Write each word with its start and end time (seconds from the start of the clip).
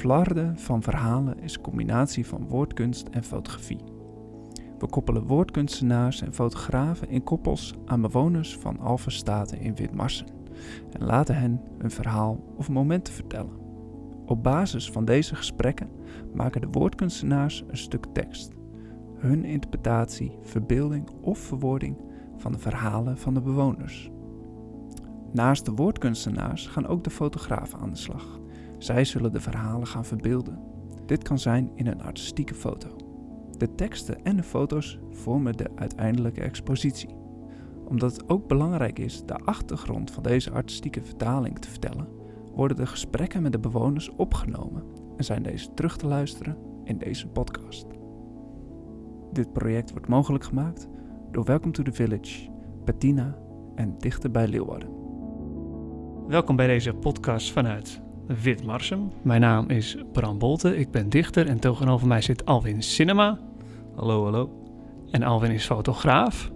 Flarden 0.00 0.58
van 0.58 0.82
verhalen 0.82 1.40
is 1.40 1.54
een 1.54 1.62
combinatie 1.62 2.26
van 2.26 2.48
woordkunst 2.48 3.08
en 3.08 3.24
fotografie. 3.24 3.78
We 4.78 4.86
koppelen 4.86 5.26
woordkunstenaars 5.26 6.22
en 6.22 6.34
fotografen 6.34 7.08
in 7.08 7.22
koppels 7.22 7.74
aan 7.84 8.00
bewoners 8.00 8.56
van 8.56 8.78
Alphenstaten 8.78 9.60
in 9.60 9.74
Witmarsen 9.74 10.26
en 10.92 11.06
laten 11.06 11.34
hen 11.34 11.60
een 11.78 11.90
verhaal 11.90 12.54
of 12.56 12.68
momenten 12.68 13.14
vertellen. 13.14 13.52
Op 14.26 14.42
basis 14.42 14.90
van 14.90 15.04
deze 15.04 15.34
gesprekken 15.34 15.90
maken 16.34 16.60
de 16.60 16.68
woordkunstenaars 16.70 17.64
een 17.66 17.78
stuk 17.78 18.06
tekst. 18.12 18.52
Hun 19.16 19.44
interpretatie, 19.44 20.38
verbeelding 20.42 21.10
of 21.20 21.38
verwoording 21.38 21.96
van 22.36 22.52
de 22.52 22.58
verhalen 22.58 23.18
van 23.18 23.34
de 23.34 23.40
bewoners. 23.40 24.10
Naast 25.32 25.64
de 25.64 25.72
woordkunstenaars 25.72 26.66
gaan 26.66 26.86
ook 26.86 27.04
de 27.04 27.10
fotografen 27.10 27.78
aan 27.78 27.90
de 27.90 27.96
slag. 27.96 28.40
Zij 28.80 29.04
zullen 29.04 29.32
de 29.32 29.40
verhalen 29.40 29.86
gaan 29.86 30.04
verbeelden. 30.04 30.58
Dit 31.06 31.22
kan 31.22 31.38
zijn 31.38 31.70
in 31.74 31.86
een 31.86 32.02
artistieke 32.02 32.54
foto. 32.54 32.96
De 33.58 33.74
teksten 33.74 34.24
en 34.24 34.36
de 34.36 34.42
foto's 34.42 34.98
vormen 35.10 35.56
de 35.56 35.70
uiteindelijke 35.74 36.40
expositie. 36.40 37.16
Omdat 37.84 38.12
het 38.12 38.28
ook 38.28 38.48
belangrijk 38.48 38.98
is 38.98 39.24
de 39.26 39.34
achtergrond 39.34 40.10
van 40.10 40.22
deze 40.22 40.50
artistieke 40.50 41.02
vertaling 41.02 41.58
te 41.58 41.68
vertellen, 41.68 42.08
worden 42.54 42.76
de 42.76 42.86
gesprekken 42.86 43.42
met 43.42 43.52
de 43.52 43.58
bewoners 43.58 44.10
opgenomen 44.10 44.82
en 45.16 45.24
zijn 45.24 45.42
deze 45.42 45.74
terug 45.74 45.96
te 45.96 46.06
luisteren 46.06 46.56
in 46.84 46.98
deze 46.98 47.28
podcast. 47.28 47.86
Dit 49.32 49.52
project 49.52 49.90
wordt 49.90 50.08
mogelijk 50.08 50.44
gemaakt 50.44 50.88
door 51.30 51.44
Welcome 51.44 51.72
to 51.72 51.82
the 51.82 51.92
Village, 51.92 52.50
Bettina 52.84 53.38
en 53.74 53.98
Dichter 53.98 54.30
bij 54.30 54.48
Leeuwarden. 54.48 54.90
Welkom 56.26 56.56
bij 56.56 56.66
deze 56.66 56.94
podcast 56.94 57.52
vanuit 57.52 58.02
Witmarsum. 58.42 59.12
Mijn 59.22 59.40
naam 59.40 59.68
is 59.68 59.96
Bram 60.12 60.38
Bolte, 60.38 60.76
ik 60.76 60.90
ben 60.90 61.08
dichter 61.08 61.46
en 61.46 61.58
tegenover 61.58 62.06
mij 62.06 62.20
zit 62.20 62.44
Alwin 62.46 62.82
Cinema. 62.82 63.38
Hallo, 63.96 64.24
hallo. 64.24 64.50
En 65.10 65.22
Alwin 65.22 65.50
is 65.50 65.64
fotograaf. 65.64 66.50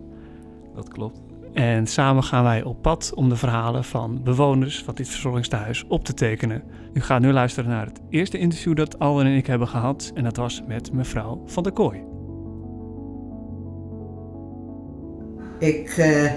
Dat 0.75 0.89
klopt. 0.89 1.21
En 1.53 1.87
samen 1.87 2.23
gaan 2.23 2.45
wij 2.45 2.63
op 2.63 2.83
pad 2.83 3.13
om 3.15 3.29
de 3.29 3.37
verhalen 3.37 3.85
van 3.85 4.23
bewoners 4.23 4.83
van 4.83 4.95
dit 4.95 5.09
verzorgingstehuis 5.09 5.85
op 5.89 6.05
te 6.05 6.15
tekenen. 6.15 6.63
U 6.93 7.01
gaat 7.01 7.21
nu 7.21 7.33
luisteren 7.33 7.71
naar 7.71 7.87
het 7.87 8.01
eerste 8.09 8.39
interview 8.39 8.77
dat 8.77 8.99
Alwin 8.99 9.27
en 9.27 9.37
ik 9.37 9.47
hebben 9.47 9.69
gehad. 9.69 10.11
En 10.15 10.25
dat 10.25 10.37
was 10.37 10.63
met 10.67 10.93
mevrouw 10.93 11.43
Van 11.47 11.63
der 11.63 11.73
Kooi. 11.73 12.03
Ik 15.59 15.89
eh, 15.89 16.33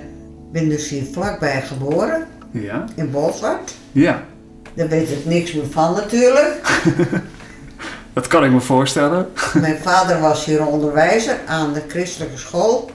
ben 0.51 0.69
dus 0.69 0.89
hier 0.89 1.03
vlakbij 1.03 1.61
geboren, 1.61 2.27
Ja? 2.51 2.85
in 2.95 3.11
Bolsward. 3.11 3.77
Ja, 3.91 4.23
Daar 4.77 4.87
weet 4.87 5.09
ik 5.09 5.25
niks 5.25 5.53
meer 5.53 5.67
van 5.71 5.93
natuurlijk. 5.93 6.81
dat 8.13 8.27
kan 8.27 8.43
ik 8.43 8.51
me 8.51 8.59
voorstellen. 8.61 9.29
Mijn 9.53 9.77
vader 9.81 10.19
was 10.19 10.45
hier 10.45 10.65
onderwijzer 10.65 11.37
aan 11.47 11.73
de 11.73 11.83
christelijke 11.87 12.37
school. 12.37 12.91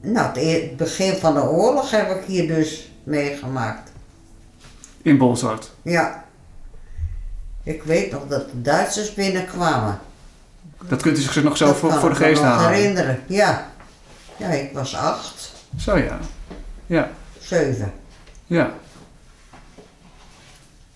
Nou, 0.00 0.26
het 0.26 0.36
e- 0.36 0.68
begin 0.76 1.14
van 1.14 1.34
de 1.34 1.42
oorlog 1.42 1.90
heb 1.90 2.10
ik 2.10 2.24
hier 2.26 2.46
dus 2.46 2.90
meegemaakt. 3.02 3.90
In 5.02 5.18
Bolzwart. 5.18 5.70
Ja. 5.82 6.24
Ik 7.62 7.82
weet 7.82 8.10
nog 8.10 8.26
dat 8.28 8.50
de 8.50 8.60
Duitsers 8.62 9.14
binnenkwamen. 9.14 9.98
Dat 10.88 11.02
kunt 11.02 11.18
u 11.18 11.20
zich 11.20 11.42
nog 11.42 11.56
zo 11.56 11.66
Dat 11.66 11.76
voor, 11.76 11.90
kan 11.90 12.00
voor 12.00 12.08
de 12.08 12.14
ik 12.14 12.20
me 12.20 12.26
geest 12.26 12.42
nog 12.42 12.50
halen. 12.50 12.72
herinneren, 12.72 13.20
ja. 13.26 13.66
Ja, 14.36 14.48
ik 14.48 14.70
was 14.72 14.96
acht, 14.96 15.52
Zo 15.78 15.96
ja. 15.98 16.18
Ja, 16.86 17.10
zeven. 17.40 17.92
ja. 18.46 18.72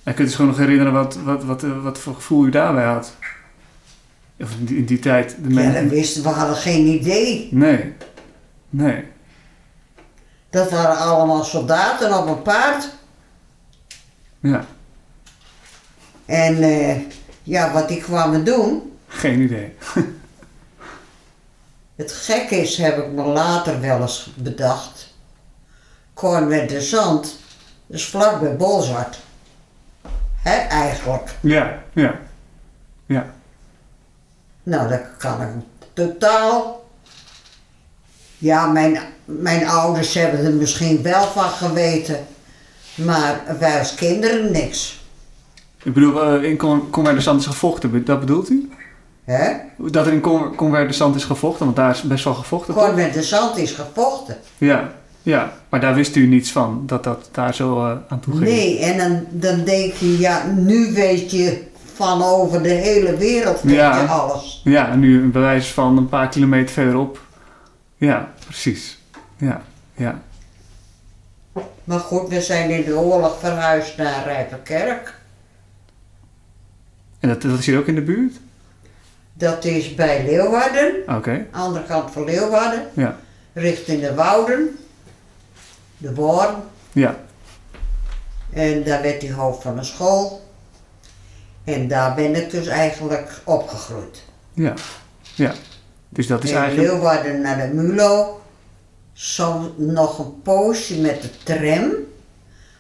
En 0.08 0.14
kunt 0.14 0.28
zich 0.28 0.36
gewoon 0.36 0.50
nog 0.50 0.60
herinneren 0.60 0.92
wat, 0.92 1.14
wat, 1.14 1.44
wat, 1.44 1.62
eh, 1.62 1.82
wat 1.82 1.98
voor 1.98 2.14
gevoel 2.14 2.46
u 2.46 2.50
daarbij 2.50 2.84
had? 2.84 3.12
Of 4.40 4.52
in 4.52 4.64
die, 4.64 4.76
in 4.76 4.84
die 4.84 4.98
tijd. 4.98 5.36
De 5.42 5.54
Ja, 5.54 5.72
dat 5.72 5.90
wisten 5.90 6.22
we, 6.22 6.28
hadden 6.28 6.56
geen 6.56 6.86
idee. 6.86 7.48
Nee. 7.52 7.94
Nee. 8.68 9.04
Dat 10.50 10.70
waren 10.70 10.96
allemaal 10.96 11.44
soldaten 11.44 12.18
op 12.18 12.26
een 12.26 12.42
paard. 12.42 12.88
Ja. 14.40 14.64
En 16.26 16.62
eh, 16.62 16.96
ja, 17.42 17.72
wat 17.72 17.88
die 17.88 18.00
kwamen 18.00 18.44
doen, 18.44 18.92
Geen 19.08 19.40
idee. 19.40 19.74
het 21.96 22.12
gek 22.12 22.50
is, 22.50 22.76
heb 22.76 22.98
ik 22.98 23.12
me 23.12 23.24
later 23.24 23.80
wel 23.80 24.00
eens 24.00 24.32
bedacht. 24.36 25.14
Cornwet 26.14 26.68
de 26.68 26.80
Zand, 26.80 27.38
dus 27.86 28.04
vlak 28.04 28.40
bij 28.40 28.56
Bolzwart. 28.56 29.26
Hè, 30.42 30.56
eigenlijk. 30.56 31.34
Ja, 31.40 31.78
ja. 31.92 32.14
Ja. 33.06 33.26
Nou, 34.62 34.88
dat 34.88 35.00
kan 35.18 35.40
ik 35.42 35.48
totaal. 35.92 36.86
Ja, 38.38 38.66
mijn, 38.66 38.98
mijn 39.24 39.66
ouders 39.68 40.14
hebben 40.14 40.44
er 40.44 40.52
misschien 40.52 41.02
wel 41.02 41.26
van 41.26 41.48
geweten, 41.48 42.26
maar 42.94 43.40
wij 43.58 43.78
als 43.78 43.94
kinderen 43.94 44.52
niks. 44.52 45.06
Ik 45.82 45.92
bedoel, 45.94 46.22
eh, 46.22 46.42
in 46.50 46.56
Con- 46.56 46.90
Converdersand 46.90 47.40
is 47.40 47.46
gevochten, 47.46 48.04
dat 48.04 48.20
bedoelt 48.20 48.50
u? 48.50 48.70
Hè? 49.24 49.52
Dat 49.76 50.06
er 50.06 50.12
in 50.12 50.20
Con- 50.20 50.54
Converdersand 50.54 51.14
is 51.16 51.24
gevochten, 51.24 51.64
want 51.64 51.76
daar 51.76 51.90
is 51.90 52.02
best 52.02 52.24
wel 52.24 52.34
gevochten. 52.34 53.22
Zand 53.22 53.56
is 53.56 53.72
gevochten. 53.72 54.36
Ja, 54.58 54.92
ja. 55.28 55.52
Maar 55.68 55.80
daar 55.80 55.94
wist 55.94 56.16
u 56.16 56.26
niets 56.26 56.52
van, 56.52 56.82
dat 56.86 57.04
dat 57.04 57.28
daar 57.32 57.54
zo 57.54 57.84
eh, 57.86 57.96
aan 58.08 58.20
toe 58.20 58.32
ging. 58.36 58.44
Nee, 58.44 58.78
en 58.78 58.98
dan, 58.98 59.26
dan 59.30 59.64
denk 59.64 59.92
je, 59.94 60.18
ja, 60.18 60.46
nu 60.46 60.92
weet 60.92 61.30
je 61.30 61.66
van 61.94 62.22
over 62.22 62.62
de 62.62 62.68
hele 62.68 63.16
wereld 63.16 63.60
weet 63.62 63.74
Ja. 63.74 64.00
je 64.00 64.06
alles. 64.06 64.60
Ja, 64.64 64.90
en 64.90 64.98
nu 64.98 65.22
een 65.22 65.30
bewijs 65.30 65.72
van 65.72 65.96
een 65.96 66.08
paar 66.08 66.28
kilometer 66.28 66.72
verderop. 66.74 67.20
Ja, 67.96 68.32
precies. 68.44 68.98
Ja, 69.36 69.62
ja. 69.94 70.22
Maar 71.84 71.98
goed, 72.00 72.28
we 72.28 72.40
zijn 72.42 72.70
in 72.70 72.84
de 72.84 72.96
oorlog 72.96 73.38
verhuisd 73.38 73.96
naar 73.96 74.24
Rijpenkerk. 74.24 75.14
En 77.20 77.28
dat, 77.28 77.42
dat 77.42 77.58
is 77.58 77.66
hier 77.66 77.78
ook 77.78 77.86
in 77.86 77.94
de 77.94 78.02
buurt? 78.02 78.34
Dat 79.32 79.64
is 79.64 79.94
bij 79.94 80.24
Leeuwarden, 80.24 80.94
Oké, 81.16 81.46
andere 81.50 81.84
kant 81.84 82.10
van 82.10 82.24
Leeuwarden, 82.24 82.82
ja. 82.94 83.16
richting 83.52 84.00
de 84.00 84.14
Wouden, 84.14 84.76
de 85.98 86.10
Born. 86.10 86.54
Ja, 86.92 87.16
En 88.52 88.84
daar 88.84 89.02
werd 89.02 89.22
hij 89.22 89.32
hoofd 89.32 89.62
van 89.62 89.78
een 89.78 89.84
school. 89.84 90.46
En 91.64 91.88
daar 91.88 92.14
ben 92.14 92.34
ik 92.34 92.50
dus 92.50 92.66
eigenlijk 92.66 93.40
opgegroeid. 93.44 94.22
ja, 94.52 94.74
ja. 95.34 95.52
Dus 96.08 96.26
dat 96.26 96.44
is 96.44 96.50
in 96.50 96.56
eigenlijk... 96.56 96.88
Leeuwarden 96.90 97.40
naar 97.40 97.56
de 97.56 97.74
Mulo. 97.74 98.40
Zo 99.12 99.74
nog 99.76 100.18
een 100.18 100.42
poosje 100.42 101.00
met 101.00 101.22
de 101.22 101.30
tram. 101.42 101.92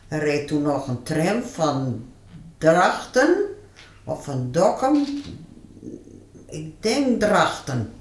Er 0.08 0.18
reed 0.18 0.48
toen 0.48 0.62
nog 0.62 0.86
een 0.88 1.02
tram 1.02 1.42
van 1.42 2.04
Drachten 2.58 3.36
of 4.04 4.24
van 4.24 4.48
Dokkum. 4.50 5.06
Ik 6.46 6.82
denk 6.82 7.20
Drachten. 7.20 7.92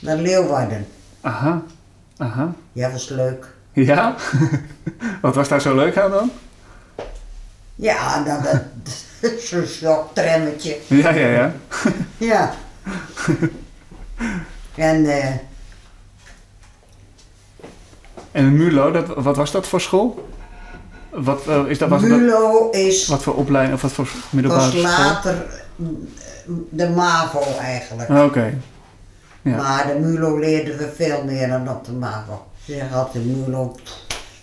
Naar 0.00 0.16
Leeuwarden. 0.16 0.86
Aha, 1.20 1.62
aha. 2.16 2.54
Ja, 2.72 2.90
was 2.90 3.08
leuk. 3.08 3.53
Ja? 3.88 4.14
Wat 5.20 5.34
was 5.34 5.48
daar 5.48 5.60
zo 5.60 5.74
leuk 5.74 5.98
aan 5.98 6.10
dan? 6.10 6.30
Ja, 7.74 8.22
dat, 8.22 8.42
dat, 8.42 9.40
zo'n 9.40 9.66
sjoktrammetje. 9.66 10.76
Ja, 10.86 11.10
ja, 11.10 11.28
ja. 11.28 11.54
Ja. 12.16 12.54
En 14.74 15.06
eh, 15.06 15.34
En 18.32 18.56
MULO, 18.56 18.90
dat, 18.90 19.06
wat 19.06 19.36
was 19.36 19.50
dat 19.50 19.66
voor 19.66 19.80
school? 19.80 20.28
Wat, 21.10 21.46
eh, 21.46 21.64
is 21.66 21.78
dat, 21.78 21.88
was 21.88 22.00
dat, 22.00 22.10
Mulo 22.10 22.70
is 22.70 23.06
wat 23.06 23.22
voor 23.22 23.34
opleiding 23.34 23.74
of 23.74 23.82
wat 23.82 23.92
voor 23.92 24.08
middelbare 24.30 24.62
was 24.62 24.70
school? 24.70 24.82
later 24.82 25.46
mm, 25.76 26.08
de 26.70 26.88
MAVO 26.88 27.42
eigenlijk. 27.60 28.10
Oké, 28.10 28.58
Ja. 29.42 29.56
Maar 29.56 29.86
de 29.86 29.98
MULO 30.00 30.38
leerden 30.38 30.78
we 30.78 30.92
veel 30.96 31.24
meer 31.24 31.48
dan 31.48 31.68
op 31.68 31.84
de 31.84 31.92
MAVO. 31.92 32.46
Je 32.64 32.82
had 32.82 33.12
de 33.12 33.18
MULO, 33.18 33.76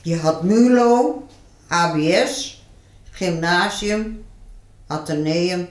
je 0.02 0.18
had 0.18 0.44
MULO, 0.44 1.24
ABS, 1.68 2.64
gymnasium, 3.12 4.24
ateneum, 4.88 5.68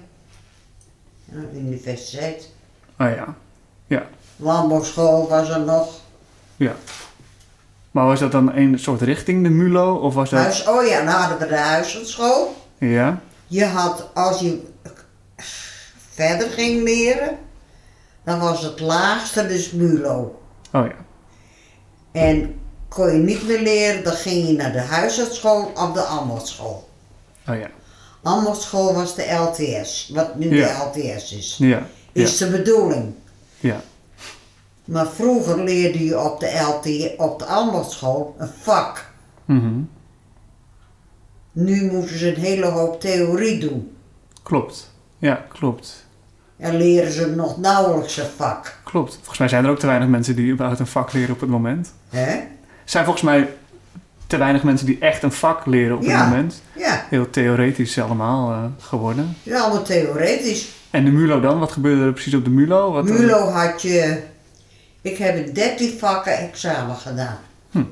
en 1.33 1.51
universiteit. 1.55 2.51
ah 2.97 3.11
ja. 3.17 3.37
Landbouwschool 4.37 5.29
was 5.29 5.49
er 5.49 5.61
nog. 5.61 6.01
Ja. 6.57 6.75
Maar 7.91 8.07
was 8.07 8.21
dat 8.21 8.33
dan 8.33 8.53
een 8.55 8.79
soort 8.79 9.01
richting, 9.01 9.43
de 9.43 9.49
MULO? 9.49 9.95
Of 9.95 10.15
was 10.15 10.31
dat... 10.31 10.41
Huis, 10.41 10.67
oh 10.67 10.87
ja, 10.87 11.05
dan 11.05 11.15
hadden 11.15 11.39
we 11.39 11.47
de 11.47 11.57
huishoudschool. 11.57 12.57
Ja? 12.79 13.21
Je 13.47 13.65
had, 13.65 14.11
als 14.15 14.41
je 14.41 14.63
verder 16.11 16.49
ging 16.49 16.83
leren, 16.83 17.39
dan 18.25 18.39
was 18.39 18.63
het 18.63 18.81
laagste 18.81 19.47
dus 19.47 19.71
MULO. 19.71 20.43
Oh 20.73 20.87
ja. 20.87 21.09
En 22.13 22.61
kon 22.89 23.07
je 23.13 23.19
niet 23.19 23.47
meer 23.47 23.61
leren, 23.61 24.05
dan 24.05 24.13
ging 24.13 24.47
je 24.47 24.53
naar 24.53 24.73
de 24.73 24.81
huishoudschool 24.81 25.73
of 25.75 25.93
de 25.93 26.01
ambachtschool. 26.01 26.89
Oh 27.49 27.57
ja. 27.59 27.71
Ambachtsschool 28.23 28.95
was 28.95 29.15
de 29.15 29.33
LTS, 29.33 30.11
wat 30.15 30.35
nu 30.35 30.57
Ja. 30.57 30.91
de 30.93 31.01
LTS 31.01 31.33
is. 31.33 31.57
Ja. 31.59 31.67
Ja. 31.69 32.23
Is 32.23 32.37
de 32.37 32.51
bedoeling. 32.51 33.15
Ja. 33.61 33.81
Maar 34.85 35.07
vroeger 35.07 35.65
leerde 35.65 36.05
je 36.05 36.21
op 36.21 36.41
de 36.41 36.47
LT, 36.47 37.19
op 37.19 37.39
de 37.39 37.45
een 38.39 38.51
vak. 38.61 39.13
Mhm. 39.45 39.81
Nu 41.53 41.91
moeten 41.93 42.19
ze 42.19 42.35
een 42.35 42.41
hele 42.43 42.67
hoop 42.67 43.01
theorie 43.01 43.59
doen. 43.61 43.97
Klopt. 44.43 44.91
Ja, 45.19 45.35
klopt. 45.49 46.07
En 46.61 46.77
leren 46.77 47.13
ze 47.13 47.27
nog 47.27 47.59
nauwelijks 47.59 48.17
een 48.17 48.27
vak. 48.37 48.77
Klopt. 48.85 49.15
Volgens 49.15 49.39
mij 49.39 49.49
zijn 49.49 49.65
er 49.65 49.71
ook 49.71 49.79
te 49.79 49.87
weinig 49.87 50.09
mensen 50.09 50.37
die 50.37 50.53
überhaupt 50.53 50.81
een 50.81 50.87
vak 50.87 51.13
leren 51.13 51.35
op 51.35 51.41
het 51.41 51.51
moment. 51.51 51.93
Hè? 52.09 52.27
Er 52.31 52.47
zijn 52.85 53.05
volgens 53.05 53.25
mij 53.25 53.49
te 54.27 54.37
weinig 54.37 54.63
mensen 54.63 54.87
die 54.87 54.99
echt 55.01 55.23
een 55.23 55.33
vak 55.33 55.67
leren 55.67 55.95
op 55.97 56.01
het 56.03 56.11
Ja. 56.11 56.29
moment. 56.29 56.63
Ja, 56.77 57.05
Heel 57.09 57.31
theoretisch 57.31 57.99
allemaal 58.01 58.53
eh, 58.53 58.65
geworden. 58.79 59.37
is 59.43 59.53
allemaal 59.53 59.83
theoretisch. 59.83 60.69
En 60.91 61.05
de 61.05 61.11
MULO 61.11 61.41
dan? 61.41 61.59
Wat 61.59 61.73
gebeurde 61.73 62.05
er 62.05 62.13
precies 62.13 62.35
op 62.35 62.45
de 62.45 62.51
MULO? 62.51 62.93
Wat, 62.93 63.09
eh, 63.09 63.19
Mulo 63.19 63.49
had 63.49 63.83
je. 63.83 64.23
Ik 65.03 65.17
heb 65.19 65.37
in 65.47 65.53
13 65.53 65.99
vakken 65.99 66.39
examen 66.39 66.97
gedaan. 66.97 67.39
Hm. 67.71 67.83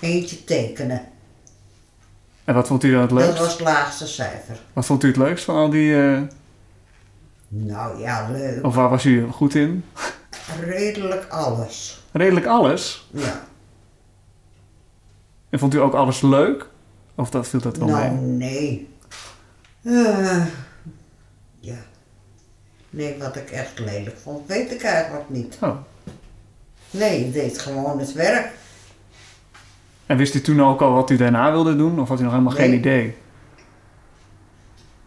Eentje 0.00 0.44
tekenen. 0.44 1.00
En 2.44 2.54
wat 2.54 2.66
vond 2.66 2.84
u 2.84 2.90
dan 2.92 3.00
het 3.00 3.10
Dat 3.10 3.18
leukst? 3.18 3.38
was 3.38 3.52
het 3.52 3.60
laagste 3.60 4.06
cijfer. 4.06 4.56
Wat 4.72 4.86
vond 4.86 5.04
u 5.04 5.06
het 5.08 5.16
leukst 5.16 5.44
van 5.44 5.56
al 5.56 5.70
die... 5.70 5.94
eh, 6.02 6.18
Nou 7.54 8.00
ja, 8.00 8.28
leuk. 8.30 8.64
of 8.64 8.74
waar 8.74 8.88
was 8.88 9.04
u 9.04 9.26
goed 9.28 9.54
in? 9.54 9.84
Redelijk 10.60 11.26
alles. 11.28 12.02
Redelijk 12.12 12.46
alles. 12.46 13.08
Ja. 13.10 13.40
En 15.50 15.58
vond 15.58 15.74
u 15.74 15.80
ook 15.80 15.94
alles 15.94 16.20
leuk? 16.20 16.66
Of 17.14 17.30
dat 17.30 17.48
viel 17.48 17.60
dat 17.60 17.76
wel 17.76 17.88
Nou, 17.88 18.12
mee? 18.14 18.88
nee. 19.82 19.96
Eh, 20.06 20.46
ja. 21.60 21.76
Nee, 22.90 23.18
wat 23.18 23.36
ik 23.36 23.50
echt 23.50 23.78
lelijk 23.78 24.16
vond, 24.22 24.46
weet 24.48 24.72
ik 24.72 24.82
eigenlijk 24.82 25.28
niet. 25.30 25.56
Oh. 25.60 25.76
Nee, 26.90 27.20
ik 27.26 27.32
deed 27.32 27.58
gewoon 27.58 27.98
het 27.98 28.12
werk. 28.12 28.50
En 30.06 30.16
wist 30.16 30.34
u 30.34 30.40
toen 30.40 30.62
ook 30.62 30.80
al 30.80 30.92
wat 30.92 31.10
u 31.10 31.16
daarna 31.16 31.50
wilde 31.50 31.76
doen? 31.76 32.00
Of 32.00 32.08
had 32.08 32.20
u 32.20 32.22
nog 32.22 32.32
helemaal 32.32 32.52
geen 32.54 32.74
idee? 32.74 33.16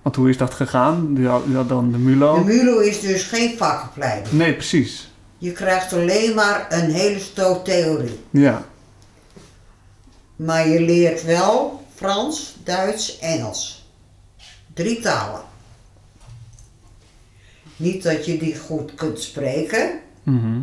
Want 0.06 0.18
hoe 0.18 0.30
is 0.30 0.38
dat 0.38 0.54
gegaan? 0.54 1.16
U 1.18 1.28
had, 1.28 1.70
dan 1.70 1.92
de 1.92 1.98
MULO? 1.98 2.44
De 2.44 2.54
MULO 2.54 2.80
is 2.80 3.00
dus 3.00 3.24
geen 3.24 3.58
vakopleiding. 3.58 4.32
Nee, 4.32 4.54
precies. 4.54 5.12
Je 5.38 5.52
krijgt 5.52 5.94
alleen 5.94 6.36
maar 6.36 6.66
een 6.70 6.92
hele 6.92 7.20
stoot 7.20 7.66
theorie. 7.66 8.20
Ja. 8.30 8.66
Maar 10.36 10.68
je 10.68 10.82
leert 10.82 11.24
wel 11.24 11.84
Frans, 11.96 12.56
Duits, 12.64 13.20
Engels. 13.20 13.90
Drie 14.74 15.00
talen. 15.00 15.42
Niet 17.76 18.04
dat 18.04 18.26
je 18.26 18.38
die 18.38 18.58
goed 18.58 18.96
kunt 18.96 19.22
spreken, 19.22 20.00
Mhm. 20.24 20.62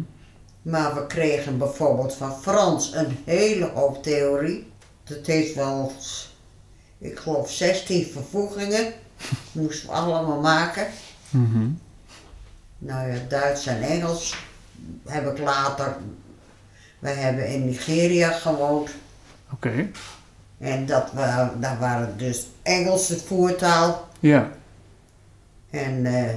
maar 0.63 0.95
we 0.95 1.07
kregen 1.07 1.59
bijvoorbeeld 1.59 2.15
van 2.15 2.37
Frans 2.43 2.93
een 2.95 3.19
hele 3.25 3.71
hoop 3.75 4.03
theorie. 4.03 4.67
Dat 5.05 5.27
heeft 5.27 5.55
wel, 5.55 5.93
ik 6.99 7.19
geloof, 7.19 7.51
16 7.51 8.07
vervoegingen. 8.13 8.93
Moesten 9.53 9.89
we 9.89 9.95
allemaal 9.95 10.41
maken. 10.41 10.87
Mhm. 11.31 11.69
Nou 12.79 13.13
ja, 13.13 13.19
Duits 13.29 13.67
en 13.67 13.83
Engels 13.83 14.37
heb 15.07 15.27
ik 15.27 15.39
later. 15.39 15.97
We 16.99 17.09
hebben 17.09 17.49
in 17.49 17.65
Nigeria 17.65 18.31
gewoond. 18.31 18.91
Oké. 19.53 19.89
En 20.59 20.87
dat 20.87 21.13
wa 21.13 21.55
daar 21.61 21.79
waren 21.79 22.19
dus 22.19 22.47
Engelse 22.63 23.19
voertaal. 23.19 24.09
Ja. 24.21 24.51
En 25.71 26.07
eh, 26.07 26.35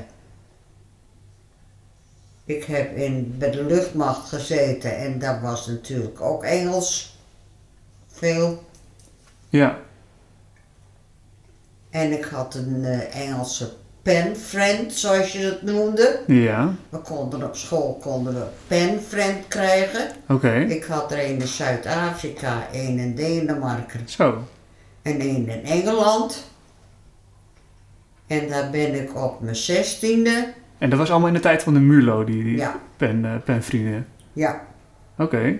ik 2.45 2.63
heb 2.63 2.95
in, 2.95 3.35
bij 3.37 3.51
de 3.51 3.63
luchtmacht 3.63 4.29
gezeten 4.29 4.97
en 4.97 5.19
daar 5.19 5.41
was 5.41 5.67
natuurlijk 5.67 6.21
ook 6.21 6.43
Engels. 6.43 7.17
Veel. 8.07 8.63
Ja. 9.49 9.79
En 11.95 12.11
ik 12.11 12.23
had 12.23 12.55
een 12.55 12.83
eh, 12.83 13.21
Engelse 13.27 13.71
penfriend, 14.01 14.93
zoals 14.93 15.31
je 15.31 15.39
het 15.39 15.61
noemde. 15.61 16.19
Ja. 16.27 16.73
We 16.89 16.97
konden 16.97 17.43
op 17.43 17.55
school 17.55 17.97
konden 18.01 18.33
we 18.33 18.45
penfriend 18.67 19.47
krijgen. 19.47 20.07
Oké. 20.29 20.53
Ik 20.59 20.83
had 20.83 21.11
er 21.11 21.19
een 21.19 21.39
in 21.41 21.47
Zuid-Afrika, 21.47 22.67
een 22.73 22.97
in 22.99 23.15
Denemarken 23.15 23.99
Zo. 24.09 24.43
en 25.01 25.21
een 25.21 25.47
in 25.49 25.65
Engeland. 25.65 26.49
En 28.27 28.47
daar 28.49 28.69
ben 28.69 29.01
ik 29.01 29.15
op 29.23 29.41
mijn 29.41 29.55
zestiende. 29.55 30.53
En 30.77 30.89
dat 30.89 30.99
was 30.99 31.09
allemaal 31.09 31.27
in 31.27 31.33
de 31.33 31.39
tijd 31.39 31.63
van 31.63 31.73
de 31.73 31.79
MULO, 31.79 32.23
die, 32.23 32.43
die 32.43 32.57
Ja, 32.57 32.79
pen, 32.97 33.25
eh, 33.25 33.31
penvrienden. 33.45 34.07
ja. 34.33 34.61
Oké. 35.17 35.57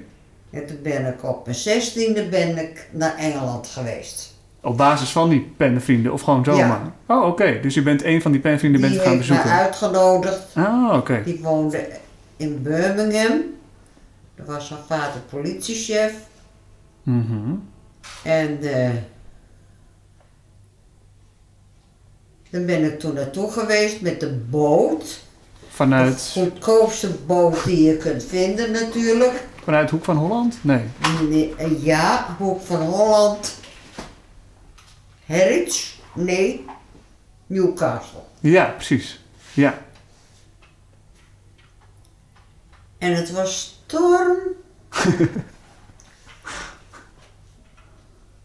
En 0.51 0.65
toen 0.67 0.79
ben 0.83 1.05
ik 1.05 1.23
op 1.23 1.45
mijn 1.45 1.57
zestiende 1.57 2.27
ben 2.29 2.57
ik 2.57 2.87
naar 2.91 3.15
Engeland 3.17 3.67
geweest. 3.67 4.33
Op 4.65 4.77
basis 4.77 5.09
van 5.09 5.29
die 5.29 5.53
penvrienden 5.57 6.13
of 6.13 6.21
gewoon 6.21 6.43
zomaar? 6.43 6.81
Oh, 7.05 7.25
oké. 7.27 7.59
Dus 7.61 7.75
u 7.75 7.83
bent 7.83 8.03
een 8.03 8.21
van 8.21 8.31
die 8.31 8.41
penvrienden 8.41 8.81
Die 8.81 8.89
bent 8.89 9.01
gaan 9.01 9.11
heeft 9.11 9.27
mij 9.29 9.37
bezoeken? 9.37 9.63
uitgenodigd. 9.63 10.39
Ah, 10.53 10.93
oké. 10.97 11.21
Die 11.25 11.39
woonde 11.41 11.87
in 12.37 12.61
Birmingham. 12.61 13.41
Daar 14.35 14.45
was 14.45 14.67
zijn 14.67 14.79
vader 14.87 15.21
politiechef. 15.29 16.13
Mhm. 17.03 17.53
En 18.23 18.57
eh 18.61 18.89
dan 22.49 22.65
ben 22.65 22.83
ik 22.83 22.99
toen 22.99 23.13
naartoe 23.13 23.51
geweest 23.51 24.01
met 24.01 24.19
de 24.19 24.29
boot. 24.49 25.01
De 25.01 25.65
Vanuit, 25.69 26.29
goedkoopste 26.33 27.09
boot 27.25 27.63
die 27.63 27.83
je 27.83 27.97
kunt 27.97 28.23
vinden 28.23 28.71
natuurlijk. 28.71 29.43
vanuit 29.63 29.89
Hoek 29.89 30.03
van 30.03 30.17
Holland? 30.17 30.57
Nee. 30.61 30.81
Nee, 31.29 31.53
ja, 31.81 32.35
Hoek 32.37 32.61
van 32.61 32.81
Holland. 32.81 33.53
Harwich? 35.25 35.99
Nee, 36.13 36.65
Newcastle. 37.47 38.23
Ja, 38.39 38.65
precies. 38.65 39.23
Ja. 39.53 39.83
En 42.97 43.15
het 43.15 43.31
was 43.31 43.79
storm. 43.85 44.37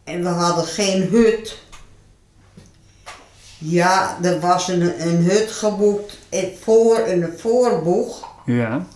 en 0.04 0.22
we 0.22 0.28
hadden 0.28 0.64
geen 0.64 1.02
hut. 1.02 1.58
Ja, 3.58 4.18
er 4.22 4.40
was 4.40 4.68
een, 4.68 5.08
een 5.08 5.16
hut 5.16 5.50
geboekt 5.50 6.18
in, 6.28 6.56
voor, 6.60 6.98
een 6.98 7.38
voorboeg. 7.38 8.28
Ja. 8.46 8.86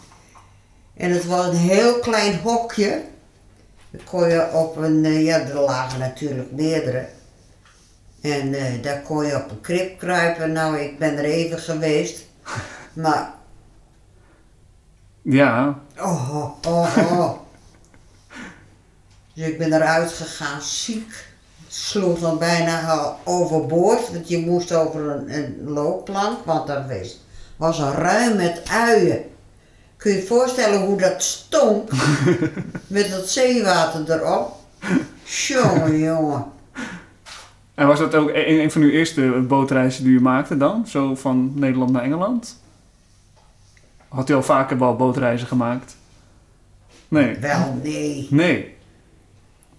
En 0.96 1.10
het 1.10 1.24
was 1.24 1.46
een 1.46 1.56
heel 1.56 1.98
klein 1.98 2.40
hokje. 2.40 3.02
Dan 3.90 4.04
kon 4.04 4.28
je 4.28 4.50
op 4.52 4.76
een, 4.76 5.04
eh, 5.04 5.24
ja, 5.24 5.38
er 5.38 5.60
lagen 5.60 5.98
natuurlijk 5.98 6.52
meerdere. 6.52 7.08
En 8.24 8.54
eh, 8.54 8.82
daar 8.82 9.00
kon 9.02 9.26
je 9.26 9.36
op 9.36 9.50
een 9.50 9.60
krib 9.60 9.98
kruipen. 9.98 10.52
Nou, 10.52 10.78
ik 10.78 10.98
ben 10.98 11.18
er 11.18 11.24
even 11.24 11.58
geweest. 11.58 12.24
Maar, 12.92 13.34
Ja. 15.22 15.78
oh, 15.98 16.34
oh, 16.34 16.66
oh, 16.66 16.96
oh. 17.10 17.38
Dus 19.34 19.46
ik 19.46 19.58
ben 19.58 19.72
eruit 19.72 20.12
gegaan, 20.12 20.62
ziek. 20.62 21.32
Sloeg 21.68 22.18
dan 22.18 22.38
bijna 22.38 22.90
al 22.90 23.18
overboord, 23.24 24.12
want 24.12 24.28
je 24.28 24.38
moest 24.38 24.72
over 24.72 25.10
een, 25.10 25.34
een 25.34 25.62
loopplank, 25.64 26.44
want 26.44 26.66
daar 26.66 26.88
was, 26.88 27.20
was 27.56 27.78
een 27.78 27.92
ruim 27.92 28.36
met 28.36 28.68
uien. 28.68 29.22
Kun 29.96 30.12
je 30.12 30.16
je 30.16 30.26
voorstellen 30.26 30.80
hoe 30.80 30.98
dat 30.98 31.22
stonk? 31.22 31.90
met 32.86 33.10
dat 33.10 33.28
zeewater 33.28 34.10
erop. 34.10 34.56
Jongen, 35.48 35.98
jongen. 35.98 36.52
En 37.74 37.86
was 37.86 37.98
dat 37.98 38.14
ook 38.14 38.28
een, 38.28 38.60
een 38.60 38.70
van 38.70 38.82
uw 38.82 38.90
eerste 38.90 39.44
bootreizen 39.48 40.04
die 40.04 40.12
u 40.12 40.20
maakte 40.20 40.56
dan? 40.56 40.84
Zo 40.86 41.14
van 41.14 41.52
Nederland 41.54 41.90
naar 41.92 42.02
Engeland? 42.02 42.60
Had 44.08 44.30
u 44.30 44.34
al 44.34 44.42
vaker 44.42 44.78
wel 44.78 44.96
bootreizen 44.96 45.46
gemaakt? 45.48 45.96
Nee. 47.08 47.36
Wel, 47.38 47.78
nee. 47.82 48.26
Nee. 48.30 48.74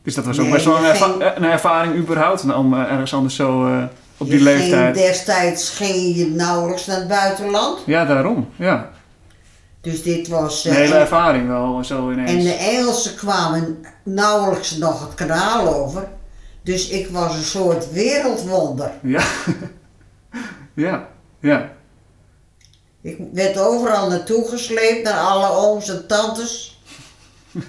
Dus 0.03 0.15
dat 0.15 0.25
was 0.25 0.37
ook 0.37 0.43
Nee, 0.43 0.53
best 0.53 0.65
wel 0.65 0.77
een, 0.77 0.83
erva- 0.83 1.05
geen- 1.05 1.21
een 1.43 1.43
ervaring 1.51 1.95
überhaupt 1.95 2.53
om 2.53 2.73
eh, 2.73 2.79
ergens 2.91 3.13
anders 3.13 3.35
zo 3.35 3.67
eh, 3.67 3.83
op 4.17 4.27
die 4.29 4.39
Je 4.39 4.45
ging 4.45 4.57
leeftijd. 4.59 4.95
destijds 4.95 5.69
ging 5.69 6.15
je 6.15 6.27
nauwelijks 6.27 6.85
naar 6.85 6.97
het 6.97 7.07
buitenland. 7.07 7.79
Ja, 7.85 8.05
daarom. 8.05 8.47
Ja. 8.55 8.89
Dus 9.81 10.03
dit 10.03 10.27
was... 10.27 10.65
Een 10.65 10.71
eh, 10.71 10.77
hele 10.77 10.93
en- 10.93 10.99
ervaring 10.99 11.47
wel 11.47 11.83
zo 11.83 12.11
ineens. 12.11 12.31
En 12.31 12.39
de 12.39 12.53
Engelsen 12.53 13.15
kwamen 13.15 13.85
nauwelijks 14.03 14.77
nog 14.77 15.01
het 15.05 15.13
kanaal 15.13 15.73
over. 15.75 16.07
Dus 16.65 16.89
ik 16.89 17.07
was 17.07 17.35
een 17.35 17.43
soort 17.43 17.91
wereldwonder. 17.91 18.91
Ja. 19.01 19.23
ja. 20.85 21.07
Ja. 21.39 21.71
Ik 23.01 23.17
werd 23.33 23.57
overal 23.57 24.09
naartoe 24.09 24.47
gesleept, 24.49 25.03
naar 25.03 25.19
alle 25.19 25.47
ooms 25.49 25.89
en 25.89 26.07
tantes. 26.07 26.79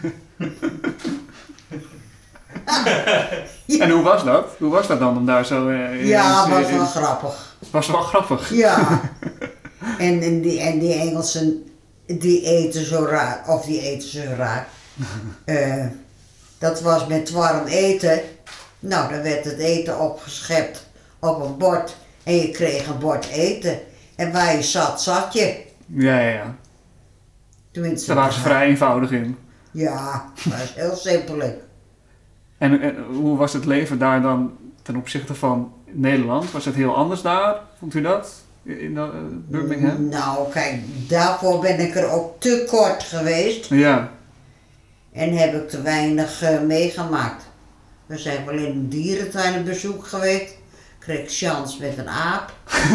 En 3.67 3.91
hoe 3.91 4.03
was 4.03 4.25
dat? 4.25 4.47
Hoe 4.59 4.71
was 4.71 4.87
dat 4.87 4.99
dan 4.99 5.17
om 5.17 5.27
daar 5.27 5.47
zo... 5.47 5.69
in- 5.69 6.07
Ja, 6.07 6.45
in- 6.45 6.51
was 6.51 6.67
in- 6.69 6.77
wel 6.77 6.87
grappig. 6.87 7.57
was 7.71 7.87
wel 7.87 8.01
grappig. 8.01 8.55
Ja. 8.55 9.01
en, 9.99 10.23
en, 10.23 10.41
die, 10.41 10.61
en 10.61 10.79
die 10.79 10.95
Engelsen, 10.95 11.65
die 12.07 12.43
eten 12.43 12.85
zo 12.87 13.05
raar, 13.05 13.45
of 13.49 13.65
die 13.65 13.81
eten 13.81 14.09
zo 14.09 14.21
raar. 14.37 14.69
Eh, 15.45 15.87
dat 16.59 16.81
was 16.81 17.07
met 17.07 17.31
warm 17.31 17.67
eten. 17.67 18.21
Nou, 18.89 19.13
dan 19.13 19.23
werd 19.23 19.45
het 19.45 19.59
eten 19.59 20.01
opgeschept 20.01 20.87
op 21.19 21.41
een 21.41 21.57
bord. 21.57 21.97
En 22.23 22.35
je 22.35 22.51
kreeg 22.51 22.87
een 22.87 22.99
bord 22.99 23.29
eten. 23.29 23.79
En 24.17 24.33
waar 24.33 24.57
je 24.57 24.63
zat, 24.63 25.03
zat 25.03 25.33
je. 25.33 25.65
Ja, 25.87 26.19
ja, 26.21 26.29
ja. 26.29 26.57
Tenminste, 27.71 28.07
Daar 28.07 28.17
waren 28.17 28.33
ze 28.33 28.41
vrij 28.41 28.67
eenvoudig 28.67 29.11
in. 29.11 29.37
Ja, 29.71 30.25
dat 30.45 30.63
is 30.63 30.73
heel 30.75 30.97
simpel. 30.97 31.41
En, 32.59 32.81
en 32.81 33.05
hoe 33.05 33.37
was 33.37 33.53
het 33.53 33.65
leven 33.65 33.99
daar 33.99 34.23
dan 34.23 34.57
ten 34.83 34.97
opzichte 34.97 35.35
van 35.35 35.73
Nederland? 35.85 36.53
Was 36.53 36.65
het 36.65 36.75
heel 36.75 36.97
anders 36.97 37.23
daar? 37.23 37.61
Vond 37.79 37.95
u 37.95 38.01
dat? 38.01 38.33
In 38.63 38.97
eh, 38.97 39.09
Birmingham? 39.49 40.09
Nou, 40.09 40.51
kijk, 40.51 40.81
daarvoor 41.09 41.61
ben 41.61 41.81
ik 41.81 41.95
er 41.95 42.11
ook 42.11 42.41
te 42.41 42.65
kort 42.69 43.03
geweest. 43.03 43.67
Ja. 43.69 44.11
En 45.13 45.37
heb 45.37 45.55
ik 45.55 45.69
te 45.69 45.83
weinig 45.83 46.43
eh, 46.43 46.61
meegemaakt. 46.61 47.46
We 48.07 48.19
zijn 48.19 48.45
wel 48.45 48.55
in 48.55 48.65
een 48.65 48.89
dierentuin 48.89 49.59
op 49.59 49.65
bezoek 49.65 50.07
geweest. 50.07 50.55
Kreeg 50.99 51.33
chance 51.33 51.81
met 51.81 51.99
een 51.99 52.09
aap. 52.09 52.53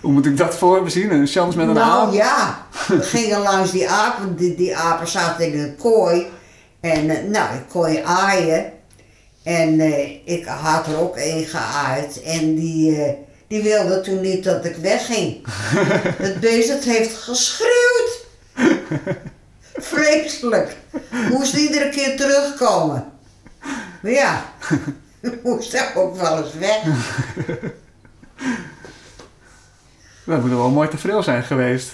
Hoe 0.00 0.12
moet 0.12 0.26
ik 0.26 0.36
dat 0.36 0.54
voor 0.54 0.82
me 0.82 0.90
zien? 0.90 1.12
Een 1.12 1.26
chance 1.26 1.58
met 1.58 1.68
een 1.68 1.74
nou 1.74 2.06
aap? 2.06 2.12
ja, 2.12 2.66
we 2.88 3.02
gingen 3.14 3.40
langs 3.40 3.70
die 3.70 3.88
apen. 3.88 4.36
Die, 4.36 4.54
die 4.54 4.76
apen 4.76 5.08
zaten 5.08 5.52
in 5.52 5.58
een 5.58 5.76
kooi. 5.76 6.26
En 6.80 7.10
eh, 7.10 7.24
nou, 7.24 7.54
ik 7.54 7.68
kon 7.68 7.92
je 7.92 8.04
aaien. 8.04 8.72
En 9.42 9.80
eh, 9.80 10.10
ik 10.24 10.44
had 10.46 10.86
er 10.86 11.00
ook 11.00 11.16
één 11.16 11.44
geaaid. 11.44 12.22
En 12.22 12.54
die, 12.54 13.02
eh, 13.04 13.12
die 13.46 13.62
wilde 13.62 14.00
toen 14.00 14.20
niet 14.20 14.44
dat 14.44 14.64
ik 14.64 14.76
wegging. 14.76 15.46
het 16.26 16.40
beest 16.40 16.68
het 16.68 16.84
heeft 16.84 17.16
geschreeuwd. 17.16 18.26
Vreselijk. 19.74 20.76
Moest 21.30 21.54
iedere 21.54 21.88
keer 21.88 22.16
terugkomen. 22.16 23.04
Maar 24.02 24.12
ja, 24.12 24.44
moest 25.44 25.74
er 25.74 25.90
ook 25.94 26.16
wel 26.16 26.36
eens 26.44 26.54
weg. 26.54 26.82
Dat 30.24 30.40
moet 30.40 30.50
wel 30.50 30.70
mooi 30.70 30.88
tafereel 30.88 31.22
zijn 31.22 31.42
geweest. 31.42 31.90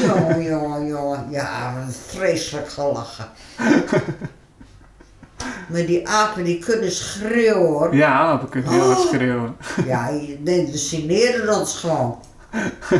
Jongen, 0.00 0.42
jongen, 0.42 0.86
jongen. 0.86 1.26
Ja, 1.30 1.74
vreselijk 2.06 2.68
gelachen. 2.70 3.28
Maar 5.68 5.86
die 5.86 6.08
apen 6.08 6.44
die 6.44 6.58
kunnen 6.58 6.92
schreeuwen 6.92 7.68
hoor. 7.68 7.94
Ja, 7.94 8.12
apen 8.12 8.48
kunnen 8.48 8.70
heel 8.70 8.80
hard 8.82 8.98
Oh. 8.98 9.06
schreeuwen. 9.06 9.56
Ja, 9.86 10.10
die 10.10 10.68
fascineerden 10.70 11.54
ons 11.58 11.76
gewoon. 11.76 12.18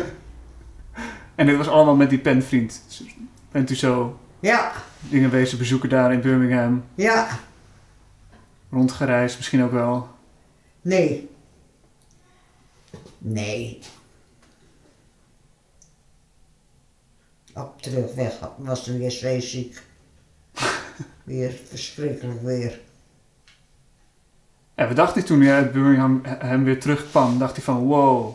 En 1.35 1.47
dit 1.47 1.57
was 1.57 1.69
allemaal 1.69 1.97
met 1.97 2.11
die 2.11 2.19
penvriend. 2.19 2.83
Bent 3.51 3.71
u 3.71 3.75
zo 3.75 4.19
Ja, 4.41 4.73
dingen 5.01 5.31
wezen 5.31 5.59
bezoeken 5.59 5.89
daar 5.89 6.13
in 6.13 6.21
Birmingham? 6.21 6.85
ja, 6.95 7.29
Rondgereisd 8.71 9.37
misschien 9.37 9.63
ook 9.63 9.73
wel? 9.73 10.09
nee. 10.81 11.29
Nee. 13.19 13.79
Op 17.55 17.83
terugweg 17.83 18.39
was 18.57 18.89
er 18.89 18.99
weer 18.99 19.11
zeeziek. 19.11 19.83
Weer 21.25 21.51
verschrikkelijk 21.69 22.43
weer. 22.43 22.81
En 24.75 24.87
wat 24.87 24.97
dacht 24.97 25.15
hij 25.15 25.23
toen 25.23 25.41
hij 25.41 25.55
uit 25.55 25.73
Birmingham 25.73 26.21
hem 26.25 26.65
weer 26.65 26.81
terugkwam? 26.81 27.39
Dacht 27.39 27.55
hij 27.57 27.65
van 27.65 27.77
wow, 27.79 28.35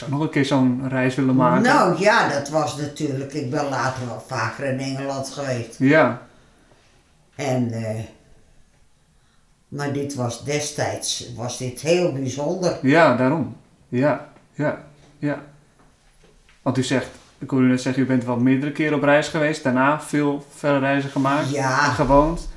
zou 0.00 0.10
nog 0.10 0.20
een 0.20 0.30
keer 0.30 0.44
zo'n 0.44 0.88
reis 0.88 1.14
willen 1.14 1.36
maken? 1.36 1.62
Nou 1.62 1.98
ja, 2.00 2.28
dat 2.28 2.48
was 2.48 2.76
natuurlijk. 2.76 3.32
Ik 3.32 3.50
ben 3.50 3.68
later 3.68 4.06
wel 4.06 4.24
vaker 4.26 4.64
in 4.64 4.78
Engeland 4.78 5.28
geweest. 5.28 5.76
Ja, 5.78 6.22
En, 7.34 7.72
eh, 7.72 8.00
maar 9.68 9.92
dit 9.92 10.14
was 10.14 10.44
destijds, 10.44 11.32
was 11.36 11.58
dit 11.58 11.80
heel 11.80 12.12
bijzonder. 12.12 12.78
ja, 12.82 13.16
daarom. 13.16 13.56
Ja, 13.88 14.28
ja, 14.52 14.84
ja. 15.18 15.42
Want 16.62 16.78
u 16.78 16.82
zegt, 16.82 17.08
ik 17.38 17.50
hoorde 17.50 17.66
u 17.66 17.68
net 17.68 17.80
zeggen, 17.80 18.02
u 18.02 18.06
bent 18.06 18.24
wel 18.24 18.36
meerdere 18.36 18.72
keren 18.72 18.96
op 18.96 19.02
reis 19.02 19.28
geweest. 19.28 19.62
Daarna 19.62 20.00
veel 20.00 20.46
verre 20.54 20.78
reizen 20.78 21.10
gemaakt 21.10 21.50
Ja. 21.50 21.84
en 21.84 21.92
gewoond. 21.92 22.48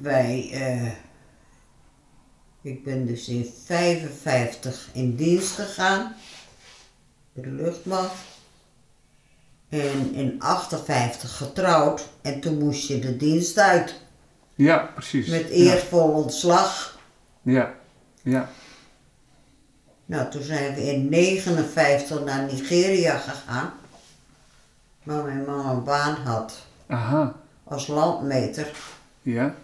Wij, 0.00 0.48
eh, 0.52 0.90
ik 2.62 2.84
ben 2.84 3.06
dus 3.06 3.28
in 3.28 3.52
55 3.64 4.88
in 4.92 5.16
dienst 5.16 5.50
gegaan, 5.52 6.14
bij 7.32 7.44
de 7.44 7.50
luchtmacht. 7.50 8.14
En 9.68 10.14
in 10.14 10.40
58 10.42 11.36
getrouwd 11.36 12.08
en 12.22 12.40
toen 12.40 12.58
moest 12.58 12.88
je 12.88 12.98
de 12.98 13.16
dienst 13.16 13.58
uit. 13.58 13.94
Ja, 14.54 14.78
precies. 14.94 15.26
Met 15.26 15.48
eervol 15.48 16.08
ontslag. 16.10 16.98
Ja, 17.42 17.74
ja. 18.22 18.50
Nou, 20.06 20.30
toen 20.30 20.42
zijn 20.42 20.74
we 20.74 20.92
in 20.92 21.08
59 21.08 22.24
naar 22.24 22.44
Nigeria 22.52 23.18
gegaan. 23.18 23.72
Waar 25.02 25.24
mijn 25.24 25.44
man 25.44 25.66
een 25.66 25.84
baan 25.84 26.14
had 26.14 26.66
Aha, 26.86 27.34
als 27.64 27.86
landmeter. 27.86 28.70
ja. 29.22 29.54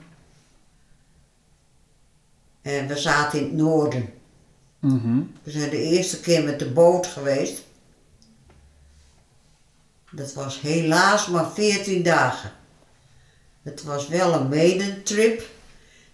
En 2.67 2.87
we 2.87 2.97
zaten 2.99 3.39
in 3.39 3.45
het 3.45 3.53
noorden. 3.55 4.13
Mhm. 4.79 5.19
We 5.43 5.51
zijn 5.51 5.71
de 5.71 5.83
eerste 5.83 6.21
keer 6.21 6.45
met 6.45 6.59
de 6.59 6.71
boot 6.71 7.07
geweest. 7.07 7.63
Dat 10.11 10.33
was 10.35 10.61
helaas 10.61 11.27
maar 11.27 11.51
14 11.51 12.03
dagen. 12.03 12.51
Het 13.63 13.83
was 13.83 14.09
wel 14.09 14.35
een 14.35 14.49
maiden-trip. 14.49 15.49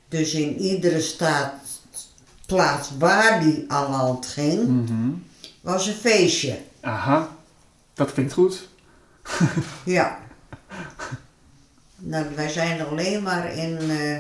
Dus 0.09 0.35
in 0.35 0.59
iedere 0.59 1.01
staat, 1.01 1.55
plaats 2.47 2.91
waar 2.99 3.41
die 3.41 3.65
aan 3.69 3.91
land 3.91 4.27
ging, 4.27 4.67
Mhm. 4.69 5.11
was 5.61 5.87
een 5.87 5.95
feestje. 5.95 6.59
Aha, 6.81 7.37
dat 7.95 8.13
klinkt 8.13 8.33
goed. 8.33 8.69
Ja. 9.85 10.19
Nou, 11.97 12.27
wij 12.35 12.49
zijn 12.49 12.81
alleen 12.87 13.23
maar 13.23 13.53
in, 13.55 13.79
eh, 13.91 14.19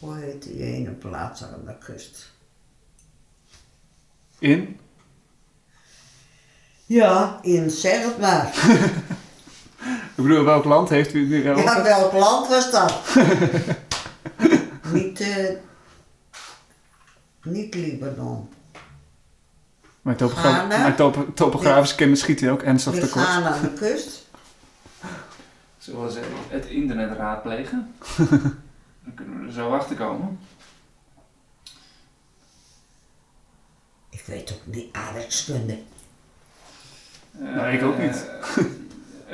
hoe 0.00 0.16
heet 0.16 0.42
die 0.42 0.62
ene 0.64 0.90
plaats 0.90 1.42
aan 1.42 1.64
de 1.66 1.78
kust? 1.78 2.30
In? 4.38 4.78
Ja, 6.86 7.38
in, 7.42 7.70
zeg 7.70 8.04
het 8.04 8.18
maar. 8.18 8.54
Ik 10.16 10.26
bedoel, 10.26 10.44
welk 10.44 10.64
land 10.64 10.88
heeft 10.88 11.14
u 11.14 11.26
nu 11.26 11.50
over? 11.50 11.62
Ja, 11.62 11.82
welk 11.82 12.12
land 12.12 12.48
was 12.48 12.70
dat? 12.70 13.00
niet, 14.92 15.20
eh, 15.20 15.54
niet 17.42 17.74
Libanon. 17.74 18.48
Mijn, 20.02 20.16
topogra 20.16 20.52
Ghana? 20.52 20.78
mijn 20.78 20.96
topo- 20.96 21.32
topografische 21.34 21.94
kennis 21.96 22.20
schiet 22.20 22.40
hier 22.40 22.50
ook 22.50 22.62
ernstig 22.62 22.94
tekort. 22.94 23.24
gaan 23.24 23.44
aan 23.44 23.62
de 23.62 23.72
kust. 23.72 24.26
Zullen 25.78 26.00
we 26.00 26.06
eens 26.06 26.16
even 26.16 26.32
het 26.48 26.66
internet 26.66 27.16
raadplegen? 27.16 27.94
Dan 29.14 29.26
kunnen 29.26 29.40
we 29.40 29.46
er 29.46 29.52
zo 29.52 29.74
achter 29.74 29.96
komen. 29.96 30.38
Ik 34.10 34.22
weet 34.26 34.52
ook 34.52 34.74
niet 34.74 34.94
aardrijkskunde. 34.96 35.78
Nou, 37.30 37.72
ik 37.72 37.82
ook 37.82 37.98
niet. 37.98 38.26
Eh, 38.56 38.64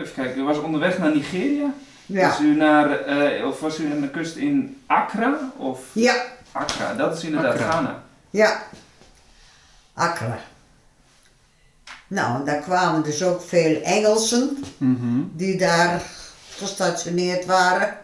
even 0.02 0.14
kijken, 0.14 0.40
u 0.40 0.44
was 0.44 0.58
onderweg 0.58 0.98
naar 0.98 1.14
Nigeria? 1.14 1.64
Was 2.06 2.18
Ja. 2.38 2.38
u 2.40 2.54
naar, 2.56 2.90
eh, 3.00 3.46
of 3.46 3.60
was 3.60 3.78
u 3.78 3.90
aan 3.92 4.00
de 4.00 4.10
kust 4.10 4.36
in 4.36 4.82
Accra? 4.86 5.52
Of 5.56 5.80
Ja, 5.92 6.24
Accra, 6.52 6.94
dat 6.94 7.16
is 7.16 7.24
inderdaad 7.24 7.52
Accra. 7.52 7.70
Ghana. 7.70 8.02
ja. 8.30 8.62
Accra. 9.94 10.38
Nou, 12.06 12.38
en 12.38 12.44
daar 12.44 12.60
kwamen 12.60 13.02
dus 13.02 13.22
ook 13.22 13.40
veel 13.42 13.80
Engelsen 13.82 14.58
Mhm. 14.78 15.22
die 15.32 15.58
daar 15.58 16.02
gestationeerd 16.50 17.44
waren. 17.46 17.98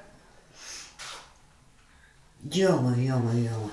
Jongen, 2.49 3.03
jongen, 3.03 3.43
jongen. 3.43 3.71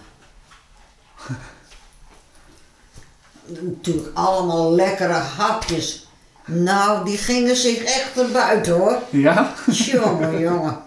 Natuurlijk 3.45 4.09
allemaal 4.17 4.71
lekkere 4.75 5.13
hapjes. 5.13 6.07
Nou, 6.45 7.05
die 7.05 7.17
gingen 7.17 7.55
zich 7.55 7.83
echt 7.83 8.17
erbuiten 8.17 8.73
hoor. 8.73 9.01
Ja? 9.09 9.53
Jongen, 9.65 10.39
jongen. 10.39 10.77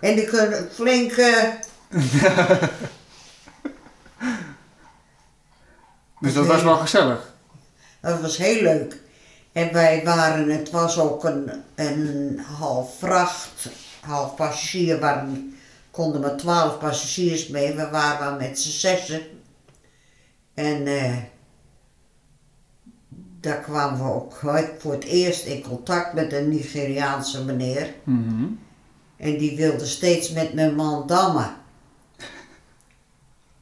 En 0.00 0.14
die 0.14 0.24
kunnen 0.24 0.68
flink. 0.72 1.12
eh, 1.12 1.44
Dus 6.20 6.34
dat 6.34 6.46
was 6.46 6.62
wel 6.62 6.76
gezellig. 6.76 7.34
dat 8.00 8.20
was 8.20 8.36
heel 8.36 8.62
leuk. 8.62 9.00
En 9.52 9.72
wij 9.72 10.00
waren, 10.04 10.48
het 10.48 10.70
was 10.70 10.98
ook 10.98 11.24
een, 11.24 11.50
een 11.74 12.40
half 12.58 12.98
vracht, 12.98 13.68
half 14.00 14.34
passagier, 14.34 15.00
waren, 15.00 15.55
konden 15.96 16.20
maar 16.20 16.36
twaalf 16.36 16.78
passagiers 16.78 17.48
mee. 17.48 17.74
We 17.74 17.90
waren 17.90 18.36
met 18.36 18.60
z'n 18.60 18.70
zessen. 18.70 19.22
En 20.54 20.86
eh, 20.86 21.16
daar 23.40 23.60
kwamen 23.60 24.04
we 24.04 24.12
ook 24.12 24.34
voor 24.78 24.92
het 24.92 25.04
eerst 25.04 25.44
in 25.44 25.62
contact 25.62 26.12
met 26.12 26.32
een 26.32 26.48
Nigeriaanse 26.48 27.44
meneer. 27.44 27.94
Mhm. 28.04 28.44
En 29.16 29.38
die 29.38 29.56
wilde 29.56 29.86
steeds 29.86 30.30
met 30.30 30.54
mijn 30.54 30.74
man 30.74 31.06
dammen. 31.06 31.56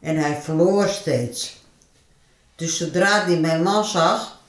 En 0.00 0.16
hij 0.16 0.40
verloor 0.42 0.88
steeds. 0.88 1.62
Dus 2.56 2.76
zodra 2.76 3.24
hij 3.24 3.40
mijn 3.40 3.62
man 3.62 3.84
zag. 3.84 4.40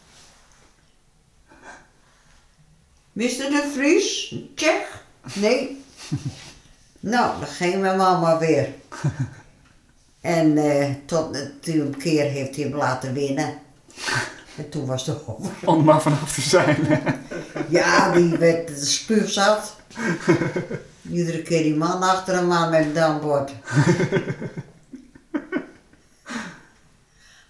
Mr. 3.12 3.26
de 3.26 3.72
Vries? 3.74 4.36
Check? 4.56 5.04
Nee. 5.34 5.84
Nou, 7.06 7.40
dan 7.40 7.48
ging 7.48 7.82
mijn 7.82 7.98
man 7.98 8.22
maar 8.22 8.40
weer. 8.40 8.70
En 10.22 10.58
eh, 10.58 10.90
tot 11.06 11.38
een 11.64 11.98
keer 11.98 12.24
heeft 12.24 12.56
hij 12.56 12.64
hem 12.64 12.76
laten 12.76 13.14
winnen. 13.14 13.60
En 14.58 14.70
toen 14.70 14.86
was 14.86 15.06
het 15.06 15.28
over. 15.28 15.52
Om 15.66 15.84
maar 15.84 16.02
vanaf 16.02 16.34
te 16.34 16.42
zijn. 16.42 16.88
Ja, 17.70 18.12
die 18.12 18.38
werd 18.38 18.68
de 18.68 18.86
spuug 18.86 19.30
zat. 19.30 19.76
Iedere 21.10 21.42
keer 21.42 21.64
die 21.64 21.76
man 21.76 22.04
achter 22.04 22.36
hem 22.36 22.52
aan 22.52 22.70
met 22.70 22.96
dambord. 22.96 23.52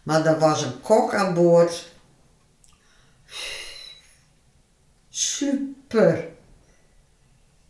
maar 0.03 0.25
er 0.25 0.39
was 0.39 0.63
een 0.63 0.81
kok 0.81 1.13
aan 1.13 1.33
boord. 1.33 1.91
Super. 5.09 6.27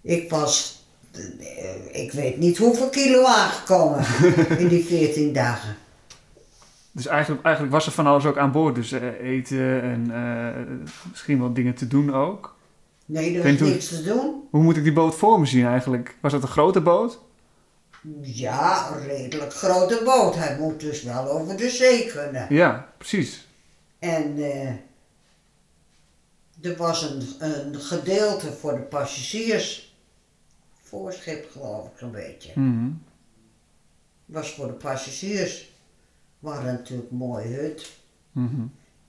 Ik 0.02 0.30
was, 0.30 0.75
ik 1.92 2.12
weet 2.12 2.38
niet 2.38 2.58
hoeveel 2.58 2.90
kilo 2.90 3.24
aangekomen 3.26 4.06
in 4.62 4.68
die 4.68 4.86
14 4.86 5.34
dagen. 5.34 5.76
Dus 6.92 7.08
eigenlijk, 7.08 7.44
eigenlijk 7.44 7.76
was 7.76 7.86
er 7.86 7.92
van 7.92 8.08
alles 8.08 8.26
ook 8.26 8.38
aan 8.38 8.52
boord. 8.52 8.76
Dus 8.76 8.92
eh, 8.92 9.02
eten 9.22 9.82
en 9.82 10.12
eh, 10.12 10.76
misschien 11.10 11.40
wel 11.40 11.54
dingen 11.54 11.76
te 11.76 11.88
doen 11.88 12.14
ook. 12.14 12.56
Nee, 13.06 13.38
er 13.38 13.52
was 13.58 13.70
niks 13.70 13.88
te 13.88 14.04
doen. 14.04 14.44
Hoe 14.50 14.64
moet 14.64 14.78
ik 14.78 14.84
die 14.84 14.94
boot 14.94 15.16
voor 15.16 15.40
me 15.40 15.46
zien 15.46 15.66
eigenlijk? 15.66 16.16
Was 16.22 16.32
dat 16.32 16.42
een 16.42 16.48
grote 16.48 16.82
boot? 16.82 17.20
Ja, 18.22 18.92
een 18.92 19.08
redelijk 19.08 19.54
grote 19.54 20.02
boot. 20.04 20.36
Hij 20.36 20.58
moet 20.60 20.80
dus 20.80 21.04
wel 21.04 21.30
over 21.30 21.58
de 21.58 21.70
zee 21.70 22.06
kunnen. 22.06 22.46
Ja, 22.50 22.94
precies. 22.98 23.48
En 24.00 24.36
eh, 24.38 24.70
er 26.62 26.78
was 26.78 27.02
een, 27.02 27.24
een 27.40 27.76
gedeelte 27.80 28.52
voor 28.52 28.74
de 28.74 28.82
passagiers. 28.82 29.85
Voorschip 30.96 31.52
geloof 31.52 31.88
ik 31.88 32.02
een 32.02 32.12
beetje. 32.12 32.52
Mhm. 32.56 32.92
Was 34.26 34.54
voor 34.54 34.68
de 34.68 34.74
passagiers. 34.74 35.72
We 36.40 36.50
hadden 36.50 36.74
natuurlijk 36.74 37.12
een 37.12 37.18
mooie 37.18 37.48
hut. 37.48 37.98
Mhm. 38.32 38.62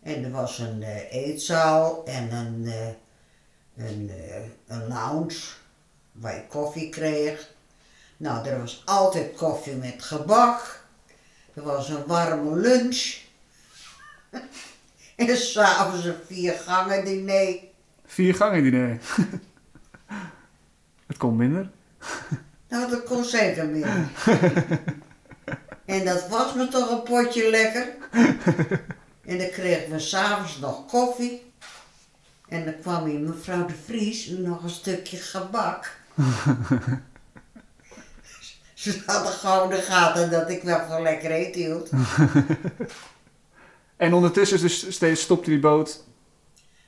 En 0.03 0.25
er 0.25 0.31
was 0.31 0.59
een 0.59 0.83
eh, 0.83 1.13
eetzaal 1.13 2.05
en 2.05 2.33
een, 2.33 2.67
eh, 2.67 2.89
een, 3.89 4.11
eh, 4.11 4.45
een 4.67 4.89
lounge 4.89 5.39
waar 6.13 6.35
je 6.35 6.47
koffie 6.47 6.89
kreeg. 6.89 7.51
Nou, 8.17 8.47
er 8.47 8.59
was 8.59 8.83
altijd 8.85 9.37
koffie 9.37 9.75
met 9.75 10.03
gebak. 10.03 10.85
Er 11.55 11.63
was 11.63 11.89
een 11.89 12.07
warme 12.07 12.57
lunch. 12.57 13.17
en 15.17 15.37
s'avonds 15.37 16.05
een 16.05 16.15
vier 16.27 16.53
gangen 16.53 17.05
diner. 17.05 17.59
Vier 18.05 18.35
gangen 18.35 18.63
diner. 18.63 19.01
Het 21.07 21.17
kon 21.17 21.37
minder. 21.37 21.75
Nou, 22.69 22.91
dat 22.91 23.03
kon 23.05 23.25
zeker 23.25 23.67
meer. 23.67 23.87
en 25.85 26.05
dat 26.05 26.29
was 26.29 26.55
me 26.55 26.69
toch 26.69 26.91
een 26.91 27.03
potje 27.03 27.51
lekker. 27.51 27.87
en 29.25 29.39
dan 29.39 29.51
kregen 29.51 29.91
we 29.93 29.99
s'avonds 29.99 30.59
nog 30.59 30.87
koffie. 30.87 31.45
En 32.49 32.65
dan 32.65 32.75
kwam 32.81 33.05
hier 33.05 33.19
mevrouw 33.21 33.67
de 33.67 33.75
Vries 33.85 34.27
nog 34.29 34.63
een 34.63 34.71
stukje 34.71 35.17
gebak. 35.17 35.97
Ze 38.75 39.03
hadden 39.07 39.33
gouden 39.33 39.83
gaten 39.83 40.31
dat 40.31 40.51
ik 40.51 40.63
wel 40.63 40.81
van 40.89 41.03
lekker 41.03 41.31
eten 41.31 41.61
hield. 41.61 41.91
En 43.97 44.13
ondertussen 44.15 44.61
dus 44.61 44.93
steeds 44.95 45.21
stopte 45.21 45.51
die 45.51 45.59
boot. 45.61 46.05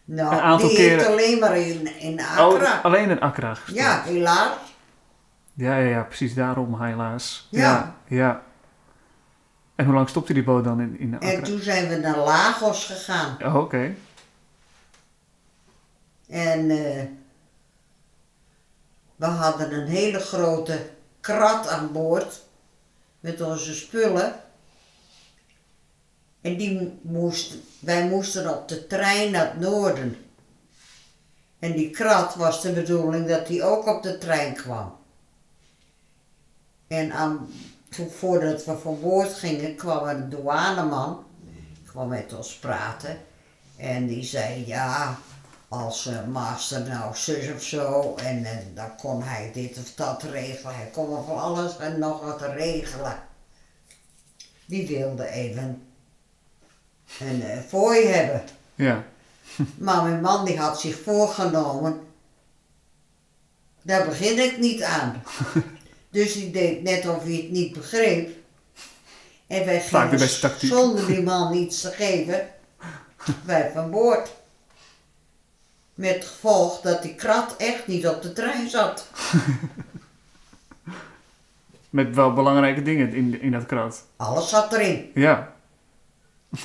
Nou, 0.04 0.32
Een 0.34 0.40
aantal 0.40 0.68
die 0.68 0.76
keren- 0.76 1.06
alleen 1.06 1.38
maar 1.38 1.56
in, 1.58 1.98
in 2.00 2.20
Accra. 2.20 2.48
Oh, 2.78 2.84
alleen 2.84 3.10
in 3.10 3.20
Accra 3.20 3.54
gestopt. 3.54 3.78
ja, 3.78 4.02
helaas. 4.02 4.56
Ja, 5.58 5.76
ja, 5.76 5.88
ja, 5.88 6.02
precies 6.02 6.34
daarom 6.34 6.82
helaas. 6.82 7.48
Ja. 7.50 7.60
ja. 7.60 8.16
ja. 8.16 8.42
En 9.74 9.84
hoe 9.84 9.94
lang 9.94 10.08
stopte 10.08 10.32
die 10.32 10.44
boot 10.44 10.64
dan 10.64 10.80
in, 10.80 10.98
in 10.98 11.14
Accra? 11.14 11.30
En 11.30 11.42
toen 11.42 11.60
zijn 11.60 11.88
we 11.88 11.96
naar 11.96 12.16
Lagos 12.16 12.86
gegaan. 12.86 13.36
Oh, 13.44 13.56
oké. 13.56 13.94
En 16.28 16.70
eh, 16.70 17.04
we 19.16 19.26
hadden 19.26 19.72
een 19.72 19.86
hele 19.86 20.18
grote 20.18 20.90
krat 21.20 21.68
aan 21.68 21.92
boord 21.92 22.42
met 23.20 23.40
onze 23.40 23.74
spullen. 23.74 24.34
En 26.40 26.56
die 26.56 26.98
moest, 27.02 27.54
wij 27.80 28.08
moesten 28.08 28.56
op 28.56 28.68
de 28.68 28.86
trein 28.86 29.30
naar 29.30 29.44
het 29.44 29.60
noorden. 29.60 30.16
En 31.58 31.72
die 31.72 31.90
krat 31.90 32.34
was 32.34 32.62
de 32.62 32.72
bedoeling 32.72 33.28
dat 33.28 33.46
die 33.46 33.62
ook 33.62 33.86
op 33.86 34.02
de 34.02 34.18
trein 34.18 34.54
kwam. 34.54 34.97
En 36.88 37.12
aan, 37.12 37.48
toen, 37.88 38.10
voordat 38.10 38.64
we 38.64 38.78
van 38.78 39.00
boord 39.00 39.34
gingen, 39.34 39.76
kwam 39.76 40.08
een 40.08 40.28
douaneman, 40.28 41.24
kwam 41.86 42.08
met 42.08 42.34
ons 42.34 42.54
praten. 42.54 43.18
En 43.76 44.06
die 44.06 44.24
zei, 44.24 44.66
ja, 44.66 45.18
als 45.68 46.06
eh, 46.06 46.26
master 46.26 46.88
nou 46.88 47.16
zus 47.16 47.52
of 47.52 47.62
zo, 47.62 48.14
en, 48.14 48.44
eh, 48.44 48.56
dan 48.74 48.96
kon 48.96 49.22
hij 49.22 49.50
dit 49.52 49.78
of 49.78 49.94
dat 49.94 50.22
regelen. 50.22 50.74
Hij 50.74 50.90
kon 50.92 51.24
van 51.24 51.38
alles 51.38 51.78
en 51.78 51.98
nog 51.98 52.20
wat 52.20 52.40
regelen. 52.40 53.18
Die 54.66 54.86
wilde 54.86 55.28
even 55.28 55.82
een 57.20 57.62
fooi 57.68 58.06
hebben. 58.06 58.42
Ja. 58.74 59.04
Maar 59.78 60.02
mijn 60.02 60.20
man 60.20 60.44
die 60.44 60.58
had 60.58 60.80
zich 60.80 61.02
voorgenomen, 61.02 62.00
daar 63.82 64.06
begin 64.06 64.38
ik 64.38 64.58
niet 64.58 64.82
aan. 64.82 65.22
dus 66.10 66.32
die 66.32 66.50
deed 66.50 66.82
net 66.82 67.08
of 67.08 67.22
hij 67.22 67.32
het 67.32 67.50
niet 67.50 67.72
begreep. 67.72 68.36
En 69.46 69.64
wij 69.64 69.80
gingen 69.80 70.28
zonder 70.58 71.06
die 71.06 71.22
man 71.22 71.54
iets 71.54 71.80
te 71.80 71.88
geven, 71.90 72.48
wij 73.44 73.70
van 73.74 73.90
boord. 73.90 74.30
Met 75.94 76.14
het 76.14 76.24
gevolg 76.24 76.80
dat 76.80 77.02
die 77.02 77.14
krat 77.14 77.56
echt 77.56 77.86
niet 77.86 78.08
op 78.08 78.22
de 78.22 78.32
trein 78.32 78.68
zat. 78.70 79.06
Met 81.90 82.14
wel 82.14 82.32
belangrijke 82.32 82.82
dingen 82.82 83.14
in, 83.14 83.40
in 83.40 83.50
dat 83.52 83.66
krat. 83.66 84.04
Alles 84.16 84.48
zat 84.48 84.72
erin. 84.72 85.10
Ja. 85.14 85.52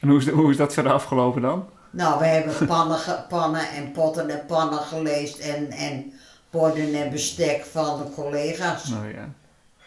en 0.00 0.08
hoe 0.08 0.18
is, 0.18 0.24
de- 0.24 0.30
hoe 0.30 0.50
is 0.50 0.56
dat 0.56 0.72
verder 0.72 0.92
afgelopen 0.92 1.42
dan? 1.42 1.68
Nou, 1.90 2.18
we 2.18 2.24
hebben 2.26 2.66
pannen, 2.66 2.98
pannen 3.28 3.68
en 3.68 3.92
potten 3.92 4.30
en 4.30 4.46
pannen 4.46 4.78
geleest 4.78 5.38
en, 5.38 5.70
en 5.70 6.12
borden 6.54 6.94
en 6.94 7.10
bestek 7.10 7.64
van 7.64 7.98
de 7.98 8.10
collega's. 8.14 8.88
Nou 8.88 9.06
ja. 9.14 9.28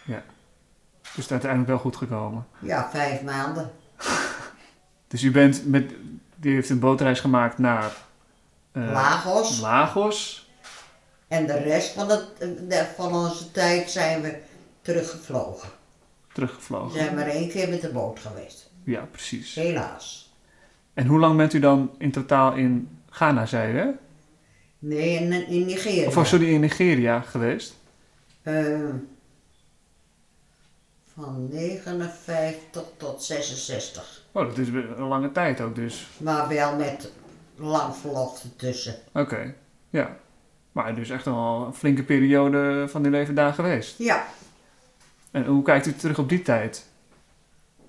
Ja. 0.06 0.24
Dus 1.02 1.12
het 1.16 1.26
is 1.26 1.32
uiteindelijk 1.32 1.70
wel 1.70 1.80
goed 1.80 1.96
gekomen. 1.96 2.48
Ja, 2.60 2.90
vijf 2.92 3.22
maanden. 3.22 3.72
Dus 5.08 5.24
u 5.24 5.32
bent 5.32 5.66
met... 5.66 5.92
Die 6.36 6.54
heeft 6.54 6.70
een 6.70 6.80
bootreis 6.80 7.20
gemaakt 7.20 7.58
naar... 7.58 7.92
eh, 8.72 8.92
Lagos. 8.92 9.60
Lagos. 9.60 10.50
En 11.28 11.46
de 11.46 11.58
rest 11.58 11.92
van, 11.94 12.10
het, 12.10 12.26
van 12.96 13.14
onze 13.16 13.52
tijd 13.52 13.90
zijn 13.92 14.22
we 14.22 14.38
teruggevlogen. 14.82 15.70
We 16.28 16.34
Teruggevlogen. 16.34 16.92
zijn 17.00 17.16
maar 17.16 17.28
één 17.28 17.50
keer 17.50 17.70
met 17.70 17.82
de 17.82 17.90
boot 17.92 18.20
geweest. 18.20 18.70
Ja, 18.84 19.02
precies. 19.12 19.56
Helaas. 19.56 20.34
En 20.94 21.08
hoe 21.08 21.20
lang 21.20 21.38
bent 21.38 21.54
u 21.54 21.60
dan 21.60 21.92
in 21.98 22.12
totaal 22.12 22.54
in 22.54 23.00
Ghana, 23.10 23.46
zei 23.46 23.74
u, 23.74 23.78
hè? 23.78 23.88
Nee, 24.80 25.20
in, 25.20 25.48
in 25.48 25.66
Nigeria. 25.66 26.08
Of 26.08 26.16
was 26.16 26.34
u 26.34 26.48
in 26.48 26.60
Nigeria 26.60 27.20
geweest? 27.20 27.76
Eh, 28.42 28.90
van 31.14 31.48
59 31.52 32.84
tot 32.98 33.24
66. 33.24 34.26
Oh, 34.32 34.46
dat 34.48 34.58
is 34.58 34.68
een 34.68 35.00
lange 35.08 35.32
tijd 35.32 35.62
ook 35.62 35.76
dus. 35.76 36.08
Maar 36.18 36.48
wel 36.48 36.76
met 36.76 37.12
lang 37.56 37.96
verlof 37.96 38.44
ertussen. 38.44 38.96
Oké, 39.14 39.54
ja. 39.90 40.18
Maar 40.72 40.96
dus 40.96 41.10
echt 41.10 41.26
wel 41.26 41.64
een 41.66 41.74
flinke 41.74 42.04
periode 42.04 42.86
van 42.88 43.06
uw 43.06 43.12
leven 43.12 43.36
daar 43.36 43.54
geweest. 43.54 43.98
Ja, 43.98 44.26
En 45.32 45.46
hoe 45.46 45.64
kijkt 45.64 45.86
u 45.86 45.94
terug 45.94 46.20
op 46.20 46.30
die 46.30 46.42
tijd? 46.42 46.86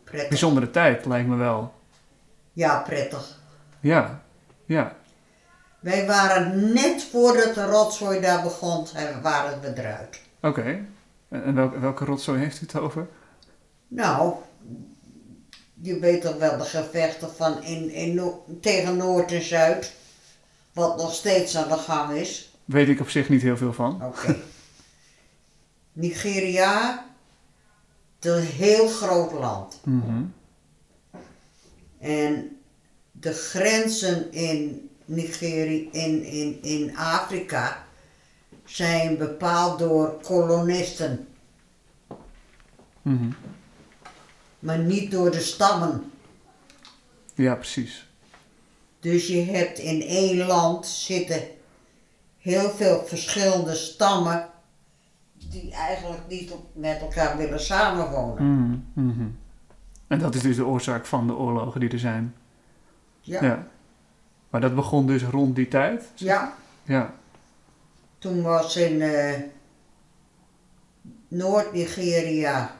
prettig. 0.04 0.28
Bijzondere 0.28 0.70
tijd, 0.70 1.06
lijkt 1.06 1.28
me 1.28 1.36
wel. 1.36 1.74
Ja, 2.52 2.78
prettig. 2.80 3.38
Ja, 3.80 4.22
ja. 4.64 4.96
Wij 5.80 6.06
waren 6.06 6.72
net 6.72 7.02
voordat 7.10 7.54
de 7.54 7.64
rotzooi 7.64 8.20
daar 8.20 8.42
begon, 8.42 8.86
zijn- 8.86 9.22
waren 9.22 9.60
we 9.60 9.72
eruit. 9.76 10.20
Oké. 10.40 10.84
En 11.28 11.44
en 11.44 11.54
welke, 11.54 11.78
welke 11.78 12.04
rotzooi 12.04 12.38
heeft 12.40 12.56
u 12.56 12.60
het 12.60 12.76
over? 12.76 13.06
Nou, 13.88 14.34
je 15.74 15.98
weet 15.98 16.22
toch 16.22 16.36
wel 16.36 16.58
de 16.58 16.64
gevechten 16.64 17.34
van 17.34 17.62
in, 17.62 17.90
in, 17.90 18.30
tegen 18.60 18.96
Noord 18.96 19.32
en 19.32 19.42
Zuid, 19.42 19.92
wat 20.72 20.96
nog 20.96 21.14
steeds 21.14 21.56
aan 21.56 21.68
de 21.68 21.76
gang 21.76 22.12
is. 22.12 22.52
Weet 22.64 22.88
ik 22.88 23.00
op 23.00 23.08
zich 23.08 23.28
niet 23.28 23.42
heel 23.42 23.56
veel 23.56 23.72
van. 23.72 24.04
Oké. 24.04 24.36
Nigeria, 25.92 27.06
een 28.20 28.42
heel 28.42 28.88
groot 28.88 29.32
land. 29.32 29.80
Mhm. 29.84 30.22
En 31.98 32.56
de 33.12 33.32
grenzen 33.32 34.32
in 34.32 34.87
Nigeria, 35.08 35.88
in, 35.92 36.22
in, 36.24 36.62
in 36.62 36.96
Afrika, 36.96 37.84
zijn 38.64 39.18
bepaald 39.18 39.78
door 39.78 40.20
kolonisten, 40.22 41.28
Mhm. 43.02 43.30
maar 44.58 44.78
niet 44.78 45.10
door 45.10 45.30
de 45.30 45.40
stammen. 45.40 46.10
Ja, 47.34 47.54
precies. 47.54 48.06
Dus 49.00 49.26
je 49.26 49.44
hebt 49.44 49.78
in 49.78 50.02
één 50.02 50.46
land 50.46 50.86
zitten 50.86 51.42
heel 52.38 52.70
veel 52.70 53.04
verschillende 53.06 53.74
stammen 53.74 54.48
die 55.32 55.72
eigenlijk 55.72 56.20
niet 56.28 56.52
met 56.72 57.00
elkaar 57.00 57.36
willen 57.36 57.60
samenwonen. 57.60 58.44
Mhm, 58.92 59.06
mhm. 59.08 59.26
En 60.06 60.18
dat 60.18 60.34
is 60.34 60.42
dus 60.42 60.56
de 60.56 60.66
oorzaak 60.66 61.06
van 61.06 61.26
de 61.26 61.34
oorlogen 61.36 61.80
die 61.80 61.90
er 61.90 61.98
zijn. 61.98 62.34
Ja. 63.20 63.44
Ja. 63.44 63.68
Maar 64.50 64.60
dat 64.60 64.74
begon 64.74 65.06
dus 65.06 65.22
rond 65.22 65.56
die 65.56 65.68
tijd? 65.68 66.04
ja, 66.14 66.56
Ja. 66.82 67.14
toen 68.18 68.42
was 68.42 68.76
in 68.76 69.02
eh, 69.02 69.34
Noord-Nigeria 71.28 72.76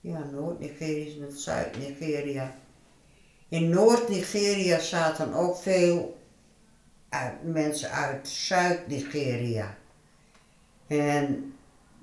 Ja, 0.00 0.24
Noord-Nigeria 0.32 1.06
is 1.06 1.16
met 1.16 1.40
Zuid-Nigeria. 1.40 2.54
In 3.48 3.68
Noord-Nigeria 3.68 4.78
zaten 4.78 5.34
ook 5.34 5.56
veel 5.56 6.18
uit, 7.08 7.44
mensen 7.44 7.90
uit 7.90 8.28
Zuid-Nigeria. 8.28 9.76
En 10.86 11.54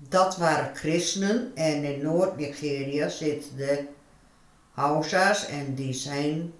dat 0.10 0.38
waren 0.38 0.76
christenen. 0.76 1.52
En 1.56 1.84
in 1.84 2.02
Noord-Nigeria 2.04 3.10
zitten 3.10 3.58
de 3.58 3.86
Hausa's 4.77 5.45
en 5.47 5.73
die 5.75 5.93
zijn 5.93 6.51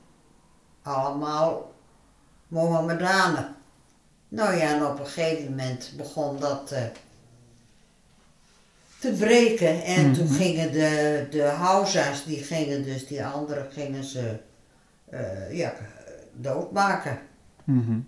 allemaal 0.82 1.74
Mohammedanen. 2.48 3.56
Nou 4.28 4.56
ja, 4.56 4.74
en 4.76 4.86
op 4.86 5.00
een 5.00 5.06
gegeven 5.06 5.50
moment 5.50 5.94
begon 5.98 6.40
dat 6.40 6.72
eh, 6.72 6.82
te 9.00 9.12
breken. 9.20 9.84
En 9.84 10.14
toen 10.14 10.26
Mhm. 10.26 10.34
gingen 10.34 10.72
de, 10.72 11.26
de 11.32 11.42
Hausa's, 11.42 12.26
die 12.26 12.38
gingen 12.44 12.84
dus, 12.84 13.08
die 13.08 13.26
anderen 13.26 13.72
gingen 13.72 14.04
ze 14.04 14.38
eh, 15.10 15.58
ja, 15.58 15.74
doodmaken. 16.34 17.20
Mhm. 17.64 18.00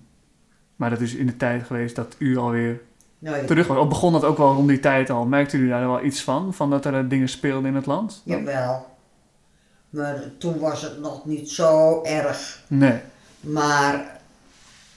Maar 0.75 0.89
dat 0.89 1.01
is 1.01 1.13
in 1.15 1.25
de 1.25 1.37
tijd 1.37 1.63
geweest 1.63 1.95
dat 1.95 2.15
u 2.17 2.37
alweer 2.37 2.81
Nou 3.19 3.37
ja, 3.37 3.45
terug 3.45 3.67
was. 3.67 3.77
Of 3.77 3.87
begon 3.87 4.11
dat 4.13 4.23
ook 4.23 4.37
wel 4.37 4.53
rond 4.53 4.67
die 4.67 4.79
tijd 4.79 5.09
al? 5.09 5.25
Merkte 5.25 5.57
u 5.57 5.67
daar 5.69 5.87
wel 5.87 6.03
iets 6.03 6.21
van? 6.23 6.53
Van 6.53 6.69
dat 6.69 6.85
er 6.85 6.93
eh, 7.03 7.09
dingen 7.09 7.29
speelden 7.29 7.69
in 7.69 7.75
het 7.75 7.85
land? 7.85 8.21
jawel. 8.25 8.97
Maar 9.89 10.23
toen 10.37 10.59
was 10.59 10.81
het 10.81 10.99
nog 10.99 11.25
niet 11.25 11.49
zo 11.49 12.01
erg. 12.03 12.63
Nee. 12.67 12.99
Maar 13.39 14.19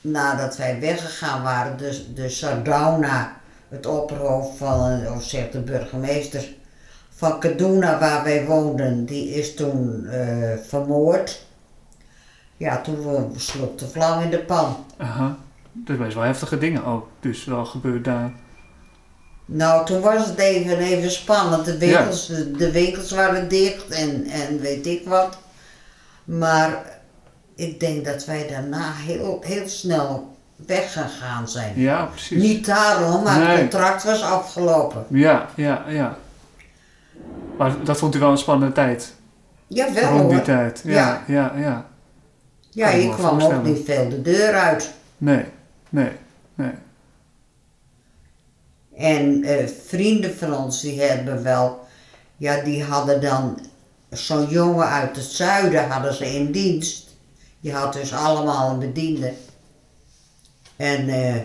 nadat 0.01 0.57
wij 0.57 0.81
weggegaan 0.81 1.43
waren, 1.43 1.77
dus 1.77 2.15
de 2.15 2.29
Sardauna, 2.29 3.37
het 3.69 3.87
opperhoofd 3.87 4.59
van, 4.59 5.07
of 5.07 5.23
zegt 5.23 5.53
de 5.53 5.61
burgemeester 5.61 6.55
van 7.23 7.39
Kaduna 7.39 7.99
waar 7.99 8.25
wij 8.25 8.47
woonden, 8.47 9.05
die 9.05 9.29
is 9.35 9.55
toen 9.55 10.07
eh, 10.07 10.59
vermoord. 10.67 11.47
Ja, 12.57 12.81
toen 12.81 13.33
sloeg 13.37 13.75
de 13.77 13.89
vlam 13.89 14.23
in 14.23 14.31
de 14.31 14.39
pan. 14.39 14.77
Aha. 14.97 15.37
Dat 15.73 15.97
is 15.97 16.03
best 16.03 16.15
wel 16.15 16.25
heftige 16.25 16.59
dingen 16.59 16.85
ook. 16.85 17.09
Dus 17.21 17.45
wel 17.45 17.65
gebeurd 17.65 18.05
daar. 18.05 18.33
Nou, 19.45 19.87
toen 19.87 20.01
was 20.01 20.27
het 20.27 20.39
even, 20.39 20.79
even 20.79 21.11
spannend. 21.11 21.65
De 21.65 21.79
winkels, 21.79 22.27
de, 22.27 22.51
de 22.51 22.71
winkels 22.73 23.11
waren 23.11 23.49
dicht 23.49 23.89
en, 23.89 24.25
en 24.27 24.61
weet 24.61 24.87
ik 24.87 25.03
wat. 25.09 25.39
Maar 26.25 26.83
ik 27.55 27.81
denk 27.81 28.05
dat 28.05 28.25
wij 28.25 28.47
daarna 28.49 28.93
heel, 28.93 29.39
heel 29.45 29.69
snel 29.69 30.37
weggegaan 30.67 31.49
zijn. 31.49 31.73
Ja, 31.81 32.05
precies. 32.05 32.43
Niet 32.43 32.67
daarom, 32.67 33.23
maar 33.23 33.39
Nee. 33.39 33.47
het 33.49 33.59
contract 33.61 34.05
was 34.05 34.23
afgelopen. 34.23 35.05
Ja, 35.09 35.47
ja, 35.55 35.85
ja. 35.89 36.17
Maar 37.59 37.85
dat 37.85 37.99
vond 37.99 38.15
u 38.15 38.19
wel 38.19 38.31
een 38.31 38.39
spannende 38.39 38.75
tijd. 38.75 39.15
Jawel 39.67 40.11
rond 40.11 40.29
die 40.29 40.37
hoor. 40.37 40.45
tijd. 40.47 40.81
Ja, 40.85 41.23
Ja. 41.27 41.53
ja, 41.55 41.61
ja. 41.61 41.87
Ja, 42.71 42.89
ik 42.89 43.07
wel 43.09 43.17
kwam 43.17 43.41
ook 43.41 43.63
niet 43.65 43.85
veel 43.85 44.09
de 44.09 44.23
deur 44.23 44.55
uit. 44.55 44.93
Nee, 45.19 45.45
nee, 45.89 46.11
nee. 46.55 46.71
En 48.97 49.45
eh, 49.45 49.67
vrienden 49.87 50.37
van 50.37 50.55
ons, 50.55 50.81
die 50.81 51.01
hebben 51.01 51.43
wel, 51.43 51.87
ja, 52.37 52.61
die 52.61 52.85
hadden 52.85 53.21
dan 53.21 53.59
zo'n 54.11 54.49
jongen 54.49 54.87
uit 54.87 55.17
het 55.17 55.25
zuiden 55.25 55.89
hadden 55.89 56.15
ze 56.15 56.35
in 56.35 56.53
dienst. 56.53 57.11
Die 57.61 57.73
had 57.73 57.93
dus 57.93 58.13
allemaal 58.13 58.71
een 58.71 58.79
bediende. 58.79 59.33
En 60.77 61.09
eh, 61.09 61.41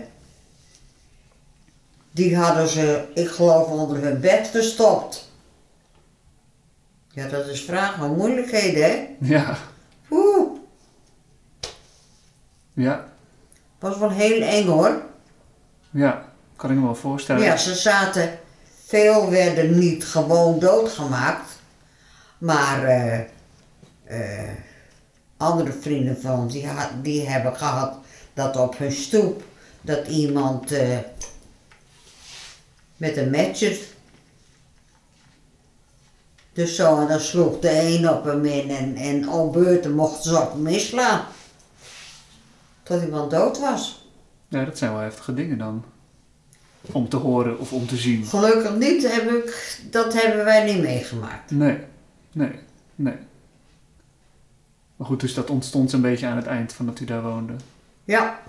die 2.10 2.36
hadden 2.36 2.68
ze, 2.68 3.04
ik 3.14 3.28
geloof, 3.28 3.66
onder 3.68 4.02
hun 4.02 4.20
bed 4.20 4.48
verstopt. 4.48 5.30
Ja, 7.10 7.28
dat 7.28 7.46
is 7.46 7.60
vraag 7.60 7.96
van 7.96 8.16
moeilijkheden, 8.16 8.82
hè? 8.82 9.16
Ja, 9.20 9.56
Oeh, 10.10 10.50
ja, 12.72 13.08
was 13.78 13.98
wel 13.98 14.10
heel 14.10 14.42
eng 14.42 14.66
hoor. 14.66 15.02
ja. 15.90 16.27
Kan 16.58 16.70
ik 16.70 16.76
me 16.76 16.84
wel 16.84 16.94
voorstellen. 16.94 17.42
Ja, 17.42 17.56
ze 17.56 17.74
zaten, 17.74 18.38
veel 18.86 19.30
werden 19.30 19.78
niet 19.78 20.04
gewoon 20.04 20.58
doodgemaakt, 20.58 21.50
maar 22.38 22.84
eh, 22.84 23.20
eh, 24.04 24.50
andere 25.36 25.72
vrienden 25.72 26.20
van 26.20 26.38
ons, 26.38 26.52
die, 26.52 26.68
die 27.02 27.28
hebben 27.28 27.56
gehad 27.56 27.96
dat 28.34 28.56
op 28.56 28.78
hun 28.78 28.92
stoep, 28.92 29.42
dat 29.80 30.06
iemand 30.06 30.72
eh, 30.72 30.98
met 32.96 33.16
een 33.16 33.30
matcher, 33.30 33.78
dus 36.52 36.76
zo, 36.76 37.00
en 37.00 37.08
dan 37.08 37.20
sloeg 37.20 37.58
de 37.58 37.82
een 37.82 38.10
op 38.10 38.24
hem 38.24 38.44
in 38.44 38.70
en, 38.70 38.96
en 38.96 39.28
om 39.28 39.52
beurten 39.52 39.94
mochten 39.94 40.30
ze 40.30 40.40
op 40.40 40.52
hem 40.52 40.66
inslaan. 40.66 41.24
Tot 42.82 43.02
iemand 43.02 43.30
dood 43.30 43.58
was. 43.58 44.08
Ja, 44.48 44.64
dat 44.64 44.78
zijn 44.78 44.92
wel 44.92 45.00
heftige 45.00 45.34
dingen 45.34 45.58
dan. 45.58 45.84
Om 46.92 47.08
te 47.08 47.16
horen 47.16 47.58
of 47.58 47.72
om 47.72 47.86
te 47.86 47.96
zien. 47.96 48.24
Gelukkig 48.24 48.76
niet, 48.76 49.12
heb 49.12 49.30
ik, 49.30 49.78
dat 49.90 50.22
hebben 50.22 50.44
wij 50.44 50.72
niet 50.72 50.82
meegemaakt. 50.82 51.50
Nee, 51.50 51.78
nee, 52.32 52.50
nee. 52.94 53.14
Maar 54.96 55.06
goed, 55.06 55.20
dus 55.20 55.34
dat 55.34 55.50
ontstond 55.50 55.92
een 55.92 56.00
beetje 56.00 56.26
aan 56.26 56.36
het 56.36 56.46
eind 56.46 56.72
van 56.72 56.86
dat 56.86 57.00
u 57.00 57.04
daar 57.04 57.22
woonde. 57.22 57.52
Ja, 58.04 58.40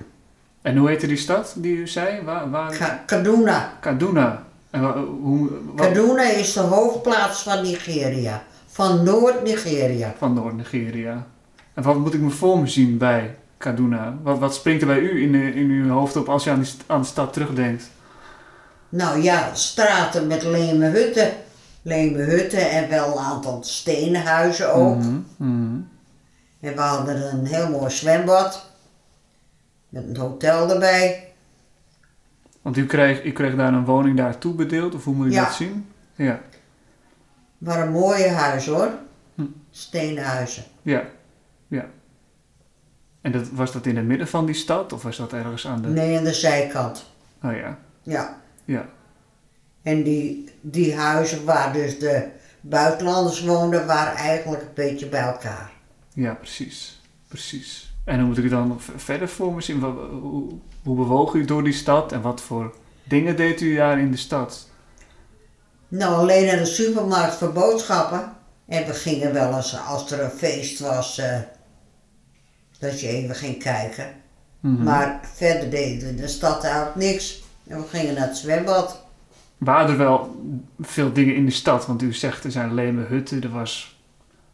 En 0.62 0.78
hoe 0.78 0.90
heette 0.90 1.08
die 1.08 1.18
stad 1.18 1.54
die 1.58 1.76
u 1.76 1.88
zei? 1.88 2.22
Waar, 2.24 2.50
waar? 2.50 2.78
Ka- 2.78 3.04
Kaduna. 3.06 3.74
Kaduna. 3.80 4.44
En 4.70 4.82
wa- 4.82 4.98
hoe, 5.04 5.50
wat- 5.76 5.86
Kaduna 5.88 6.24
is 6.32 6.54
de 6.54 6.60
hoofdplaats 6.60 7.42
van 7.44 7.62
Nigeria. 7.62 8.44
Van 8.68 9.04
Noord-Nigeria. 9.04 10.14
van 10.18 10.34
Noord-Nigeria. 10.34 11.28
En 11.74 11.84
wat 11.84 11.98
moet 11.98 12.14
ik 12.14 12.20
me 12.20 12.30
voor 12.30 12.60
me 12.60 12.68
zien 12.68 12.98
bij 12.98 13.36
Kaduna? 13.58 14.18
Wat, 14.24 14.40
wat 14.40 14.56
springt 14.56 14.82
er 14.82 14.88
bij 14.88 15.00
u 15.00 15.22
in, 15.22 15.36
in 15.36 15.70
uw 15.70 15.90
hoofd 15.90 16.16
op 16.16 16.30
als 16.30 16.44
je 16.44 16.50
aan, 16.50 16.62
die, 16.62 16.72
aan 16.88 17.02
de 17.02 17.08
stad 17.08 17.34
terugdenkt? 17.34 17.90
Nou 18.90 19.22
ja, 19.22 19.54
straten 19.54 20.28
met 20.28 20.44
leme 20.44 20.86
hutten. 20.86 21.32
Leme 21.82 22.18
hutten 22.18 22.70
en 22.70 22.90
wel 22.90 23.12
een 23.12 23.24
aantal 23.24 23.64
stenen 23.64 24.22
huizen 24.24 24.74
ook. 24.74 24.98
Mhm, 24.98 25.20
mhm. 25.38 25.78
En 26.60 26.76
we 26.76 26.82
hadden 26.82 27.32
een 27.34 27.46
heel 27.46 27.70
mooi 27.70 27.92
zwembad. 27.92 28.66
Met 29.90 30.04
een 30.08 30.18
hotel 30.18 30.70
erbij. 30.74 31.34
Want 32.62 32.78
u 32.78 32.86
kreeg, 32.86 33.24
u 33.24 33.32
kreeg 33.32 33.56
daar 33.56 33.74
een 33.74 33.86
woning 33.86 34.18
daar 34.18 34.38
toebedeeld, 34.38 34.96
of 34.96 35.04
hoe 35.04 35.14
moet 35.16 35.34
Ja. 35.34 35.44
dat 35.44 35.54
zien? 35.54 35.92
Ja, 36.16 36.40
waren 37.58 37.92
mooie 37.92 38.30
huizen 38.30 38.74
hoor. 38.74 38.92
Hm. 39.36 39.44
Stenen 39.72 40.24
huizen. 40.24 40.64
ja, 40.82 41.04
ja. 41.68 41.86
En 43.22 43.32
dat, 43.32 43.50
was 43.50 43.72
dat 43.72 43.86
in 43.86 43.96
het 43.98 44.06
midden 44.06 44.28
van 44.28 44.46
die 44.46 44.56
stad, 44.56 44.94
of 44.94 45.04
was 45.04 45.18
dat 45.18 45.34
ergens 45.34 45.68
aan 45.68 45.82
de... 45.82 45.88
Nee, 45.88 46.18
aan 46.18 46.24
de 46.24 46.34
zijkant. 46.34 47.06
Oh 47.44 47.56
ja, 47.56 47.78
Ja. 48.04 48.38
Ja. 48.70 48.90
En 49.82 50.04
die, 50.04 50.50
die 50.62 50.96
huizen 50.96 51.46
waar 51.46 51.74
dus 51.74 52.00
de 52.00 52.28
buitenlanders 52.62 53.44
woonden, 53.44 53.86
waren 53.86 54.16
eigenlijk 54.16 54.62
een 54.62 54.74
beetje 54.74 55.08
bij 55.08 55.22
elkaar. 55.22 55.72
Ja, 56.14 56.34
precies. 56.34 57.02
Precies. 57.28 57.94
En 58.04 58.18
hoe 58.18 58.28
moet 58.28 58.38
ik 58.38 58.44
het 58.44 58.52
dan 58.52 58.68
nog 58.68 58.82
verder 58.96 59.28
voor 59.28 59.54
me 59.54 59.62
zien? 59.62 59.80
Hoe, 59.82 60.50
hoe 60.84 60.96
bewoog 60.96 61.34
u 61.34 61.46
door 61.46 61.64
die 61.64 61.74
stad 61.74 62.12
en 62.12 62.22
wat 62.22 62.42
voor 62.42 62.76
dingen 63.04 63.36
deed 63.36 63.62
u 63.62 63.76
daar 63.76 64.00
in 64.00 64.12
de 64.12 64.18
stad? 64.18 64.68
Nou, 65.88 66.16
alleen 66.16 66.46
naar 66.46 66.58
de 66.58 66.66
supermarkt 66.66 67.36
voor 67.36 67.52
boodschappen. 67.52 68.34
En 68.68 68.86
we 68.86 68.94
gingen 68.94 69.34
wel 69.34 69.56
eens, 69.56 69.78
als 69.88 70.12
er 70.12 70.24
een 70.24 70.30
feest 70.30 70.80
was, 70.80 71.18
eh, 71.18 71.40
dat 72.80 73.00
je 73.00 73.08
even 73.08 73.36
ging 73.36 73.64
kijken. 73.64 74.14
Mhm. 74.60 74.84
Maar 74.84 75.20
verder 75.34 75.70
deden 75.70 76.00
we 76.00 76.10
in 76.10 76.16
de 76.16 76.28
stad 76.28 76.64
eigenlijk 76.64 76.96
niks. 76.96 77.39
En 77.70 77.78
we 77.82 77.88
gingen 77.90 78.14
naar 78.14 78.28
het 78.28 78.38
zwembad. 78.38 79.04
Waren 79.58 79.90
er 79.92 79.98
wel 79.98 80.36
veel 80.80 81.14
dingen 81.14 81.36
in 81.36 81.46
de 81.46 81.52
stad? 81.52 81.86
Want 81.86 82.02
u 82.02 82.14
zegt 82.14 82.44
er 82.44 82.52
zijn 82.52 82.70
alleen 82.70 82.96
maar 82.96 83.08
hutten. 83.08 83.44
Er 83.44 83.50
was 83.50 84.00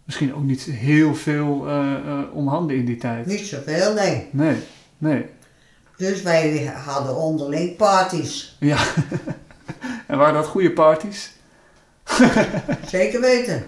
misschien 0.04 0.36
ook 0.36 0.44
niet 0.44 0.64
heel 0.64 1.16
veel 1.16 1.68
eh 1.68 1.94
eh, 1.94 2.20
om 2.34 2.48
handen 2.48 2.76
in 2.78 2.86
die 2.86 2.98
tijd. 2.98 3.26
Niet 3.26 3.40
zoveel, 3.40 3.94
nee. 3.94 4.28
Nee, 4.32 4.56
nee. 4.98 5.26
Dus 5.98 6.22
wij 6.22 6.66
hadden 6.86 7.16
onderling 7.16 7.76
parties. 7.76 8.56
Ja. 8.60 8.78
en 10.08 10.18
waren 10.18 10.34
dat 10.34 10.46
goede 10.48 10.72
parties? 10.72 11.32
Zeker 12.88 13.22
weten. 13.22 13.64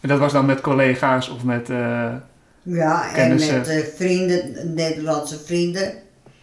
En 0.00 0.08
dat 0.08 0.18
was 0.18 0.32
dan 0.32 0.46
met 0.46 0.60
collega's 0.60 1.28
of 1.28 1.44
met... 1.44 1.70
eh, 1.70 2.14
Ja, 2.62 3.08
en 3.08 3.14
Kennissen. 3.14 3.56
met 3.58 3.92
vrienden, 3.96 4.74
Nederlandse 4.74 5.38
vrienden, 5.38 5.92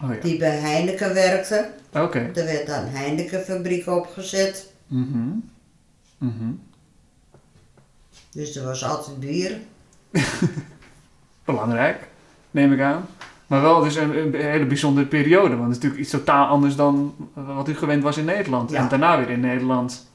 Oh 0.02 0.14
ja, 0.14 0.20
die 0.20 0.38
bij 0.38 0.56
Heineken 0.56 1.14
werkten. 1.14 1.66
oké. 1.92 2.18
Er 2.18 2.44
werd 2.44 2.66
dan 2.66 2.82
een 2.82 2.88
Heineken-fabriek 2.88 3.86
opgezet. 3.86 4.72
Mhm. 4.86 5.28
Mhm. 6.18 6.50
Dus 8.32 8.56
er 8.56 8.64
was 8.64 8.84
altijd 8.84 9.20
bier. 9.20 9.58
Belangrijk, 11.44 12.08
neem 12.50 12.72
ik 12.72 12.80
aan. 12.80 13.06
Maar 13.46 13.62
wel 13.62 13.80
dus 13.80 13.96
een, 13.96 14.18
een 14.18 14.34
hele 14.34 14.66
bijzondere 14.66 15.06
periode. 15.06 15.56
Want 15.56 15.60
het 15.60 15.68
is 15.70 15.74
natuurlijk 15.74 16.00
iets 16.00 16.10
totaal 16.10 16.46
anders 16.46 16.76
dan 16.76 17.14
wat 17.32 17.68
u 17.68 17.74
gewend 17.74 18.02
was 18.02 18.16
in 18.16 18.24
Nederland. 18.24 18.70
Ja. 18.70 18.78
En 18.78 18.88
daarna 18.88 19.18
weer 19.18 19.30
in 19.30 19.40
Nederland. 19.40 20.06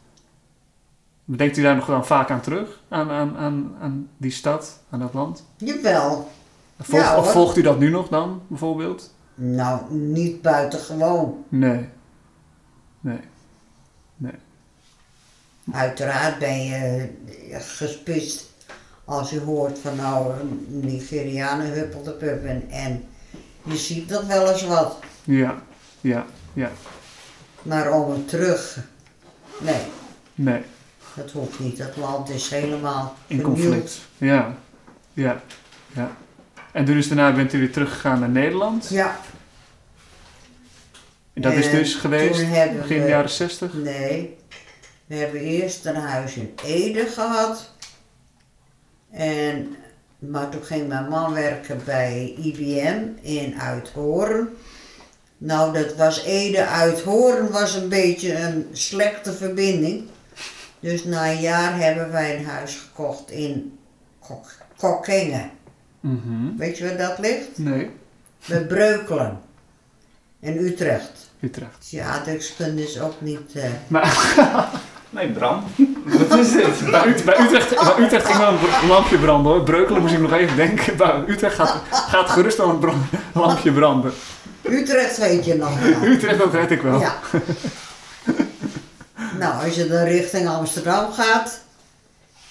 Denkt 1.25 1.57
u 1.57 1.61
daar 1.61 1.75
nog 1.75 1.85
dan 1.85 2.05
vaak 2.05 2.29
aan 2.29 2.41
terug? 2.41 2.81
Aan, 2.89 3.09
aan, 3.09 3.37
aan, 3.37 3.75
aan 3.81 4.09
die 4.17 4.31
stad, 4.31 4.79
aan 4.89 4.99
dat 4.99 5.13
land? 5.13 5.45
Jawel. 5.57 6.31
Ja, 6.87 7.17
of 7.17 7.31
volgt 7.31 7.57
u 7.57 7.61
dat 7.61 7.79
nu 7.79 7.89
nog 7.89 8.07
dan, 8.07 8.41
bijvoorbeeld? 8.47 9.13
Nou, 9.35 9.93
niet 9.93 10.41
buitengewoon. 10.41 11.45
Nee. 11.49 11.89
Nee. 13.01 13.19
Uiteraard 15.71 16.39
ben 16.39 16.65
je 16.65 17.09
eh, 17.51 17.59
gespitst 17.61 18.51
als 19.05 19.29
je 19.29 19.39
hoort 19.39 19.79
van 19.79 19.95
nou, 19.95 20.39
een 20.39 20.65
Nigerianen 20.67 21.71
huppelde 21.71 22.11
pup 22.11 22.45
en, 22.69 23.05
je 23.63 23.77
ziet 23.77 24.09
dat 24.09 24.25
wel 24.25 24.51
eens 24.51 24.65
wat. 24.65 24.99
Ja, 25.23 25.61
ja, 26.01 26.25
ja. 26.53 26.71
Maar 27.61 27.91
om 27.91 28.11
het 28.11 28.27
terug, 28.29 28.79
nee, 29.59 29.81
Nee. 30.35 30.61
dat 31.15 31.31
hoeft 31.31 31.59
niet. 31.59 31.77
Dat 31.77 31.97
land 31.97 32.29
is 32.29 32.49
helemaal 32.49 33.15
In 33.27 33.41
conflict. 33.41 34.01
Ja, 34.17 34.55
ja, 35.13 35.41
ja. 35.93 36.11
En 36.73 36.85
toen 36.85 36.97
is 36.97 37.07
daarna 37.07 37.33
bent 37.35 37.53
u 37.53 37.59
weer 37.59 37.71
teruggegaan 37.71 38.19
naar 38.19 38.29
Nederland. 38.29 38.89
Ja, 38.89 39.19
En 41.33 41.41
dat 41.41 41.53
is 41.53 41.69
dus 41.69 41.93
geweest 41.95 42.39
begin 42.77 43.01
we- 43.01 43.07
jaren 43.07 43.29
60? 43.29 43.73
nee. 43.73 44.37
We 45.05 45.15
hebben 45.15 45.41
eerst 45.41 45.85
een 45.85 45.95
huis 45.95 46.35
in 46.35 46.53
Ede 46.65 47.05
gehad. 47.05 47.71
En, 49.11 49.75
maar 50.19 50.49
toen 50.49 50.63
ging 50.63 50.87
mijn 50.87 51.07
man 51.09 51.33
werken 51.33 51.81
bij 51.85 52.33
IBM 52.37 53.03
in 53.21 53.59
Uithoorn. 53.61 54.49
Nou, 55.37 55.73
dat 55.73 55.95
was 55.95 56.23
Ede 56.23 56.65
Uithoorn 56.65 57.49
was 57.51 57.75
een 57.75 57.89
beetje 57.89 58.35
een 58.39 58.67
slechte 58.71 59.33
verbinding. 59.33 60.03
Dus 60.79 61.03
na 61.03 61.31
een 61.31 61.39
jaar 61.41 61.77
hebben 61.79 62.11
wij 62.11 62.37
een 62.37 62.45
huis 62.45 62.75
gekocht 62.75 63.31
in 63.31 63.77
Kok 64.19 64.51
Kokkingen. 64.77 65.51
Mhm. 66.03 66.57
Weet 66.57 66.77
je 66.77 66.83
waar 66.87 66.97
dat 66.97 67.19
ligt? 67.19 67.47
Nee, 67.57 67.89
Bij 68.45 68.65
Breukelen. 68.65 69.41
In 70.39 70.57
Utrecht. 70.57 71.11
Utrecht. 71.39 71.89
Ja, 71.89 72.05
aardrijkskunde 72.07 72.83
is 72.83 72.99
ook 72.99 73.21
niet... 73.21 73.51
eh, 73.53 74.01
Nee, 75.09 75.31
Bram. 75.31 75.63
Wat 76.05 76.37
is 76.39 76.51
dit? 76.51 76.65
Bij, 76.91 77.05
Ut- 77.07 77.25
bij 77.25 77.39
Utrecht, 77.39 77.69
bij 77.69 78.05
Utrecht 78.05 78.25
ging 78.25 78.37
wel 78.37 78.47
een 78.81 78.87
lampje 78.87 79.17
branden 79.17 79.51
hoor. 79.51 79.63
Breukelen 79.63 80.01
moest 80.01 80.13
ik 80.13 80.19
nog 80.19 80.33
even 80.33 80.55
denken. 80.55 80.97
Bij 80.97 81.23
Utrecht 81.27 81.55
gaat, 81.55 81.75
gaat 81.91 82.29
gerust 82.29 82.57
wel 82.57 82.69
een 82.69 82.93
lampje 83.33 83.71
branden. 83.71 84.13
Utrecht 84.61 85.17
weet 85.17 85.45
je 85.45 85.55
nog 85.55 85.79
wel. 85.79 86.01
Utrecht, 86.09 86.37
dat 86.37 86.51
weet 86.51 86.71
ik 86.71 86.81
wel. 86.81 86.99
Ja. 86.99 87.15
nou, 89.39 89.65
als 89.65 89.75
je 89.75 89.87
dan 89.87 90.03
richting 90.03 90.47
Amsterdam 90.47 91.11
gaat, 91.11 91.59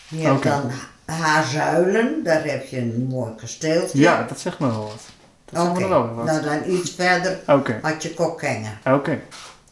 je 0.09 0.21
hebt 0.27 0.43
dan 0.43 0.71
Haarzuilen, 1.05 2.25
daar 2.25 2.45
heb 2.45 2.67
je 2.67 2.79
een 2.79 3.07
mooi 3.11 3.35
kasteeltje. 3.35 3.99
Ja, 3.99 4.23
dat 4.23 4.41
zegt 4.41 4.59
me 4.59 4.67
wel 4.69 4.83
wat. 4.83 5.03
Dat 5.45 5.63
zegt 5.63 5.71
Oké, 5.77 5.81
me 5.81 5.89
wel 5.89 6.15
wat. 6.15 6.25
nou 6.25 6.43
dan 6.43 6.71
iets 6.71 6.91
verder 6.91 7.39
had 7.83 8.03
je 8.03 8.15
Kokkengen. 8.15 8.79
oké, 8.85 9.21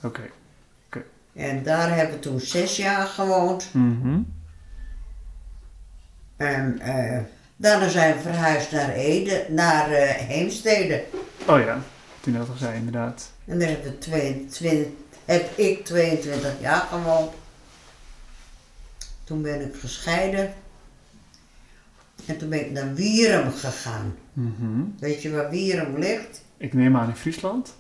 oké. 0.03 0.21
En 1.33 1.63
daar 1.63 1.95
hebben 1.97 2.15
we 2.15 2.21
toen 2.21 2.41
zes 2.41 2.77
jaar 2.77 3.07
gewoond. 3.07 3.69
Mhm. 3.73 4.19
En 6.37 6.81
eh, 6.81 7.19
daarna 7.57 7.89
zijn 7.89 8.15
we 8.17 8.21
verhuisd 8.21 8.73
naar 8.73 8.91
Ede, 8.91 9.47
naar 9.49 9.91
eh, 9.91 10.15
Heemstede. 10.15 11.05
Oh 11.47 11.61
ja, 11.61 11.79
toen 12.21 12.37
al 12.39 12.47
zei 12.57 12.77
inderdaad. 12.77 13.31
En 13.45 13.59
daar 13.59 13.69
hebben 13.69 13.91
we 13.91 13.99
22, 13.99 14.87
heb 15.25 15.59
ik 15.59 15.85
22 15.85 16.53
jaar 16.61 16.87
gewoond. 16.91 17.33
Toen 19.25 19.43
ben 19.43 19.61
ik 19.61 19.75
gescheiden. 19.81 20.53
En 22.31 22.39
toen 22.39 22.49
ben 22.49 22.61
ik 22.61 22.71
naar 22.71 22.95
Wierum 22.95 23.53
gegaan. 23.53 24.17
Mhm. 24.33 24.83
Weet 24.99 25.23
je 25.23 25.31
waar 25.31 25.51
Wierum 25.51 25.99
ligt? 25.99 26.43
Ik 26.57 26.73
neem 26.75 26.97
aan 26.97 27.09
in 27.09 27.17
Friesland. 27.17 27.75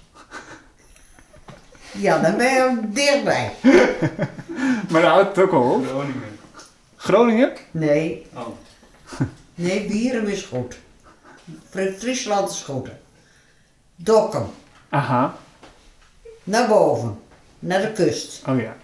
Ja, 1.92 2.18
dan 2.18 2.36
ben 2.36 2.54
je 2.54 2.62
ook 2.70 2.94
dichtbij. 2.94 3.52
Maar 4.90 5.02
daar 5.02 5.10
houdt 5.10 5.36
het 5.36 5.44
ook 5.44 5.52
al 5.52 5.72
op. 5.72 5.86
Groningen. 5.86 6.38
Groningen? 6.96 7.52
Nee, 7.70 8.26
Oh. 8.34 8.46
nee, 9.54 9.88
Wierum 9.88 10.26
is 10.26 10.42
goed. 10.42 10.78
Fri- 11.70 11.94
Friesland 11.98 12.50
is 12.50 12.62
goed. 12.62 12.88
Dokkum, 13.96 14.46
Aha, 14.88 15.36
naar 16.44 16.68
boven, 16.68 17.18
naar 17.58 17.80
de 17.80 17.92
kust, 17.92 18.42
oh 18.48 18.60
ja. 18.60 18.76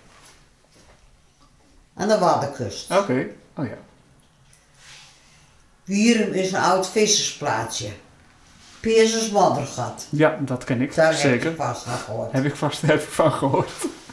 aan 1.94 2.08
de 2.08 2.18
Waddenkust. 2.18 2.90
Oké, 2.90 3.26
oh 3.56 3.66
ja. 3.66 3.76
Wierum 5.86 6.32
is 6.32 6.52
een 6.52 6.60
oud 6.60 6.88
vissersplaatsje. 6.88 7.88
Peersens 8.80 9.30
Moddergat. 9.30 10.06
Ja, 10.10 10.38
dat 10.40 10.64
ken 10.64 10.80
ik, 10.80 10.94
Daar 10.94 11.10
heb 11.10 11.20
zeker. 11.20 11.50
je 11.50 11.56
vast 11.56 11.82
van 11.82 11.98
gehoord. 11.98 12.32
Heb 12.32 12.44
ik 12.44 12.56
vast 12.56 12.80
heb 12.82 13.00
ik 13.02 13.08
van 13.08 13.32
gehoord. 13.32 13.70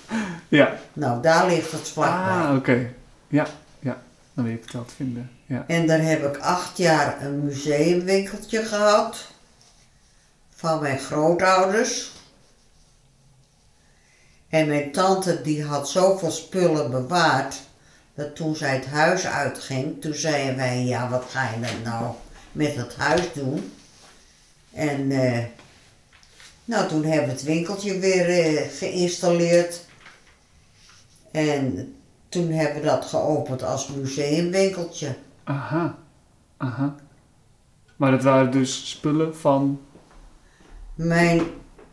ja. 0.48 0.76
Nou, 0.94 1.22
daar 1.22 1.48
ligt 1.48 1.72
het 1.72 1.88
vlakbij. 1.90 2.34
Ah, 2.34 2.56
oké. 2.56 2.94
Ja, 3.28 3.48
ja. 3.80 4.02
Dan 4.34 4.46
weet 4.46 4.58
ik 4.58 4.64
het 4.64 4.74
wel 4.74 4.86
te 4.86 4.94
vinden. 4.96 5.32
Ja. 5.46 5.64
En 5.68 5.88
daar 5.88 6.02
heb 6.02 6.36
ik 6.36 6.42
acht 6.42 6.78
jaar 6.78 7.22
een 7.22 7.44
museumwinkeltje 7.44 8.64
gehad. 8.64 9.28
Van 10.56 10.82
mijn 10.82 11.00
grootouders. 11.00 12.12
En 14.50 14.68
mijn 14.68 14.92
tante 14.92 15.42
die 15.42 15.64
had 15.64 15.90
zoveel 15.90 16.32
spullen 16.32 16.92
bewaard. 16.92 17.56
Dat 18.16 18.36
toen 18.36 18.56
zij 18.56 18.76
het 18.76 18.86
huis 18.86 19.26
uitging, 19.28 20.02
toen 20.02 20.14
zeiden 20.14 20.56
wij, 20.56 20.84
ja 20.84 21.10
wat 21.10 21.26
ga 21.30 21.50
je 21.50 21.60
dan 21.60 21.82
nou 21.84 22.14
met 22.52 22.76
het 22.76 22.96
huis 22.96 23.34
doen? 23.34 23.74
En 24.74 25.12
eh, 25.12 25.44
nou 26.66 26.88
toen 26.88 27.04
hebben 27.04 27.26
we 27.26 27.32
het 27.32 27.44
winkeltje 27.44 28.00
weer 28.00 28.30
eh, 28.30 28.70
geïnstalleerd. 28.78 29.86
En 31.32 31.96
toen 32.30 32.52
hebben 32.52 32.82
we 32.82 32.88
dat 32.88 33.06
geopend 33.06 33.64
als 33.64 33.88
museumwinkeltje. 33.88 35.16
Aha, 35.44 35.96
aha. 36.58 36.96
Maar 37.96 38.12
dat 38.12 38.24
waren 38.24 38.52
dus 38.52 38.90
spullen 38.90 39.36
van... 39.38 39.82
Mijn, 40.96 41.42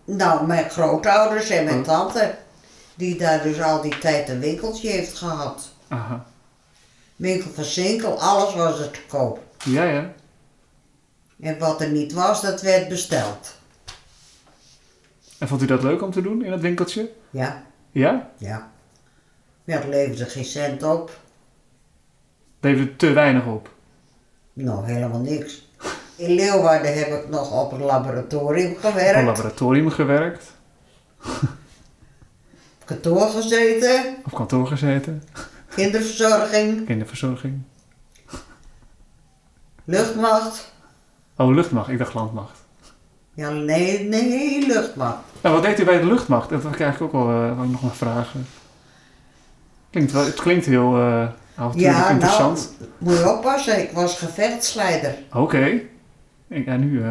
nou, 0.05 0.47
mijn 0.47 0.71
grootouders 0.71 1.51
en 1.51 1.65
mijn 1.65 1.79
Oh. 1.79 1.85
tante, 1.85 2.35
die 2.95 3.19
daar 3.19 3.43
dus 3.43 3.61
al 3.61 3.83
die 3.83 3.99
tijd 3.99 4.29
een 4.29 4.41
winkeltje 4.41 4.89
heeft 4.89 5.19
gehad. 5.19 5.69
Aha. 5.91 6.27
Winkel 7.17 7.51
van 7.51 7.65
Sinkel, 7.65 8.21
alles 8.21 8.55
was 8.55 8.81
er 8.81 8.91
te 8.91 9.01
koop. 9.09 9.41
Ja, 9.65 9.83
ja. 9.85 10.13
En 11.41 11.59
wat 11.59 11.81
er 11.81 11.89
niet 11.91 12.13
was, 12.13 12.43
dat 12.43 12.63
werd 12.63 12.89
besteld. 12.89 13.55
En 15.39 15.49
vond 15.49 15.63
u 15.63 15.67
dat 15.67 15.83
leuk 15.83 16.03
om 16.03 16.11
te 16.11 16.23
doen 16.23 16.45
in 16.45 16.51
dat 16.51 16.61
winkeltje? 16.61 17.11
Ja, 17.31 17.63
Ja? 17.91 18.31
ja. 18.39 18.71
Ja, 19.65 19.77
het 19.77 19.87
leverde 19.87 20.25
geen 20.25 20.45
cent 20.45 20.83
op. 20.83 21.19
Leverde 22.61 22.97
te 22.97 23.13
weinig 23.13 23.47
op. 23.47 23.71
Nou, 24.53 24.87
helemaal 24.87 25.21
niks. 25.21 25.69
In 26.17 26.31
Leeuwarden 26.35 26.99
heb 26.99 27.23
ik 27.23 27.29
nog 27.29 27.63
op 27.65 27.71
het 27.71 27.81
laboratorium 27.81 28.71
Op 28.71 28.77
een 28.85 28.91
gewerkt. 28.91 29.25
laboratorium 29.27 29.91
gewerkt. 29.91 30.45
Kantoor 32.85 33.29
gezeten. 33.31 34.17
Op 34.25 34.35
kantoor 34.35 34.67
gezeten. 34.67 35.23
Kinderverzorging. 35.75 36.87
Kinderverzorging. 36.87 37.63
Luchtmacht. 39.85 40.73
Oh, 41.37 41.55
luchtmacht. 41.55 41.89
Ik 41.89 41.99
dacht 41.99 42.15
landmacht. 42.15 42.59
Ja, 43.35 43.51
nee, 43.51 44.05
nee, 44.09 44.67
luchtmacht. 44.67 45.19
Nou, 45.43 45.55
wat 45.55 45.65
deed 45.65 45.81
u 45.81 45.85
bij 45.85 45.99
de 46.01 46.07
luchtmacht? 46.07 46.49
Dat 46.51 46.63
wil 46.63 46.73
ik 46.73 46.81
eigenlijk 46.81 47.15
ook 47.15 47.25
wel 47.27 47.51
ik 47.65 47.71
nog 47.71 47.83
maar 47.83 47.95
vragen. 47.95 48.47
Klinkt 49.91 50.13
wel, 50.13 50.25
het 50.25 50.41
klinkt 50.41 50.67
heel 50.67 50.97
eh 50.99 51.29
avontuurlijk 51.55 51.95
Ja, 51.97 52.01
nou, 52.01 52.13
interessant. 52.13 52.73
moet 52.99 53.19
je 53.19 53.31
oppassen. 53.31 53.81
Ik 53.83 53.91
was 53.93 54.19
gevechtsleider. 54.19 55.15
Oké. 55.33 55.81
Ik 56.49 56.67
Ja, 56.67 56.77
nu 56.77 57.03
eh 57.03 57.11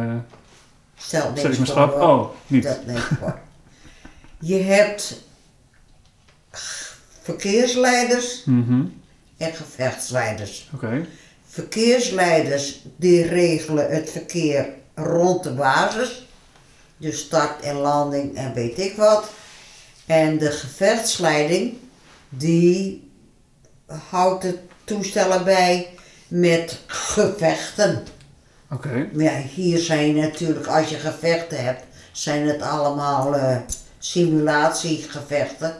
Stel 0.96 1.32
niks 1.32 1.58
ik 1.58 1.66
schrap. 1.66 1.92
hoor. 1.92 2.08
Oh, 2.08 2.30
niet. 2.46 2.62
Dat 2.62 2.78
voor. 3.18 3.38
Je 4.38 4.56
hebt 4.62 5.22
verkeersleiders 7.30 8.42
Mhm. 8.44 8.84
en 9.36 9.54
gevechtsleiders. 9.54 10.68
Oké. 10.74 11.06
Verkeersleiders 11.46 12.80
die 12.96 13.26
regelen 13.26 13.90
het 13.90 14.10
verkeer 14.10 14.68
rond 14.94 15.42
de 15.42 15.52
basis. 15.52 16.26
Dus 16.96 17.18
start 17.20 17.62
en 17.62 17.74
landing 17.74 18.36
en 18.36 18.54
weet 18.54 18.78
ik 18.78 18.96
wat. 18.96 19.30
En 20.06 20.38
de 20.38 20.50
gevechtsleiding 20.50 21.74
die 22.28 23.10
houdt 24.10 24.42
de 24.42 24.58
toestellen 24.84 25.44
bij 25.44 25.88
met 26.28 26.78
gevechten. 26.86 28.02
Oké. 28.70 29.08
Ja, 29.16 29.32
hier 29.54 29.78
zijn 29.78 30.14
natuurlijk, 30.16 30.66
als 30.66 30.88
je 30.88 30.96
gevechten 30.96 31.64
hebt, 31.64 31.84
zijn 32.12 32.48
het 32.48 32.62
allemaal 32.62 33.36
eh, 33.36 33.56
simulatiegevechten. 33.98 35.74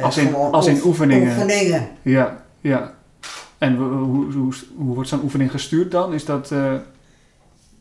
Als 0.00 0.16
in- 0.16 0.34
als 0.34 0.66
in 0.66 0.74
oef- 0.74 0.84
oefeningen. 0.84 1.28
Oefeningen. 1.38 1.88
Ja, 2.02 2.44
ja. 2.60 2.94
En 3.58 3.76
hoe, 3.76 3.88
hoe, 4.32 4.54
hoe, 4.76 4.94
wordt 4.94 5.08
zo'n 5.08 5.22
oefening 5.22 5.50
gestuurd 5.50 5.90
dan? 5.90 6.14
Is 6.14 6.24
dat, 6.24 6.50
eh, 6.50 6.74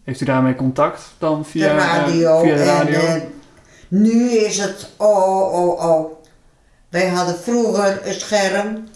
heeft 0.04 0.22
u 0.22 0.26
daarmee 0.26 0.56
contact 0.56 1.02
dan 1.18 1.46
via 1.46 1.68
de 1.74 1.80
radio. 1.80 2.40
via 2.44 2.56
de 2.56 2.64
radio? 2.64 3.00
En, 3.00 3.22
eh, 3.22 3.28
nu 3.88 4.30
is 4.30 4.58
het, 4.58 4.90
oh, 4.98 5.54
oh, 5.54 5.84
oh. 5.90 6.12
Wij 6.90 7.08
hadden 7.08 7.40
vroeger 7.40 8.08
een 8.08 8.14
scherm. 8.14 8.88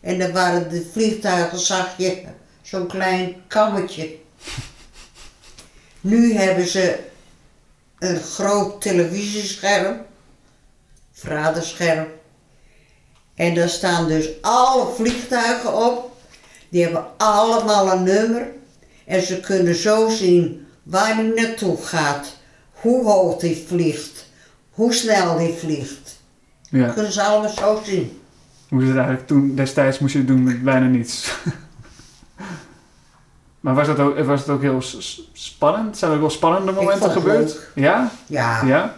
En 0.00 0.18
dan 0.18 0.32
waren 0.32 0.70
de 0.70 0.86
vliegtuigen, 0.92 1.58
zag 1.58 1.94
je 1.96 2.22
zo'n 2.62 2.86
klein 2.86 3.34
kammetje. 3.48 4.16
nu 6.00 6.32
hebben 6.34 6.66
ze 6.66 6.98
een 7.98 8.16
groot 8.20 8.80
televisiescherm. 8.80 9.96
Verraderscherm. 11.12 12.06
En 13.34 13.54
daar 13.54 13.68
staan 13.68 14.08
dus 14.08 14.28
alle 14.40 14.86
vliegtuigen 14.94 15.74
op. 15.86 16.16
Die 16.68 16.82
hebben 16.82 17.04
allemaal 17.16 17.92
een 17.92 18.02
nummer. 18.02 18.46
En 19.06 19.22
ze 19.22 19.40
kunnen 19.40 19.74
zo 19.74 20.08
zien 20.08 20.66
waar 20.82 21.14
hij 21.14 21.32
naartoe 21.36 21.76
gaat. 21.82 22.36
Hoe 22.72 23.04
hoog 23.04 23.40
hij 23.40 23.62
vliegt. 23.66 24.26
Hoe 24.70 24.92
snel 24.92 25.36
hij 25.36 25.54
vliegt. 25.58 26.20
ja. 26.68 26.84
Dat 26.84 26.94
kunnen 26.94 27.12
ze 27.12 27.22
allemaal 27.22 27.50
zo 27.50 27.80
zien. 27.84 28.20
Hoe 28.68 28.80
ze 28.80 28.86
het 28.86 28.96
eigenlijk 28.96 29.26
toen 29.26 29.54
destijds 29.54 29.98
moest 29.98 30.12
je 30.12 30.18
het 30.18 30.28
doen 30.28 30.42
met 30.42 30.62
bijna 30.62 30.86
niets. 30.86 31.34
maar 33.60 33.74
was 33.74 33.86
het 33.86 33.98
ook, 33.98 34.18
was 34.18 34.40
het 34.40 34.48
ook 34.48 34.62
heel 34.62 34.82
spannend? 35.32 35.98
Zijn 35.98 36.10
er 36.10 36.16
ook 36.16 36.22
wel 36.22 36.32
spannende 36.32 36.72
momenten 36.72 37.10
gebeurd? 37.10 37.58
Ja? 37.74 38.10
Ja. 38.26 38.64
Ja? 38.64 38.96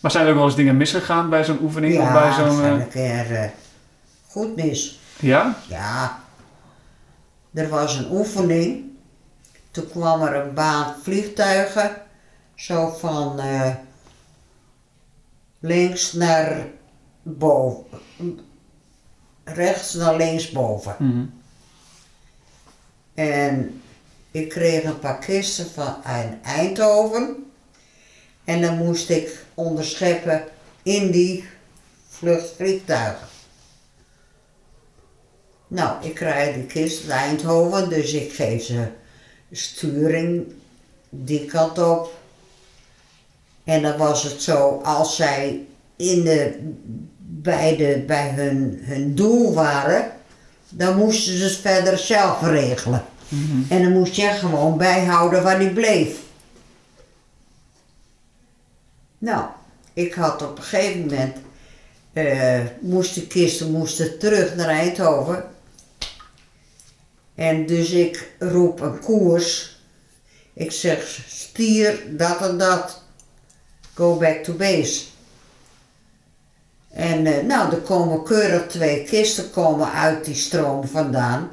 Maar 0.00 0.10
zijn 0.10 0.24
er 0.24 0.30
ook 0.30 0.36
wel 0.36 0.46
eens 0.46 0.56
dingen 0.56 0.76
misgegaan 0.76 1.30
bij 1.30 1.44
zo'n 1.44 1.62
oefening? 1.62 1.98
of 2.00 2.12
bij 2.12 2.22
Ja, 2.26 2.34
zo'n, 2.34 2.56
zijn 2.56 2.74
eh, 2.74 2.80
een 2.80 2.88
keer 2.88 3.34
eh, 3.36 3.48
goed 4.28 4.56
mis. 4.56 5.00
ja? 5.20 5.56
Ja. 5.68 6.20
Er 7.54 7.68
was 7.68 7.96
een 7.96 8.10
oefening. 8.10 8.84
Toen 9.70 9.88
kwam 9.88 10.22
er 10.22 10.34
een 10.34 10.54
baan 10.54 10.94
vliegtuigen. 11.02 11.96
Zo 12.54 12.88
van 12.98 13.40
eh, 13.40 13.74
links 15.60 16.12
naar 16.12 16.66
boven. 17.22 18.00
Rechts 19.44 19.94
naar 19.94 20.16
linksboven. 20.16 20.96
Mhm. 20.98 21.24
En 23.14 23.82
ik 24.30 24.48
kreeg 24.48 24.84
een 24.84 24.98
paar 24.98 25.18
kisten 25.18 25.66
van 25.70 25.96
Eindhoven. 26.42 27.50
En 28.44 28.60
dan 28.60 28.76
moest 28.76 29.10
ik 29.10 29.44
onderscheppen 29.58 30.44
in 30.82 31.10
die 31.10 31.44
vluchtvliegtuigen. 32.08 33.26
Nou, 35.68 36.06
ik 36.06 36.14
krijg 36.14 36.54
die 36.54 36.66
kist 36.66 37.02
uit 37.02 37.10
Eindhoven, 37.10 37.88
dus 37.88 38.12
ik 38.12 38.32
geef 38.32 38.64
ze 38.64 38.86
sturing 39.52 40.52
die 41.08 41.44
kant 41.44 41.78
op. 41.78 42.14
En 43.64 43.82
dan 43.82 43.96
was 43.96 44.22
het 44.22 44.42
zo, 44.42 44.80
als 44.84 45.16
zij 45.16 45.64
in 45.96 46.22
de, 46.22 46.58
bij, 47.18 47.76
de, 47.76 48.04
bij 48.06 48.32
hun, 48.34 48.78
hun 48.82 49.14
doel 49.14 49.54
waren, 49.54 50.10
dan 50.68 50.96
moesten 50.96 51.36
ze 51.36 51.44
het 51.44 51.56
verder 51.56 51.98
zelf 51.98 52.42
regelen. 52.42 53.04
Mhm. 53.28 53.72
En 53.72 53.82
dan 53.82 53.92
moest 53.92 54.14
je 54.14 54.28
gewoon 54.28 54.78
bijhouden 54.78 55.42
waar 55.42 55.58
die 55.58 55.72
bleef. 55.72 56.26
Nou, 59.18 59.44
ik 59.92 60.14
had 60.14 60.42
op 60.42 60.58
een 60.58 60.64
gegeven 60.64 61.00
moment, 61.00 61.36
eh 62.12 62.60
moest 62.80 63.14
de 63.14 63.26
kisten 63.26 63.70
moesten 63.70 64.18
terug 64.18 64.54
naar 64.54 64.68
Eindhoven. 64.68 65.44
En 67.34 67.66
dus 67.66 67.90
ik 67.90 68.32
roep 68.38 68.80
een 68.80 69.00
koers. 69.00 69.76
Ik 70.52 70.72
zeg, 70.72 71.20
stier 71.28 72.02
dat 72.16 72.40
en 72.40 72.58
dat. 72.58 73.02
Go 73.94 74.16
back 74.16 74.44
to 74.44 74.52
base. 74.52 75.04
En 76.90 77.26
eh, 77.26 77.44
nou, 77.44 77.72
er 77.72 77.80
komen 77.80 78.22
keurig 78.22 78.66
twee 78.66 79.04
kisten 79.04 79.50
komen 79.50 79.92
uit 79.92 80.24
die 80.24 80.34
stroom 80.34 80.88
vandaan. 80.88 81.50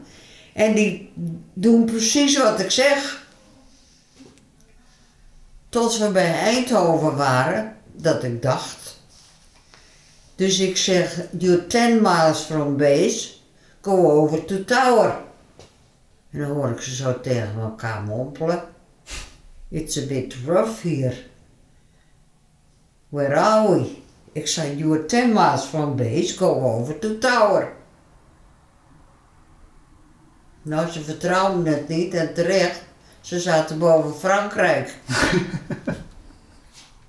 En 0.54 0.74
die 0.74 1.12
doen 1.54 1.86
precies 1.86 2.38
wat 2.38 2.60
ik 2.60 2.72
zeg. 2.72 3.25
Tot 5.76 5.98
we 5.98 6.10
bij 6.10 6.34
Eindhoven 6.34 7.16
waren, 7.16 7.78
dat 7.92 8.24
ik 8.24 8.42
dacht. 8.42 9.00
Dus 10.36 10.60
ik 10.60 10.78
zeg, 10.78 11.22
you're 11.38 11.68
10 11.68 12.02
miles 12.02 12.40
from 12.40 12.78
base, 12.78 13.30
go 13.82 14.12
over 14.12 14.46
to 14.46 14.64
tower. 14.64 15.18
En 16.30 16.40
dan 16.40 16.52
hoor 16.52 16.70
ik 16.70 16.82
ze 16.82 16.96
zo 16.96 17.20
tegen 17.20 17.60
elkaar 17.60 18.02
mompelen. 18.02 18.64
It's 19.70 19.98
a 19.98 20.06
bit 20.06 20.36
rough 20.46 20.82
here. 20.82 21.16
Where 23.10 23.36
are 23.36 23.72
we? 23.72 23.96
Ik 24.32 24.48
zei, 24.48 24.78
you're 24.78 25.06
10 25.06 25.34
miles 25.34 25.64
from 25.64 25.96
base, 25.96 26.38
go 26.38 26.62
over 26.62 27.00
to 27.00 27.18
tower. 27.18 27.74
Nou, 30.62 30.92
ze 30.92 31.04
vertrouwden 31.04 31.66
het 31.66 31.88
niet 31.88 32.14
en 32.14 32.34
terecht. 32.34 32.84
Ze 33.26 33.40
zaten 33.40 33.80
boven 33.80 34.16
Frankrijk. 34.20 34.94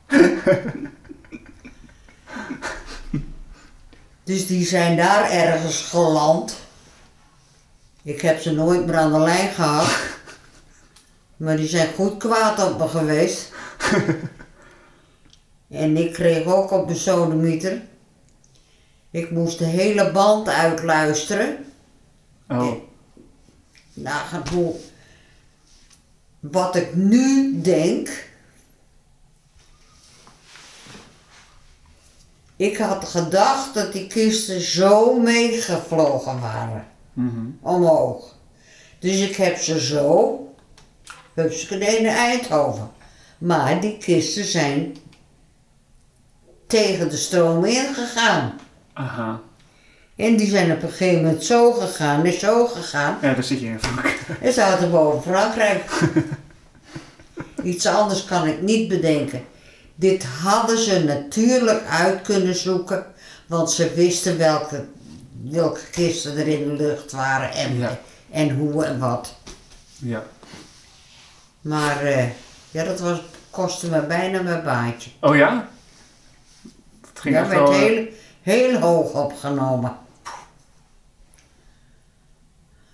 dus 4.25 4.47
die 4.47 4.65
zijn 4.65 4.97
daar 4.97 5.31
ergens 5.31 5.83
geland. 5.83 6.57
Ik 8.03 8.21
heb 8.21 8.41
ze 8.41 8.53
nooit 8.53 8.87
meer 8.87 8.97
aan 8.97 9.13
de 9.13 9.19
lijn 9.19 9.49
gehad. 9.49 9.97
Maar 11.37 11.57
die 11.57 11.69
zijn 11.69 11.95
goed 11.95 12.17
kwaad 12.17 12.71
op 12.71 12.79
me 12.79 12.89
geweest. 12.89 13.53
en 15.69 15.97
ik 15.97 16.13
kreeg 16.13 16.45
ook 16.47 16.71
op 16.71 16.89
de 16.89 16.95
sodemieter. 16.95 17.83
Ik 19.11 19.31
moest 19.31 19.59
de 19.59 19.65
hele 19.65 20.11
band 20.11 20.49
uitluisteren. 20.49 21.65
Oh, 22.49 22.73
Nagaan 23.93 24.49
hoe. 24.53 24.75
Wat 26.51 26.77
ik 26.77 26.95
nu 26.95 27.61
denk. 27.61 28.25
Ik 32.57 32.77
had 32.77 33.05
gedacht 33.05 33.75
dat 33.75 33.93
die 33.93 34.07
kisten 34.07 34.61
zo 34.61 35.21
meegevlogen 35.21 36.41
waren. 36.41 36.87
mhm. 37.13 37.47
Omhoog. 37.61 38.35
Dus 38.99 39.21
ik 39.21 39.37
heb 39.37 39.57
ze 39.57 39.81
zo. 39.81 40.41
Hupsakee 41.35 42.01
naar 42.03 42.17
Eindhoven. 42.17 42.91
Maar 43.39 43.81
die 43.81 43.99
kisten 43.99 44.45
zijn 44.45 44.97
tegen 46.67 47.09
de 47.09 47.17
stroom 47.17 47.65
ingegaan. 47.65 48.59
Aha. 48.93 49.41
En 50.17 50.37
die 50.37 50.49
zijn 50.49 50.73
op 50.73 50.83
een 50.83 50.89
gegeven 50.89 51.23
moment 51.23 51.45
zo 51.45 51.73
gegaan 51.73 52.25
en 52.25 52.33
zo 52.33 52.67
gegaan. 52.67 53.19
Ja, 53.23 53.33
daar 53.35 53.45
zit 53.45 53.61
je 53.61 53.67
in 53.67 53.81
Frank. 53.81 54.15
En 54.41 54.53
zaten 54.53 54.91
boven 54.91 55.23
Frankrijk. 55.33 55.91
Iets 57.63 57.87
anders 57.87 58.25
kan 58.25 58.47
ik 58.47 58.61
niet 58.63 58.89
bedenken. 58.89 59.45
Dit 59.95 60.25
hadden 60.25 60.79
ze 60.79 61.05
natuurlijk 61.05 61.83
uit 61.89 62.23
kunnen 62.23 62.55
zoeken, 62.55 63.07
want 63.47 63.71
ze 63.73 63.95
wisten 63.95 64.39
welke, 64.39 64.85
welke 65.43 65.81
kisten 65.91 66.37
er 66.37 66.47
in 66.49 66.65
de 66.69 66.83
lucht 66.83 67.13
waren 67.13 67.51
en, 67.53 67.79
Ja. 67.79 67.99
en 68.31 68.51
hoe 68.57 68.85
en 68.85 68.99
wat. 68.99 69.35
Ja. 69.99 70.23
Maar 71.61 72.03
eh, 72.05 72.25
ja, 72.71 72.85
dat 72.85 73.01
was, 73.01 73.19
kostte 73.51 73.89
me 73.89 74.01
bijna 74.01 74.43
mijn 74.43 74.63
baantje. 74.65 75.11
Oh 75.21 75.37
ja? 75.37 75.69
Het 77.11 77.21
ging 77.21 77.35
Ja, 77.35 77.41
echt 77.41 77.51
werd 77.51 77.61
wel... 77.69 77.73
eh, 77.73 77.79
heel, 77.79 78.07
heel 78.43 78.79
hoog 78.81 79.13
opgenomen. 79.13 79.97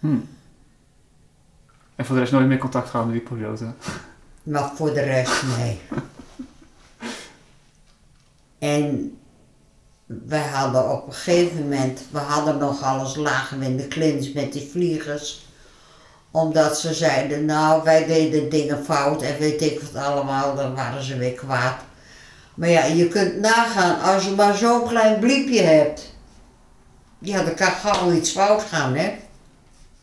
Hmm. 0.02 0.28
En 1.94 2.04
voor 2.04 2.14
de 2.14 2.20
rest 2.20 2.32
nooit 2.32 2.46
meer 2.46 2.58
contact 2.58 2.90
gehad 2.90 3.06
met 3.06 3.14
die 3.14 3.22
piloten. 3.22 3.76
Maar 4.42 4.70
voor 4.74 4.94
de 4.94 5.00
rest, 5.00 5.42
nee. 5.56 5.80
En 8.58 9.16
wij 10.06 10.48
hadden 10.48 10.90
op 10.90 11.06
een 11.06 11.12
gegeven 11.12 11.62
moment, 11.62 12.00
we 12.10 12.18
hadden 12.18 12.58
nog 12.58 12.82
alles 12.82 13.16
lagen 13.16 13.58
we 13.58 13.64
in 13.64 13.76
de 13.76 13.88
klins 13.88 14.32
met 14.32 14.52
die 14.52 14.68
vliegers. 14.70 15.46
Omdat 16.30 16.78
ze 16.78 16.94
zeiden, 16.94 17.44
nou 17.44 17.82
wij 17.84 18.06
deden 18.06 18.50
dingen 18.50 18.84
fout 18.84 19.22
en 19.22 19.38
weet 19.38 19.62
ik 19.62 19.80
wat 19.80 20.02
allemaal, 20.02 20.54
dan 20.54 20.74
waren 20.74 21.02
ze 21.02 21.16
weer 21.16 21.32
kwaad. 21.32 21.76
Maar 22.54 22.68
ja, 22.68 22.84
je 22.84 23.08
kunt 23.08 23.40
nagaan, 23.40 24.00
als 24.00 24.24
je 24.24 24.30
maar 24.30 24.54
zo'n 24.54 24.88
klein 24.88 25.20
bliepje 25.20 25.62
hebt. 25.62 26.14
Ja, 27.18 27.42
dan 27.42 27.54
kan 27.54 27.70
gauw 27.70 28.12
iets 28.12 28.30
fout 28.30 28.62
gaan, 28.62 28.94
hè. 28.96 29.12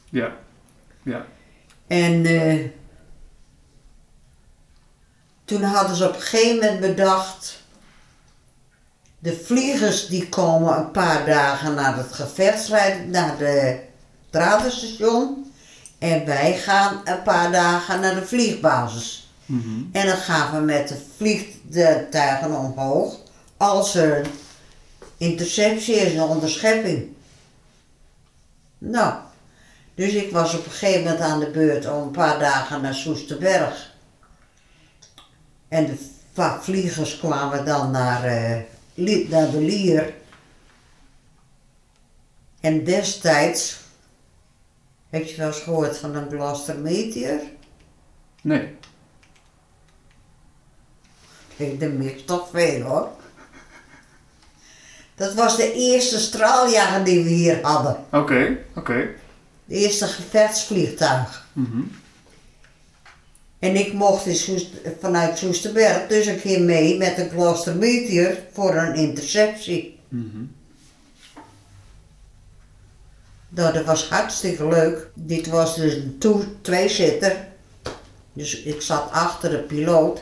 Ja. 0.09 0.31
Ja. 1.03 1.25
En 1.87 2.25
eh, 2.25 2.65
toen 5.45 5.63
hadden 5.63 5.95
ze 5.95 6.07
op 6.07 6.15
een 6.15 6.21
gegeven 6.21 6.55
moment 6.55 6.79
bedacht, 6.79 7.63
de 9.19 9.35
vliegers 9.35 10.07
die 10.07 10.29
komen 10.29 10.77
een 10.77 10.91
paar 10.91 11.25
dagen 11.25 11.73
naar 11.73 11.97
het 11.97 12.13
gevechtsrijd, 12.13 13.07
naar 13.07 13.37
de 13.37 13.79
radenstation. 14.31 15.51
En 15.97 16.25
wij 16.25 16.57
gaan 16.57 17.01
een 17.03 17.23
paar 17.23 17.51
dagen 17.51 17.99
naar 17.99 18.15
de 18.15 18.25
vliegbasis. 18.25 19.31
Mhm. 19.45 19.81
En 19.91 20.07
dan 20.07 20.17
gaan 20.17 20.55
we 20.55 20.59
met 20.61 20.87
de 20.87 21.01
vliegtuigen 21.17 22.51
omhoog 22.51 23.17
als 23.57 23.95
er 23.95 24.17
een 24.17 24.31
interceptie 25.17 25.95
is, 25.95 26.13
een 26.13 26.21
onderschepping. 26.21 27.07
Nou, 28.77 29.13
dus 29.99 30.13
ik 30.13 30.31
was 30.31 30.53
op 30.53 30.65
een 30.65 30.71
gegeven 30.71 31.03
moment 31.03 31.21
aan 31.21 31.39
de 31.39 31.49
beurt 31.49 31.87
om 31.87 32.01
een 32.01 32.11
paar 32.11 32.39
dagen 32.39 32.81
naar 32.81 32.93
Soesterberg. 32.93 33.93
En 35.67 35.85
de 35.85 35.97
vliegers 36.61 37.17
kwamen 37.17 37.65
dan 37.65 37.91
naar, 37.91 38.21
Li- 38.93 39.27
naar 39.29 39.51
de 39.51 39.59
Lier. 39.61 40.13
En 42.59 42.83
destijds, 42.83 43.79
heb 45.09 45.23
je 45.25 45.35
wel 45.35 45.47
eens 45.47 45.59
gehoord 45.59 45.97
van 45.97 46.15
een 46.15 46.27
Blaster 46.27 46.77
Meteor? 46.77 47.39
Nee. 48.41 48.75
Ik 51.55 51.79
de 51.79 51.89
mix 51.89 52.23
toch 52.25 52.49
veel 52.49 52.81
hoor. 52.81 53.09
Dat 55.15 55.33
was 55.33 55.57
de 55.57 55.73
eerste 55.73 56.19
straaljager 56.19 57.03
die 57.03 57.23
we 57.23 57.29
hier 57.29 57.59
hadden. 57.61 58.05
Oké. 58.11 58.57
Oké. 58.75 59.07
De 59.69 59.75
eerste 59.75 60.05
gevechtsvliegtuig. 60.07 61.47
Mhm. 61.53 61.81
En 63.59 63.75
ik 63.75 63.93
mocht 63.93 64.25
in 64.25 64.35
Soest- 64.35 64.71
vanuit 64.99 65.37
Soesterberg 65.37 66.07
dus 66.07 66.25
een 66.25 66.39
keer 66.39 66.61
mee 66.61 66.97
met 66.97 67.17
een 67.17 67.29
Gloucester 67.29 67.75
Meteor 67.75 68.37
voor 68.53 68.75
een 68.75 68.95
interceptie. 68.95 69.99
Mhm. 70.07 70.43
Nou, 73.49 73.73
dat 73.73 73.85
was 73.85 74.09
hartstikke 74.09 74.67
leuk. 74.67 75.07
Dit 75.13 75.47
was 75.47 75.75
dus 75.75 75.93
een 75.93 76.17
tweezitter. 76.61 77.47
Dus 78.33 78.61
ik 78.61 78.81
zat 78.81 79.11
achter 79.11 79.49
de 79.49 79.57
piloot. 79.57 80.21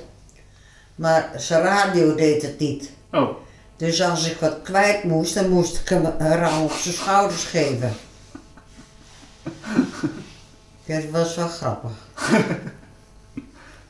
Maar 0.95 1.31
zijn 1.37 1.61
radio 1.61 2.15
deed 2.15 2.41
het 2.41 2.59
niet. 2.59 2.89
Oh. 3.11 3.29
Dus 3.77 4.01
als 4.01 4.29
ik 4.29 4.37
wat 4.37 4.61
kwijt 4.63 5.03
moest, 5.03 5.33
dan 5.33 5.49
moest 5.49 5.77
ik 5.79 5.89
hem 5.89 6.05
een 6.05 6.35
rauw 6.35 6.63
op 6.63 6.71
zijn 6.71 6.93
schouders 6.93 7.43
geven. 7.43 7.93
Ja, 10.83 10.99
dat 10.99 11.09
was 11.11 11.35
wel 11.35 11.47
grappig. 11.47 11.91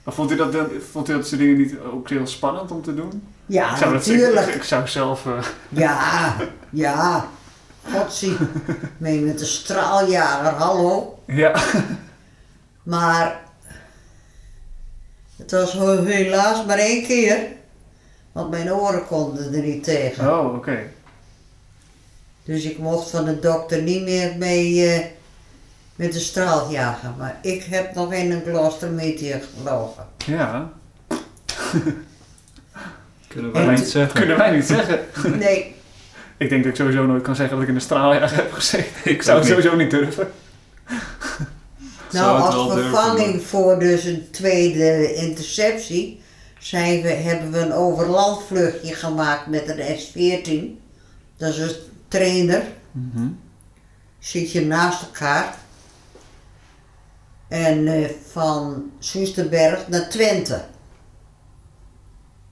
Maar 0.04 0.16
vond 0.16 0.32
u 0.32 0.36
dat, 0.36 0.56
vond 0.92 1.10
u 1.10 1.14
dat 1.14 1.28
soort 1.28 1.40
dingen 1.42 1.58
niet 1.58 1.76
ook 1.94 2.10
heel 2.10 2.28
spannend 2.28 2.72
om 2.72 2.82
te 2.82 2.96
doen? 2.96 3.24
Ja, 3.46 3.72
ik 3.72 3.78
zou 3.78 3.94
dat- 3.94 4.06
natuurlijk. 4.06 4.48
ik, 4.48 4.56
ik 4.56 4.64
zou 4.64 4.88
zelf... 4.88 5.26
eh, 5.26 5.44
Ja, 5.70 6.36
ja. 6.70 7.28
Godzie. 7.94 8.38
Mee 8.98 9.20
met 9.20 9.40
de 9.40 9.46
straaljager, 9.46 10.52
hallo. 10.54 11.20
ja. 11.26 11.62
Maar 12.84 13.40
het 15.38 15.52
was 15.52 15.74
helaas 16.04 16.66
maar 16.66 16.78
één 16.78 17.06
keer. 17.08 17.40
Want 18.32 18.50
mijn 18.50 18.74
oren 18.74 19.06
konden 19.08 19.54
er 19.54 19.62
niet 19.62 19.84
tegen. 19.84 20.40
Oh, 20.40 20.54
oké. 20.56 20.80
Dus 22.44 22.64
ik 22.64 22.78
mocht 22.78 23.10
van 23.10 23.26
de 23.26 23.40
dokter 23.40 23.82
niet 23.82 24.02
meer 24.04 24.36
mee 24.38 24.90
eh, 24.90 25.06
met 25.98 26.14
de 26.14 26.20
straaljager. 26.20 27.10
Maar 27.18 27.40
ik 27.42 27.64
heb 27.64 27.96
nog 27.96 28.14
in 28.14 28.32
een 28.32 28.42
Gloucester 28.42 28.90
Meteor 28.90 29.40
gevlogen. 29.40 30.06
Ja. 30.26 30.70
Kunnen 33.28 33.52
wij 33.52 33.76
niet 33.76 33.90
zeggen. 33.90 34.20
Kunnen 34.20 34.38
wij 34.38 34.52
niet 34.52 34.66
zeggen. 34.66 35.00
Nee, 35.40 35.76
Ik 36.38 36.50
denk 36.50 36.64
dat 36.64 36.72
ik 36.72 36.78
sowieso 36.78 37.06
nooit 37.06 37.24
kan 37.24 37.36
zeggen 37.36 37.54
dat 37.56 37.64
ik 37.64 37.70
in 37.70 37.78
de 37.78 37.84
straaljager 37.84 38.38
heb 38.38 38.52
gezeten. 38.52 38.92
Ik 39.04 39.22
zou 39.22 39.38
het 39.38 39.48
sowieso 39.48 39.76
niet 39.76 39.92
durven. 39.92 40.28
Nou 42.12 42.42
als 42.42 42.56
durven, 42.56 42.92
vervanging 42.92 43.42
voor 43.42 43.80
dus 43.80 44.04
een 44.04 44.28
tweede 44.32 45.14
interceptie 45.14 46.22
zijn 46.60 47.02
we, 47.02 47.10
hebben 47.10 47.52
we 47.52 47.60
een 47.60 47.74
overlandvluchtje 47.74 48.94
gemaakt 48.94 49.48
met 49.48 49.70
een 49.70 49.98
S-14. 49.98 50.82
Dat 51.38 51.50
is 51.54 51.58
een 51.58 51.76
trainer. 52.08 52.64
Mhm. 52.92 53.28
Zit 54.20 54.52
je 54.52 54.62
naast 54.62 55.02
elkaar. 55.02 55.56
En 57.48 57.88
eh, 57.88 58.10
van 58.30 58.92
Soesterberg 59.00 59.88
naar 59.88 60.10
Twente. 60.10 60.62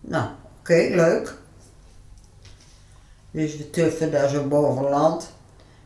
Nou, 0.01 0.29
oké, 0.59 0.87
leuk. 0.91 1.37
Dus 3.31 3.57
we 3.57 3.69
tuffen 3.69 4.11
daar 4.11 4.29
zo 4.29 4.47
boven 4.47 4.89
land. 4.89 5.33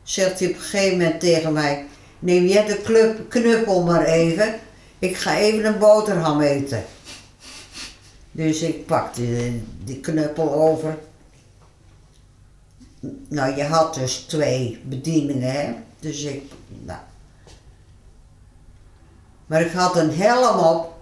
Zegt 0.04 0.40
hij 0.40 0.50
op 0.50 0.56
een 0.56 0.62
gegeven 0.62 0.98
moment 0.98 1.20
tegen 1.20 1.54
mij: 1.54 1.86
Neem 2.20 2.46
jij 2.46 2.66
de 2.66 2.82
club, 2.82 3.30
knuppel 3.30 3.84
maar 3.84 4.06
even. 4.06 4.60
Ik 5.00 5.16
ga 5.16 5.38
even 5.38 5.66
een 5.66 5.80
boterham 5.80 6.42
eten. 6.42 6.84
Dus 8.32 8.62
ik 8.62 8.86
pakte 8.86 9.22
die, 9.22 9.64
die 9.84 10.00
knuppel 10.00 10.54
over. 10.54 10.98
Nou, 13.28 13.56
je 13.56 13.64
had 13.64 13.94
dus 13.94 14.16
twee 14.16 14.82
bedieningen, 14.86 15.52
hè? 15.52 15.74
Dus 16.00 16.24
ik, 16.24 16.52
nou. 16.68 17.00
Maar 19.50 19.62
ik 19.62 19.72
had 19.72 19.96
een 19.96 20.14
helm 20.14 20.60
op 20.60 20.94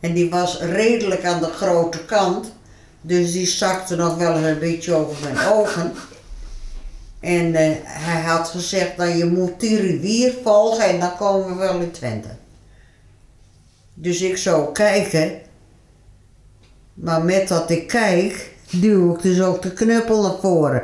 en 0.00 0.12
die 0.12 0.30
was 0.30 0.60
redelijk 0.60 1.24
aan 1.24 1.40
de 1.40 1.46
grote 1.46 2.04
kant. 2.04 2.52
Dus 3.00 3.32
die 3.32 3.46
zakte 3.46 3.96
nog 3.96 4.16
wel 4.16 4.36
een 4.36 4.58
beetje 4.58 4.94
over 4.94 5.22
mijn 5.22 5.46
ogen. 5.46 5.92
En 7.20 7.54
eh, 7.54 7.70
hij 7.82 8.22
had 8.22 8.48
gezegd, 8.48 8.96
nou 8.96 9.10
je 9.10 9.24
moet 9.24 9.60
die 9.60 9.80
rivier 9.80 10.34
volgen 10.42 10.84
en 10.84 11.00
dan 11.00 11.16
komen 11.16 11.48
we 11.48 11.54
wel 11.54 11.80
in 11.80 11.90
Twente. 11.90 12.28
Dus 13.94 14.20
ik 14.20 14.36
zou 14.36 14.72
kijken. 14.72 15.40
Maar 16.94 17.22
met 17.22 17.48
dat 17.48 17.70
ik 17.70 17.86
kijk, 17.86 18.54
duw 18.70 19.14
ik 19.14 19.22
dus 19.22 19.40
ook 19.40 19.62
de 19.62 19.72
knuppel 19.72 20.22
naar 20.22 20.40
voren. 20.40 20.82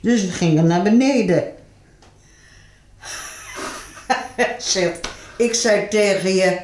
Dus 0.00 0.24
we 0.24 0.30
gingen 0.30 0.66
naar 0.66 0.82
beneden. 0.82 1.44
Zegt, 4.58 5.08
ik 5.38 5.54
zei 5.54 5.88
tegen 5.88 6.34
je, 6.34 6.58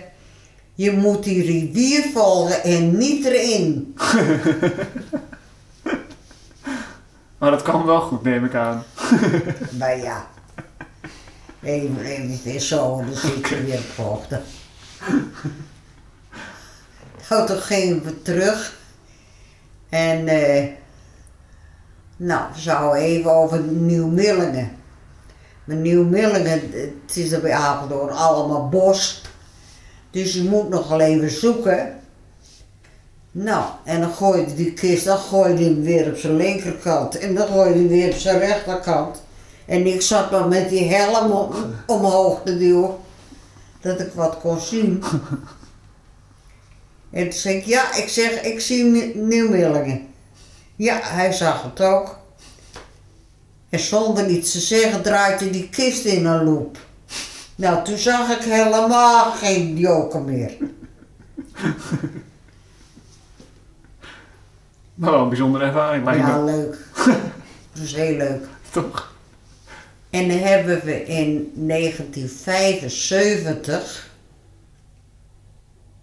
je 0.75 0.93
moet 0.93 1.25
die 1.25 1.43
rivier 1.43 2.05
volgen 2.13 2.63
en 2.63 2.97
niet 2.97 3.25
erin. 3.25 3.95
Maar 7.39 7.51
dat 7.53 7.63
kan 7.63 7.87
wel 7.87 8.01
goed, 8.01 8.23
neem 8.23 8.45
ik 8.45 8.55
aan. 8.55 8.85
Maar 9.79 9.99
ja, 9.99 10.27
even, 11.63 12.01
even 12.01 12.61
zo, 12.61 12.97
dan 13.05 13.15
zit 13.15 13.49
je 13.49 13.65
weer 13.65 13.81
hoogte. 13.97 14.41
Nou, 17.29 17.47
toen 17.47 17.59
gingen 17.59 18.05
we 18.05 18.23
terug. 18.23 18.79
En 19.89 20.29
eh, 20.29 20.69
Nou, 22.17 22.53
we 22.55 22.61
zouden 22.61 23.03
even 23.03 23.31
over 23.31 23.61
Nieuw-Millingen. 23.61 24.71
Maar 25.65 25.77
Nieuw-Millingen, 25.77 26.61
het 27.07 27.17
is 27.17 27.33
er 27.33 27.41
bij 27.41 27.53
Apeldoorn 27.53 28.13
allemaal 28.13 28.69
bos. 28.69 29.23
Dus 30.11 30.35
je 30.35 30.43
moet 30.43 30.69
nog 30.69 30.89
wel 30.89 31.01
even 31.01 31.31
zoeken. 31.31 31.99
Nou, 33.31 33.65
en 33.85 34.01
dan 34.01 34.11
gooide 34.13 34.55
die 34.55 34.73
kist, 34.73 35.05
dan 35.05 35.19
gooide 35.19 35.63
hij 35.63 35.65
hem 35.73 35.83
weer 35.83 36.07
op 36.11 36.17
zijn 36.17 36.37
linkerkant. 36.37 37.19
En 37.19 37.35
dan 37.35 37.47
gooide 37.47 37.79
hij 37.79 37.89
weer 37.89 38.13
op 38.13 38.19
zijn 38.19 38.39
rechterkant. 38.39 39.23
En 39.67 39.87
ik 39.87 40.03
zat 40.03 40.31
maar 40.31 40.49
met 40.49 40.69
die 40.69 40.95
helm 40.95 41.31
om, 41.31 41.51
omhoog 41.87 42.41
te 42.45 42.59
duwen. 42.59 42.91
Dat 43.81 44.01
ik 44.01 44.11
wat 44.15 44.39
kon 44.41 44.61
zien. 44.61 45.03
En 47.11 47.23
toen 47.23 47.33
zei 47.33 47.57
ik, 47.57 47.65
ja, 47.65 47.95
ik 47.95 48.09
zeg, 48.09 48.41
ik 48.43 48.61
zie 48.61 48.85
Mi- 48.85 49.13
Nieuw-Millingen. 49.15 50.07
Ja, 50.77 50.99
hij 51.03 51.33
zag 51.33 51.63
het 51.63 51.81
ook. 51.81 52.19
En 53.75 53.81
zonder 53.81 54.29
iets 54.29 54.53
te 54.53 54.61
zeggen 54.61 55.03
draaide 55.03 55.51
die 55.51 55.69
kist 55.69 56.05
in 56.05 56.27
een 56.27 56.45
loop. 56.45 56.79
Nou, 57.57 57.85
toen 57.85 57.97
zag 57.97 58.31
ik 58.31 58.43
helemaal 58.43 59.31
geen 59.33 59.77
joker 59.77 60.21
meer. 60.23 60.57
Maar 64.95 65.11
wel 65.13 65.23
een 65.23 65.29
bijzondere 65.29 65.65
ervaring, 65.65 66.05
lijkt 66.05 66.21
Ja, 66.21 66.37
me. 66.39 66.45
leuk. 66.45 66.79
Dat 67.73 67.81
was 67.81 67.95
heel 67.95 68.17
leuk. 68.17 68.47
Toch? 68.73 69.15
En 70.11 70.29
dan 70.29 70.39
hebben 70.39 70.85
we 70.85 71.05
in 71.05 71.53
1975. 71.55 74.11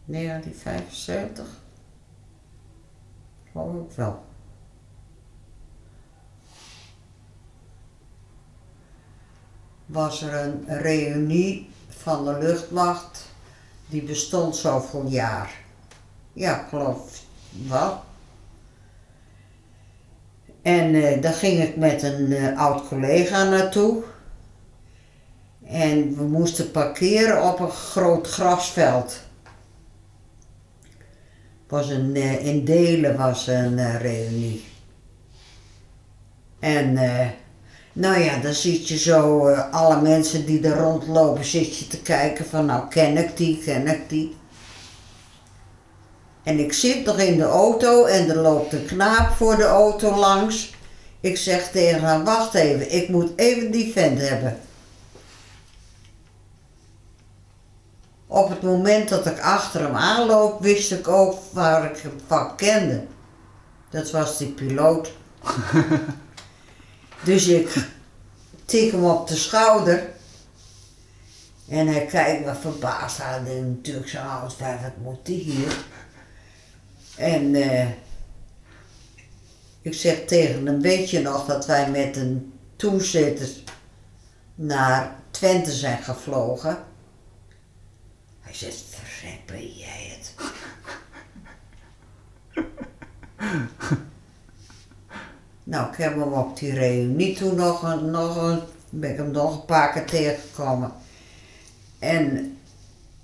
1975? 0.05 1.45
Geloof 3.51 3.76
ik 3.89 3.95
wel. 3.95 4.24
Was 9.91 10.21
er 10.21 10.33
een 10.33 10.63
reunie 10.67 11.69
van 11.89 12.25
de 12.25 12.37
luchtmacht. 12.37 13.29
Die 13.87 14.03
bestond 14.03 14.55
zoveel 14.55 15.05
jaar. 15.07 15.51
Ja, 16.33 16.65
geloof 16.69 17.23
wel. 17.67 18.03
En 20.61 20.95
eh, 20.95 21.21
daar 21.21 21.33
ging 21.33 21.63
ik 21.63 21.75
met 21.75 22.03
een 22.03 22.31
eh, 22.31 22.57
oud 22.57 22.87
collega 22.87 23.43
naartoe. 23.43 24.03
En 25.65 26.15
we 26.15 26.23
moesten 26.23 26.71
parkeren 26.71 27.43
op 27.43 27.59
een 27.59 27.71
groot 27.71 28.27
grasveld. 28.27 29.19
Was 31.67 31.89
een, 31.89 32.15
eh, 32.15 32.45
in 32.45 32.65
Delen 32.65 33.17
was 33.17 33.47
een 33.47 33.97
reunie. 33.97 34.63
En 36.59 36.97
nou 37.93 38.19
ja, 38.19 38.37
dan 38.37 38.53
zit 38.53 38.87
je 38.87 38.97
zo, 38.97 39.47
eh, 39.47 39.73
alle 39.73 40.01
mensen 40.01 40.45
die 40.45 40.61
er 40.67 40.77
rondlopen, 40.77 41.45
zit 41.45 41.77
je 41.77 41.87
te 41.87 42.01
kijken 42.01 42.45
van 42.45 42.65
nou 42.65 42.87
ken 42.87 43.17
ik 43.17 43.37
die, 43.37 43.57
ken 43.57 43.87
ik 43.87 44.09
die. 44.09 44.35
En 46.43 46.59
ik 46.59 46.73
zit 46.73 47.05
nog 47.05 47.17
in 47.17 47.37
de 47.37 47.43
auto 47.43 48.05
en 48.05 48.29
er 48.29 48.37
loopt 48.37 48.73
een 48.73 48.85
knaap 48.85 49.31
voor 49.35 49.55
de 49.55 49.63
auto 49.63 50.15
langs. 50.15 50.73
Ik 51.19 51.37
zeg 51.37 51.71
tegen 51.71 52.01
haar, 52.01 52.23
wacht 52.23 52.53
even, 52.53 52.93
ik 52.95 53.09
moet 53.09 53.31
even 53.35 53.71
die 53.71 53.91
vent 53.91 54.19
hebben. 54.19 54.59
Op 58.27 58.49
het 58.49 58.61
moment 58.61 59.09
dat 59.09 59.25
ik 59.25 59.39
achter 59.39 59.81
hem 59.81 59.95
aanloop, 59.95 60.61
wist 60.61 60.91
ik 60.91 61.07
ook 61.07 61.39
waar 61.51 61.91
ik 61.91 61.97
hem 61.97 62.19
van 62.27 62.55
kende. 62.55 63.03
Dat 63.89 64.11
was 64.11 64.37
die 64.37 64.47
piloot. 64.47 65.11
dus 67.24 67.47
ik 67.47 67.88
tik 68.65 68.91
hem 68.91 69.03
op 69.03 69.28
de 69.28 69.36
schouder. 69.36 70.09
En 71.67 71.88
hij 71.88 72.05
kijkt 72.05 72.45
me 72.45 72.55
verbaasd 72.55 73.19
aan. 73.19 73.45
En 73.45 73.76
natuurlijk 73.76 74.09
zo'n 74.09 74.22
oud 74.22 74.57
wat 74.59 74.97
moet 75.01 75.26
die 75.26 75.39
hier? 75.39 75.78
En 77.15 77.55
eh, 77.55 77.88
ik 79.82 79.93
zeg 79.93 80.26
tegen 80.26 80.65
hem, 80.65 80.82
weet 80.82 81.09
je 81.09 81.22
nog 81.22 81.45
dat 81.45 81.65
wij 81.65 81.89
met 81.89 82.15
een 82.15 82.53
toezitter 82.76 83.49
naar 84.55 85.15
Twente 85.32 85.72
zijn 85.72 86.03
gevlogen? 86.03 86.86
Hij 88.39 88.53
zegt, 88.53 88.84
verrek 88.89 89.45
ben 89.45 89.74
jij 89.74 90.17
het? 90.17 90.34
Nou, 95.72 95.89
ik 95.91 95.97
heb 95.97 96.19
hem 96.19 96.34
op 96.34 96.57
die 96.57 96.74
reunie 96.74 97.36
toen 97.36 97.55
nog 97.55 97.84
een, 97.84 98.11
nog 98.11 98.36
een, 98.49 98.59
ben 98.89 99.11
ik 99.11 99.17
hem 99.17 99.32
nog 99.32 99.53
een 99.59 99.65
paar 99.65 99.91
keer 99.91 100.05
tegengekomen. 100.05 100.91
En 101.99 102.57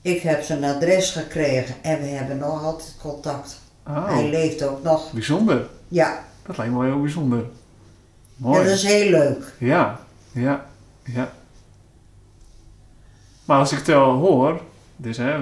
ik 0.02 0.22
heb 0.22 0.44
zijn 0.44 0.64
adres 0.64 1.12
gekregen 1.12 1.76
en 1.82 2.00
we 2.00 2.06
hebben 2.06 2.38
nog 2.38 2.64
altijd 2.64 2.96
contact. 3.02 3.60
Hij 3.84 4.24
Oh, 4.24 4.30
leeft 4.30 4.64
ook 4.64 4.84
nog. 4.84 5.12
bijzonder. 5.12 5.68
Ja, 5.88 6.24
Dat 6.46 6.58
lijkt 6.58 6.74
me 6.74 6.80
wel 6.80 6.88
heel 6.92 7.02
bijzonder. 7.02 7.38
ja 7.40 7.46
Mooi. 8.36 8.64
dat 8.64 8.74
is 8.74 8.84
heel 8.84 9.10
leuk. 9.10 9.54
Ja, 9.60 10.00
ja, 10.32 10.66
ja. 11.04 11.32
Maar 13.46 13.60
als 13.60 13.72
ik 13.72 13.78
het 13.78 13.88
wel 13.88 14.12
hoor, 14.12 14.62
dus 14.96 15.18
hè, 15.18 15.40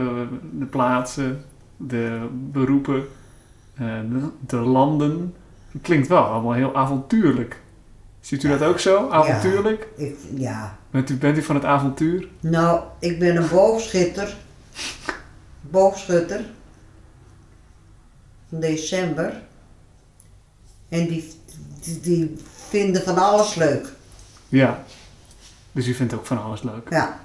de 0.59 0.65
plaatsen, 0.65 1.45
de 1.77 2.27
beroepen, 2.51 3.07
eh, 3.75 3.99
de 4.47 4.55
landen, 4.57 5.35
het 5.75 5.81
klinkt 5.83 6.07
wel 6.07 6.23
allemaal 6.23 6.53
heel 6.53 6.75
avontuurlijk. 6.75 7.61
Ziet 8.19 8.43
u 8.43 8.47
dat 8.49 8.61
ook 8.61 8.79
zo? 8.79 9.09
Avontuurlijk? 9.09 9.87
Ik, 9.95 10.15
ja. 10.35 10.77
Bent, 10.91 11.09
u, 11.09 11.15
bent 11.17 11.37
u 11.37 11.41
van 11.41 11.55
het 11.55 11.65
avontuur? 11.65 12.27
Nou, 12.39 12.81
ik 12.99 13.19
ben 13.19 13.35
een 13.35 13.49
boogschutter. 13.49 14.35
Boogschutter. 15.61 16.45
Van 18.49 18.59
december. 18.59 19.41
En 20.89 21.07
die, 21.07 21.33
die, 21.83 21.99
die 21.99 22.35
vinden 22.67 23.01
van 23.03 23.17
alles 23.17 23.55
leuk. 23.55 23.93
Ja. 24.49 24.83
Dus 25.71 25.87
u 25.87 25.93
vindt 25.93 26.13
ook 26.13 26.25
van 26.25 26.43
alles 26.43 26.61
leuk. 26.63 26.89
Ja. 26.89 27.19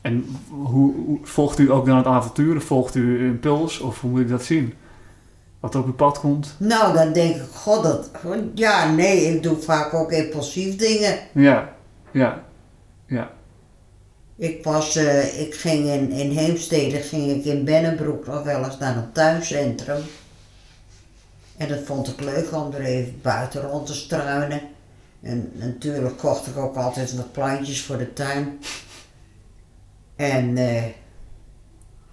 En 0.00 0.36
hoe, 0.48 0.94
hoe- 0.94 1.18
volgt 1.22 1.58
u 1.58 1.70
ook 1.72 1.86
dan 1.86 1.96
het 1.96 2.06
avontuur? 2.06 2.60
Volgt 2.60 2.94
u 2.94 3.18
een 3.18 3.26
impuls? 3.26 3.80
Of 3.80 4.00
hoe 4.00 4.10
moet 4.10 4.20
ik 4.20 4.28
dat 4.28 4.44
zien? 4.44 4.74
Wat 5.62 5.74
op 5.74 5.86
uw 5.86 5.94
pad 5.94 6.20
komt? 6.20 6.54
Nou, 6.58 6.94
dan 6.94 7.12
denk 7.12 7.36
ik, 7.36 7.42
god, 7.54 7.82
dat... 7.82 8.10
Ja, 8.54 8.92
nee, 8.92 9.34
ik 9.34 9.42
doe 9.42 9.56
vaak 9.56 9.94
ook 9.94 10.12
impulsief 10.12 10.76
dingen. 10.76 11.18
Ja, 11.32 11.74
ja, 12.12 12.44
ja. 13.06 13.30
Ik 14.36 14.64
was, 14.64 14.96
eh, 14.96 15.40
ik 15.40 15.54
ging 15.54 15.86
in, 15.86 16.10
in 16.10 16.30
Heemstede, 16.30 16.96
ging 16.96 17.30
ik 17.30 17.44
in 17.44 17.64
Bennenbroek 17.64 18.26
nog 18.26 18.42
wel 18.42 18.64
eens 18.64 18.78
naar 18.78 18.96
een 18.96 19.12
tuincentrum. 19.12 20.02
En 21.56 21.68
dat 21.68 21.80
vond 21.84 22.08
ik 22.08 22.20
leuk 22.20 22.52
om 22.52 22.72
er 22.72 22.80
even 22.80 23.20
buiten 23.22 23.62
rond 23.62 23.86
te 23.86 23.94
struinen. 23.94 24.60
En 25.20 25.52
natuurlijk 25.54 26.18
kocht 26.18 26.46
ik 26.46 26.56
ook 26.56 26.76
altijd 26.76 27.16
wat 27.16 27.32
plantjes 27.32 27.82
voor 27.82 27.98
de 27.98 28.12
tuin. 28.12 28.58
En 30.16 30.56
eh, 30.56 30.82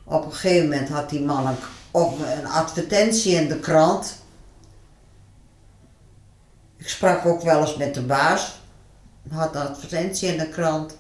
op 0.03 0.25
een 0.25 0.33
gegeven 0.33 0.69
moment 0.69 0.89
had 0.89 1.09
die 1.09 1.21
man 1.21 1.47
een, 1.47 1.55
op, 1.91 2.19
een 2.19 2.47
advertentie 2.47 3.33
in 3.33 3.47
de 3.47 3.59
krant. 3.59 4.17
Ik 6.77 6.87
sprak 6.87 7.25
ook 7.25 7.41
wel 7.41 7.61
eens 7.61 7.75
met 7.75 7.93
de 7.93 8.05
baas. 8.05 8.59
Had 9.29 9.55
een 9.55 9.61
advertentie 9.61 10.31
in 10.31 10.37
de 10.37 10.49
krant 10.49 10.97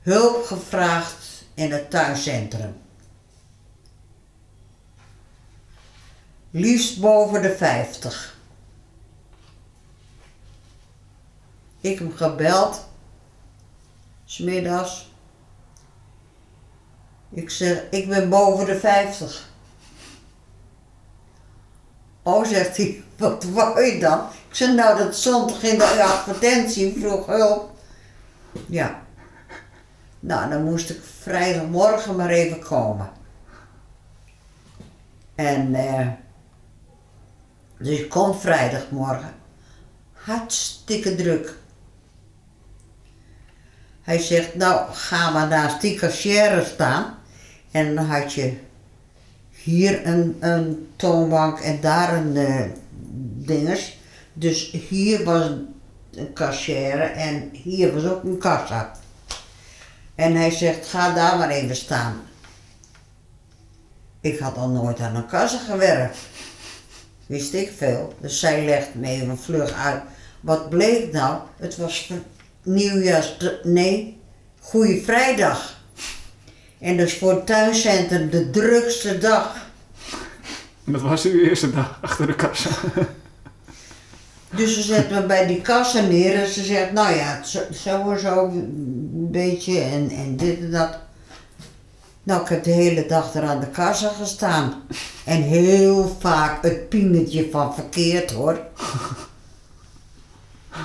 hulp 0.00 0.44
gevraagd 0.44 1.44
in 1.54 1.72
het 1.72 1.90
tuincentrum. 1.90 2.76
Liefst 6.50 7.00
boven 7.00 7.42
de 7.42 7.56
50. 7.56 8.36
Ik 11.80 11.98
hem 11.98 12.16
gebeld, 12.16 12.88
smiddags. 14.24 15.10
Ik 17.30 17.50
zeg, 17.50 17.82
ik 17.90 18.08
ben 18.08 18.28
boven 18.28 18.66
de 18.66 18.78
50. 18.78 19.47
Oh, 22.28 22.44
zegt 22.46 22.76
hij, 22.76 23.02
wat 23.16 23.44
wou 23.44 23.84
je 23.84 24.00
dan? 24.00 24.18
Ik 24.48 24.54
zeg, 24.54 24.74
nou, 24.74 24.98
dat 24.98 25.14
stond 25.14 25.62
in 25.62 25.78
de 25.78 26.02
advertentie, 26.02 27.00
vroeg 27.00 27.26
hulp. 27.26 27.70
Ja. 28.66 29.02
Nou, 30.20 30.50
dan 30.50 30.64
moest 30.64 30.90
ik 30.90 31.00
vrijdagmorgen 31.20 32.16
maar 32.16 32.30
even 32.30 32.60
komen. 32.60 33.10
En 35.34 35.74
eh, 35.74 36.06
dus 37.78 37.98
ik 37.98 38.08
kom 38.08 38.34
vrijdagmorgen. 38.34 39.34
Hartstikke 40.12 41.14
druk. 41.14 41.54
Hij 44.02 44.18
zegt, 44.18 44.54
nou, 44.54 44.92
ga 44.92 45.30
maar 45.30 45.48
naast 45.48 45.80
die 45.80 45.98
cashier 45.98 46.64
staan. 46.74 47.18
En 47.70 47.94
dan 47.94 48.04
had 48.04 48.32
je 48.32 48.58
hier 49.62 50.06
een, 50.06 50.36
een 50.40 50.88
toonbank 50.96 51.58
en 51.58 51.80
daar 51.80 52.16
een, 52.16 52.36
eh, 52.36 52.64
dinges. 53.46 53.98
Dus 54.32 54.70
hier 54.88 55.24
was 55.24 55.50
een 56.14 56.32
kassière 56.32 57.02
en 57.02 57.50
hier 57.52 57.94
was 57.94 58.04
ook 58.04 58.22
een 58.22 58.38
kassa. 58.38 58.92
En 60.14 60.34
hij 60.34 60.50
zegt, 60.50 60.86
ga 60.86 61.14
daar 61.14 61.38
maar 61.38 61.50
even 61.50 61.76
staan. 61.76 62.20
Ik 64.20 64.38
had 64.38 64.56
al 64.56 64.68
nooit 64.68 65.00
aan 65.00 65.16
een 65.16 65.26
kassa 65.26 65.58
gewerkt. 65.58 66.18
Wist 67.26 67.54
ik 67.54 67.72
veel. 67.76 68.14
Dus 68.20 68.40
zij 68.40 68.64
legt 68.64 68.94
me 68.94 69.08
even 69.08 69.38
vlug 69.38 69.72
uit. 69.72 70.02
Wat 70.40 70.68
bleek 70.68 71.12
nou? 71.12 71.40
Het 71.56 71.76
was 71.76 72.12
nieuwjaars... 72.62 73.36
Nee, 73.62 74.20
Goeie 74.60 75.04
Vrijdag. 75.04 75.77
En 76.78 76.96
dus 76.96 77.18
voor 77.18 77.30
het 77.30 77.46
tuincentrum 77.46 78.30
de 78.30 78.50
drukste 78.50 79.18
dag. 79.18 79.66
Dat 80.84 81.00
was 81.00 81.24
uw 81.24 81.40
eerste 81.40 81.70
dag 81.70 81.98
achter 82.02 82.26
de 82.26 82.34
kassa. 82.34 82.70
Dus 84.50 84.74
ze 84.74 84.82
zet 84.82 85.10
me 85.10 85.26
bij 85.26 85.46
die 85.46 85.60
kassa 85.60 86.00
neer 86.00 86.34
en 86.34 86.48
ze 86.48 86.62
zegt, 86.62 86.92
nou 86.92 87.14
ja, 87.14 87.42
zo, 87.44 87.60
zo 87.72 88.10
en 88.10 88.20
zo 88.20 88.44
een 88.44 89.28
beetje 89.30 89.80
en, 89.80 90.10
en 90.10 90.36
dit 90.36 90.60
en 90.60 90.70
dat. 90.70 90.98
Nou, 92.22 92.42
ik 92.42 92.48
heb 92.48 92.64
de 92.64 92.70
hele 92.70 93.06
dag 93.06 93.34
er 93.34 93.42
aan 93.42 93.60
de 93.60 93.68
kassa 93.68 94.08
gestaan. 94.08 94.82
En 95.24 95.42
heel 95.42 96.16
vaak 96.20 96.62
het 96.62 96.88
piemetje 96.88 97.48
van 97.50 97.74
verkeerd 97.74 98.30
hoor. 98.30 98.60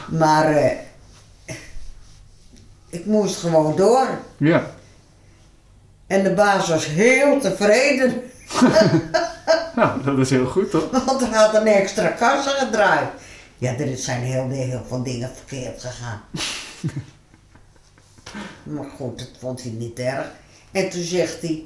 Maar 0.08 0.46
eh, 0.46 0.78
ik 2.90 3.06
moest 3.06 3.36
gewoon 3.36 3.76
door. 3.76 4.08
Ja. 4.38 4.73
En 6.14 6.24
de 6.24 6.34
baas 6.34 6.68
was 6.68 6.86
heel 6.86 7.40
tevreden, 7.40 8.22
Nou, 9.76 10.04
dat 10.04 10.18
is 10.18 10.30
heel 10.30 10.46
goed 10.46 10.72
toch? 10.72 11.06
want 11.06 11.22
er 11.22 11.36
had 11.36 11.54
een 11.54 11.68
extra 11.68 12.08
kassa 12.08 12.50
gedraaid. 12.50 13.10
Ja, 13.58 13.78
er 13.78 13.98
zijn 13.98 14.22
heel, 14.22 14.50
heel 14.50 14.84
veel 14.88 15.04
dingen 15.04 15.32
verkeerd 15.36 15.82
gegaan. 15.82 16.22
maar 18.74 18.86
goed, 18.98 19.20
dat 19.20 19.30
vond 19.40 19.64
hij 19.64 19.72
niet 19.72 20.00
erg. 20.00 20.32
En 20.72 20.90
toen 20.90 21.04
zegt 21.04 21.42
hij, 21.42 21.66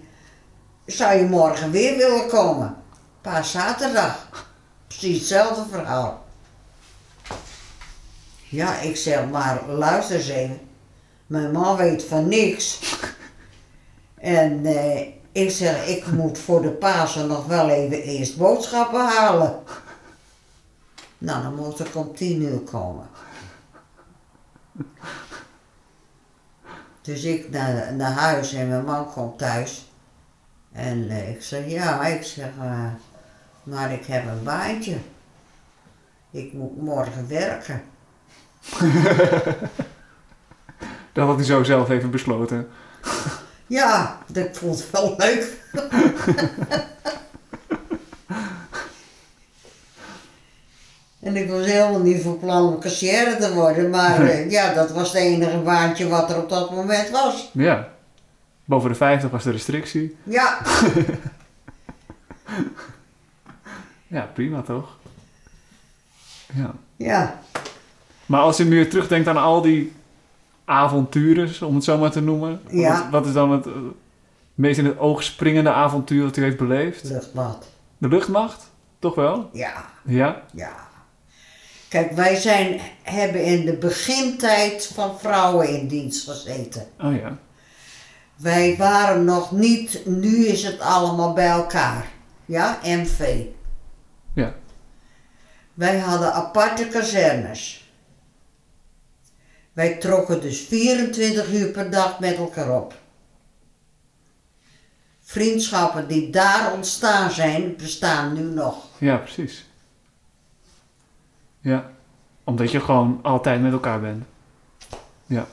zou 0.86 1.18
je 1.18 1.26
morgen 1.26 1.72
weer 1.72 1.98
willen 1.98 2.28
komen? 2.28 2.76
Pa, 3.22 3.44
zaterdag. 3.44 4.46
Precies 4.88 5.18
hetzelfde 5.18 5.66
verhaal. 5.72 6.26
Ja, 8.50 8.80
ik 8.80 8.98
zeg 8.98 9.30
maar, 9.30 9.62
luister 9.68 10.16
eens 10.16 10.28
even. 10.28 10.60
Mijn 11.28 11.52
man 11.52 11.78
weet 11.78 12.04
van 12.04 12.28
niks. 12.28 12.80
En 14.18 14.66
eh, 14.66 15.08
ik 15.32 15.50
zeg, 15.50 15.88
ik 15.88 16.12
moet 16.12 16.38
voor 16.38 16.62
de 16.62 16.72
Pasen 16.72 17.28
nog 17.28 17.46
wel 17.46 17.70
even 17.70 18.02
eerst 18.02 18.38
boodschappen 18.38 19.06
halen. 19.06 19.60
Nou, 21.18 21.44
dan 21.44 21.56
moet 21.56 21.80
ik 21.80 21.96
om 21.96 22.16
tien 22.16 22.42
uur 22.42 22.60
komen. 22.60 23.08
Dus 27.02 27.24
ik 27.24 27.50
naar, 27.50 27.94
naar 27.94 28.12
huis 28.12 28.54
en 28.54 28.68
mijn 28.68 28.84
man 28.84 29.12
komt 29.12 29.38
thuis. 29.38 29.92
En 30.72 31.10
eh, 31.10 31.30
ik 31.30 31.42
zeg, 31.42 31.68
ja, 31.68 32.06
ik 32.06 32.24
zeg, 32.24 32.50
eh, 32.62 32.86
maar 33.64 33.92
ik 33.92 34.06
heb 34.06 34.28
een 34.28 34.44
baantje. 34.44 34.98
Ik 36.32 36.54
moet 36.54 36.82
morgen 36.82 37.28
werken. 37.28 37.84
Dat 41.14 41.28
had 41.28 41.36
hij 41.36 41.46
zo 41.46 41.64
zelf 41.64 41.90
even 41.90 42.12
besloten. 42.12 42.68
Ja, 43.68 44.18
dat 44.28 44.58
vond 44.58 44.80
ik 44.80 44.86
wel 44.92 45.16
leuk. 45.18 45.54
en 51.20 51.36
ik 51.36 51.50
was 51.50 51.66
helemaal 51.66 52.00
niet 52.00 52.22
van 52.22 52.40
plan 52.40 52.68
om 52.68 52.80
kassière 52.80 53.38
te 53.38 53.54
worden, 53.54 53.90
maar 53.90 54.22
eh, 54.22 54.52
ja, 54.52 54.74
dat 54.74 54.92
was 54.92 55.12
het 55.12 55.22
enige 55.22 55.58
baantje 55.58 56.08
wat 56.08 56.30
er 56.30 56.38
op 56.38 56.50
dat 56.50 56.72
moment 56.72 57.10
was. 57.10 57.50
Ja. 57.54 57.90
Boven 58.66 58.90
de 58.90 58.96
50 58.96 59.30
was 59.30 59.44
de 59.44 59.52
restrictie. 59.52 60.18
Ja, 60.24 60.58
Ja, 64.08 64.30
prima 64.34 64.62
toch? 64.62 64.98
Ja. 66.54 66.74
ja, 66.96 67.40
Maar 68.26 68.42
als 68.42 68.58
je 68.58 68.66
nu 68.66 68.88
terugdenkt 68.88 69.28
aan 69.28 69.38
al 69.38 69.62
die 69.62 69.94
avonturen, 70.68 71.68
om 71.68 71.76
het 71.76 71.84
zo 71.84 71.98
maar 71.98 72.12
te 72.12 72.22
noemen. 72.22 72.62
Ja. 72.70 73.02
Wat, 73.02 73.10
wat 73.12 73.26
is 73.26 73.34
dan 73.34 73.52
het 73.52 73.66
eh, 73.66 73.72
meest 74.54 74.78
in 74.78 74.86
het 74.86 75.00
oog 75.00 75.24
springende 75.24 75.72
avontuur 75.72 76.24
dat 76.24 76.38
u 76.38 76.44
heeft 76.44 76.58
beleefd? 76.58 77.04
luchtmacht. 77.04 77.72
De 77.98 78.08
luchtmacht? 78.08 78.70
Toch 79.00 79.16
wel? 79.16 79.50
Ja, 79.54 79.86
Ja? 80.06 80.42
ja. 80.54 80.86
Kijk, 81.90 82.12
wij 82.12 82.36
zijn, 82.36 82.80
hebben 83.04 83.44
in 83.44 83.66
de 83.66 83.74
begintijd 83.78 84.92
van 84.94 85.20
vrouwen 85.20 85.70
in 85.70 85.88
dienst 85.88 86.30
gezeten. 86.30 86.86
Oh 87.02 87.16
ja. 87.16 87.38
Wij 88.36 88.76
waren 88.78 89.26
nog 89.26 89.52
niet, 89.52 90.02
nu 90.06 90.46
is 90.46 90.64
het 90.64 90.80
allemaal 90.80 91.34
bij 91.34 91.48
elkaar. 91.50 92.06
Ja, 92.46 92.78
MV. 92.84 93.42
Ja. 94.34 94.54
Wij 95.74 96.00
hadden 96.00 96.34
aparte 96.34 96.88
kazernes. 96.88 97.87
Wij 99.78 99.96
trokken 99.98 100.42
dus 100.42 100.60
24 100.60 101.54
uur 101.54 101.68
per 101.72 101.90
dag 101.92 102.20
met 102.20 102.36
elkaar 102.36 102.70
op. 102.82 102.94
Vriendschappen 105.24 106.08
die 106.08 106.30
daar 106.30 106.74
ontstaan 106.74 107.32
zijn, 107.32 107.76
bestaan 107.76 108.34
nu 108.34 108.42
nog. 108.42 108.76
Ja, 108.98 109.18
precies. 109.18 109.66
Ja. 111.60 111.90
Omdat 112.44 112.72
je 112.72 112.80
gewoon 112.80 113.20
altijd 113.22 113.62
met 113.62 113.72
elkaar 113.72 114.00
bent. 114.02 114.24
Ja. 115.26 115.48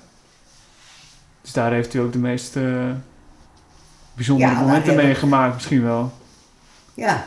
Dus 1.41 1.53
daar 1.53 1.73
heeft 1.73 1.95
u 1.95 1.99
ook 1.99 2.13
de 2.13 2.19
meest 2.19 2.57
eh, 2.57 2.91
bijzondere 4.15 4.51
Ja, 4.51 4.61
momenten 4.61 4.97
mee 4.97 5.11
ik- 5.11 5.17
gemaakt 5.17 5.55
misschien 5.55 5.83
wel. 5.83 6.13
Ja. 6.95 7.27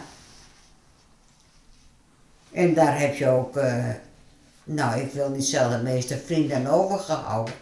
En 2.51 2.73
daar 2.73 2.99
heb 2.99 3.15
je 3.15 3.27
ook, 3.29 3.55
eh, 3.57 3.85
nou 4.69 4.99
ik 4.99 5.11
wil 5.11 5.29
niet 5.29 5.45
zeggen 5.45 5.71
de 5.77 5.91
meeste 5.91 6.17
vrienden 6.25 6.57
aan 6.57 6.67
overgehouden. 6.67 7.53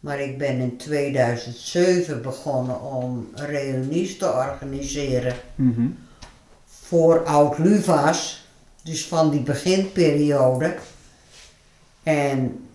Maar 0.00 0.20
ik 0.20 0.38
ben 0.38 0.58
in 0.60 0.76
2007 0.76 2.22
begonnen 2.22 2.80
om 2.82 3.30
reunies 3.34 4.18
te 4.18 4.32
organiseren 4.32 5.34
Mhm. 5.54 5.86
voor 6.86 7.24
oud-Luva's. 7.24 8.46
Dus 8.82 9.06
van 9.06 9.30
die 9.30 9.40
beginperiode. 9.40 10.74
En 12.02 12.66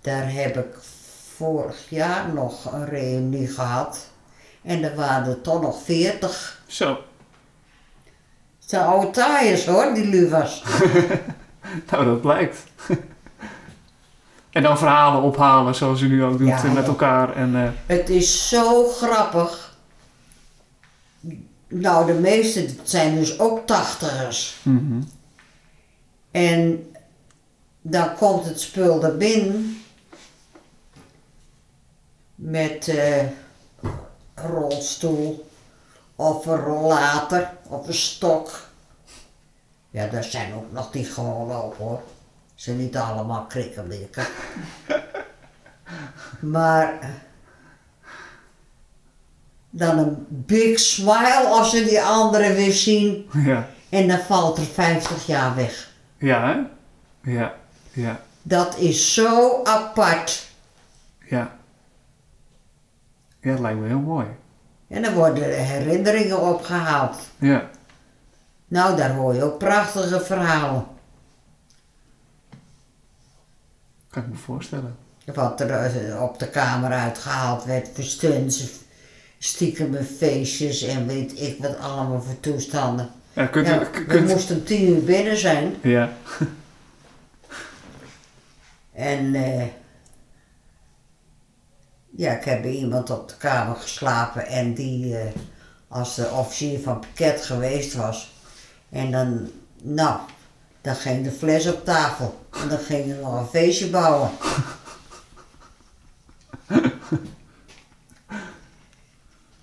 daar 0.00 0.32
heb 0.32 0.56
ik 0.56 0.74
vorig 1.36 1.86
jaar 1.88 2.32
nog 2.32 2.72
een 2.72 2.86
reunie 2.86 3.48
gehad. 3.48 3.98
En 4.62 4.82
er 4.84 4.94
waren 4.96 5.28
er 5.28 5.40
toch 5.40 5.60
nog 5.62 5.82
40. 5.82 6.62
Zo. 6.66 6.88
Het 8.60 8.70
zijn 8.70 8.84
oude 8.84 9.10
taaiers 9.10 9.66
hoor, 9.66 9.94
die 9.94 10.04
Luva's. 10.06 10.62
Nou, 11.90 12.04
dat 12.04 12.20
blijkt. 12.20 12.64
en 14.50 14.62
dan 14.62 14.78
verhalen 14.78 15.22
ophalen 15.22 15.74
zoals 15.74 16.00
u 16.00 16.08
nu 16.08 16.24
ook 16.24 16.38
doet 16.38 16.48
Ja, 16.48 16.62
met 16.62 16.82
ja. 16.82 16.88
elkaar. 16.88 17.36
En, 17.36 17.56
eh, 17.64 17.70
Het 17.86 18.08
is 18.08 18.48
zo 18.48 18.88
grappig. 18.88 19.68
Nou, 21.68 22.06
de 22.06 22.18
meeste 22.18 22.66
zijn 22.82 23.14
dus 23.14 23.38
ook 23.38 23.66
tachtigers. 23.66 24.56
mhm. 24.62 25.00
En 26.30 26.90
dan 27.82 28.14
komt 28.14 28.44
het 28.44 28.60
spul 28.60 29.04
er 29.04 29.16
binnen 29.16 29.82
met 32.34 32.88
eh 32.88 33.24
rolstoel 34.34 35.50
of 36.16 36.46
een 36.46 36.56
rollator 36.56 37.50
of 37.68 37.86
een 37.86 37.94
stok. 37.94 38.68
Ja, 39.90 40.06
daar 40.06 40.24
zijn 40.24 40.54
ook 40.54 40.72
nog 40.72 40.90
die 40.90 41.04
gewoon 41.04 41.46
lopen 41.46 41.84
hoor. 41.84 42.02
Ze 42.54 42.64
zijn 42.64 42.76
niet 42.76 42.96
allemaal 42.96 43.44
krikkelikken. 43.46 44.26
maar 46.40 46.98
dan 49.70 49.98
een 49.98 50.26
big 50.28 50.78
smile 50.78 51.46
als 51.48 51.70
ze 51.70 51.84
die 51.84 52.02
anderen 52.02 52.54
weer 52.54 52.72
zien 52.72 53.30
ja. 53.32 53.68
en 53.88 54.08
dan 54.08 54.18
valt 54.18 54.58
er 54.58 54.64
50 54.64 55.26
jaar 55.26 55.54
weg. 55.54 55.90
Ja, 56.18 56.46
hè? 56.48 56.60
Ja, 57.32 57.54
ja, 57.92 58.20
Dat 58.42 58.78
is 58.78 59.14
zo 59.14 59.60
apart. 59.64 60.48
ja. 61.28 61.58
Ja, 63.42 63.50
dat 63.50 63.60
lijkt 63.60 63.78
me 63.80 63.86
heel 63.86 63.98
mooi. 63.98 64.26
En 64.88 65.02
dan 65.02 65.14
worden 65.14 65.44
er 65.44 65.64
herinneringen 65.64 66.40
opgehaald. 66.40 67.16
Ja, 67.38 67.70
Nou, 68.70 68.96
daar 68.96 69.10
hoor 69.14 69.34
je 69.34 69.42
ook 69.42 69.58
prachtige 69.58 70.20
verhalen. 70.20 70.86
kan 74.10 74.22
ik 74.22 74.28
me 74.28 74.34
voorstellen. 74.34 74.96
Wat 75.34 75.60
er 75.60 75.70
eh, 75.70 76.22
op 76.22 76.38
de 76.38 76.48
kamer 76.48 76.90
uitgehaald 76.92 77.64
werd 77.64 77.88
voor 77.94 78.04
stunts, 78.04 78.64
stiekem 79.38 79.94
feestjes 80.04 80.82
en 80.82 81.06
weet 81.06 81.40
ik 81.40 81.58
wat 81.62 81.78
allemaal 81.78 82.22
voor 82.22 82.40
toestanden. 82.40 83.10
Ja, 83.32 83.46
kunt, 83.46 83.68
u- 83.68 83.78
we 83.78 84.04
kunt, 84.06 84.28
moesten 84.28 84.64
tien 84.64 84.88
uur 84.88 85.04
binnen 85.04 85.36
zijn. 85.36 85.74
ja. 85.82 86.12
En 88.92 89.34
eh, 89.34 89.66
ja, 92.16 92.32
ik 92.32 92.44
heb 92.44 92.62
bij 92.62 92.70
iemand 92.70 93.10
op 93.10 93.28
de 93.28 93.36
kamer 93.36 93.76
geslapen 93.76 94.46
en 94.46 94.74
die 94.74 95.16
eh, 95.18 95.26
als 95.88 96.14
de 96.14 96.30
officier 96.30 96.80
van 96.80 97.00
piket 97.00 97.40
geweest 97.44 97.94
was. 97.94 98.32
En 98.90 99.10
dan, 99.10 99.50
nou, 99.82 100.20
dan 100.80 100.94
ging 100.94 101.24
de 101.24 101.30
fles 101.30 101.66
op 101.66 101.84
tafel. 101.84 102.46
En 102.62 102.68
dan 102.68 102.78
ging 102.78 103.06
je 103.06 103.14
nog 103.14 103.40
een 103.40 103.46
feestje 103.46 103.90
bouwen. 103.90 104.30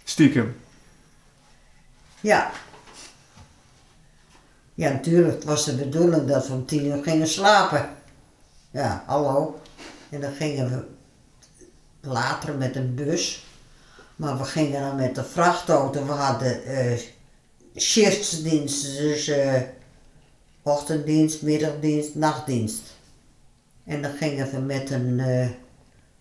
Stiekem. 0.04 0.58
Ja. 2.20 2.52
Ja, 4.74 4.92
natuurlijk. 4.92 5.34
Het 5.34 5.44
was 5.44 5.66
de 5.66 5.76
bedoeling 5.76 6.28
dat 6.28 6.48
we 6.48 6.54
om 6.54 6.66
tien 6.66 6.86
uur 6.86 7.04
gingen 7.04 7.28
slapen. 7.28 7.90
Ja, 8.72 9.04
hallo. 9.06 9.62
En 10.10 10.22
dan 10.22 10.34
gingen 10.34 10.70
we 10.70 10.88
later 12.10 12.56
met 12.56 12.76
een 12.76 12.96
bus. 12.96 13.46
Maar 14.16 14.38
we 14.38 14.44
gingen 14.44 14.82
dan 14.82 14.96
met 14.96 15.16
de 15.16 15.24
vrachtauto. 15.24 16.06
We 16.06 16.12
hadden 16.12 16.64
eh 16.64 17.00
shiftsdiensten. 17.78 18.92
Dus 18.98 19.28
eh, 19.28 19.62
ochtenddienst, 20.62 21.42
middagdienst, 21.42 22.16
nachtdienst. 22.16 22.82
En 23.84 24.02
dan 24.02 24.12
gingen 24.12 24.52
we 24.52 24.58
met 24.60 24.90
een 24.92 25.20
eh, 25.20 25.48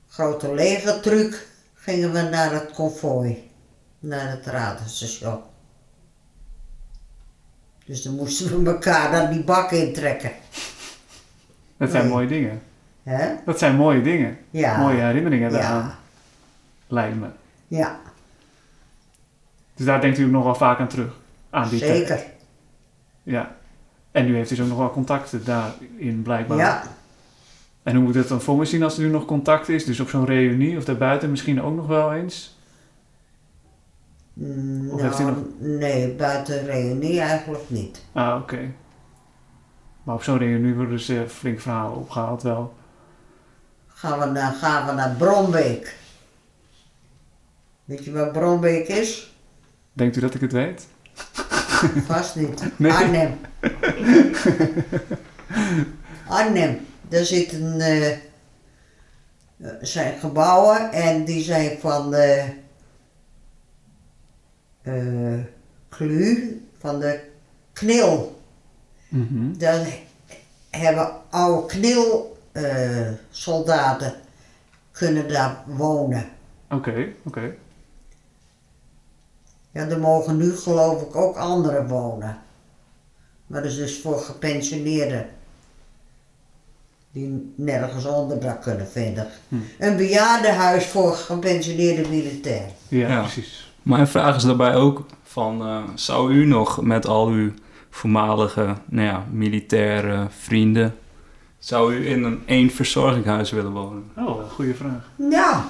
grote 0.08 0.54
legertruc 0.54 1.46
gingen 1.74 2.12
we 2.12 2.20
naar 2.22 2.52
het 2.52 2.70
konvooi. 2.72 3.50
Naar 3.98 4.30
het 4.30 4.46
radiostation. 4.46 5.40
Dus 7.84 8.02
dan 8.02 8.14
moesten 8.14 8.64
we 8.64 8.70
elkaar 8.70 9.10
dan 9.12 9.30
die 9.32 9.44
bak 9.44 9.70
intrekken. 9.72 10.32
Dat 11.76 11.90
zijn 11.90 12.02
Nee. 12.02 12.12
mooie 12.12 12.26
dingen. 12.26 12.62
hè? 13.02 13.34
Dat 13.44 13.58
zijn 13.58 13.76
mooie 13.76 14.02
dingen. 14.02 14.38
Ja. 14.50 14.76
Mooie 14.76 15.00
herinneringen 15.00 15.50
daaraan. 15.52 15.84
Ja, 15.86 15.98
Lijkt 16.86 17.16
me. 17.20 17.26
ja 17.68 18.00
Dus 19.74 19.86
daar 19.86 20.00
denkt 20.00 20.18
u 20.18 20.24
ook 20.24 20.30
nog 20.30 20.44
wel 20.44 20.54
vaak 20.54 20.78
aan 20.78 20.88
terug. 20.88 21.14
Zeker. 21.64 22.24
Ja. 23.22 23.56
En 24.10 24.26
nu 24.26 24.34
heeft 24.34 24.50
u 24.50 24.54
dus 24.54 24.64
ook 24.64 24.70
nog 24.70 24.78
wel 24.78 24.90
contacten 24.90 25.44
daarin 25.44 26.22
blijkbaar. 26.22 26.58
Ja, 26.58 26.82
En 27.82 27.94
hoe 27.94 28.04
moet 28.04 28.14
het 28.14 28.28
dan 28.28 28.40
voor 28.40 28.56
me 28.56 28.64
zien 28.64 28.82
als 28.82 28.96
er 28.98 29.02
nu 29.04 29.10
nog 29.10 29.24
contact 29.24 29.68
is? 29.68 29.84
Dus 29.84 30.00
op 30.00 30.08
zo'n 30.08 30.24
reunie 30.24 30.76
of 30.76 30.84
daarbuiten 30.84 31.30
misschien 31.30 31.62
ook 31.62 31.76
nog 31.76 31.86
wel 31.86 32.12
eens? 32.12 32.56
Mm, 34.32 34.90
Of 34.90 35.00
heeft 35.00 35.18
u 35.18 35.22
nou, 35.22 35.54
nee, 35.58 36.08
buiten 36.14 36.64
reunie 36.64 37.20
eigenlijk 37.20 37.70
niet. 37.70 38.02
Ah, 38.12 38.40
oké. 38.40 38.58
Maar 40.02 40.14
op 40.14 40.22
zo'n 40.22 40.38
reunie 40.38 40.74
worden 40.74 40.92
dus 40.96 41.08
eh, 41.08 41.22
flink 41.28 41.60
verhalen 41.60 41.96
opgehaald 41.96 42.42
wel. 42.42 42.74
Gaan 43.86 44.18
we 44.18 44.24
naar, 44.24 44.52
gaan 44.52 44.86
we 44.86 44.92
naar 44.92 45.14
Brombeek. 45.16 45.96
Weet 47.84 48.04
je 48.04 48.12
waar 48.12 48.30
Brombeek 48.30 48.88
is? 48.88 49.34
Denkt 49.92 50.16
u 50.16 50.20
dat 50.20 50.34
ik 50.34 50.40
het 50.40 50.52
weet? 50.52 50.86
Vast 52.06 52.36
niet. 52.36 52.78
Nee. 52.78 52.92
Arnhem. 52.92 53.38
Arnhem. 56.28 56.86
Daar 57.08 57.24
zitten 57.24 57.80
eh, 57.80 58.12
eh, 58.12 58.18
zijn 59.80 60.18
gebouwen 60.18 60.92
en 60.92 61.24
die 61.24 61.42
zijn 61.42 61.78
van 61.78 62.10
de 62.10 62.44
eh 64.82 65.40
Klu, 65.88 66.60
van 66.78 67.00
de 67.00 67.20
Knil. 67.72 68.40
Mhm. 69.08 69.58
Daar 69.58 69.86
hebben 70.70 71.10
oude 71.30 71.66
Knil 71.66 72.38
eh, 72.52 73.08
soldaten 73.30 74.14
kunnen 74.92 75.28
daar 75.28 75.56
wonen. 75.66 76.24
Oké, 76.70 77.08
oké. 77.24 77.54
Ja, 79.76 79.88
er 79.88 79.98
mogen 79.98 80.36
nu 80.36 80.56
geloof 80.56 81.02
ik 81.02 81.16
ook 81.16 81.36
anderen 81.36 81.88
wonen. 81.88 82.38
Maar 83.46 83.62
dat 83.62 83.70
is 83.70 83.76
dus 83.76 84.00
voor 84.00 84.18
gepensioneerden. 84.18 85.26
Die 87.12 87.52
nergens 87.56 88.04
onderdak 88.04 88.62
kunnen 88.62 88.88
vinden. 88.88 89.28
Hm. 89.48 89.54
Een 89.78 89.96
bejaardenhuis 89.96 90.86
voor 90.86 91.12
gepensioneerde 91.12 92.08
militairen. 92.08 92.70
Ja, 92.88 93.08
Ja. 93.08 93.20
precies. 93.20 93.72
Mijn 93.82 94.08
vraag 94.08 94.36
is 94.36 94.42
daarbij 94.42 94.74
ook 94.74 95.06
van, 95.22 95.62
eh, 95.62 95.82
zou 95.94 96.32
u 96.32 96.44
nog 96.46 96.82
met 96.82 97.06
al 97.06 97.26
uw 97.28 97.52
voormalige 97.90 98.74
nou 98.84 99.06
ja, 99.06 99.24
militaire 99.30 100.26
vrienden, 100.38 100.94
zou 101.58 101.94
u 101.94 102.08
in 102.08 102.24
een 102.24 102.42
één 102.46 102.70
verzorginghuis 102.70 103.50
willen 103.50 103.72
wonen? 103.72 104.10
Oh, 104.16 104.38
een 104.42 104.50
goede 104.50 104.74
vraag. 104.74 105.10
Ja, 105.30 105.68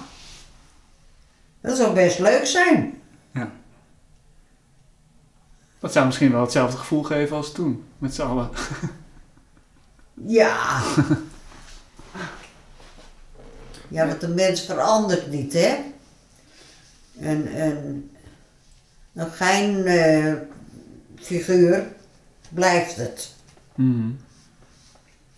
dat 1.60 1.76
zou 1.76 1.94
best 1.94 2.18
leuk 2.18 2.46
zijn. 2.46 3.00
Dat 5.78 5.92
zou 5.92 6.06
misschien 6.06 6.32
wel 6.32 6.40
hetzelfde 6.40 6.76
gevoel 6.76 7.02
geven 7.02 7.36
als 7.36 7.52
toen, 7.52 7.84
met 7.98 8.14
z'n 8.14 8.22
allen. 8.22 8.50
Ja. 10.14 10.80
Ja, 13.88 14.06
want 14.06 14.20
de 14.20 14.28
mens 14.28 14.60
verandert 14.60 15.30
niet, 15.30 15.52
hè? 15.52 15.76
Een, 17.20 17.60
een, 17.60 18.10
een 19.14 19.30
gein 19.30 19.84
eh, 19.86 20.32
figuur 21.18 21.86
blijft 22.48 22.96
het. 22.96 23.32
Mhm. 23.74 24.10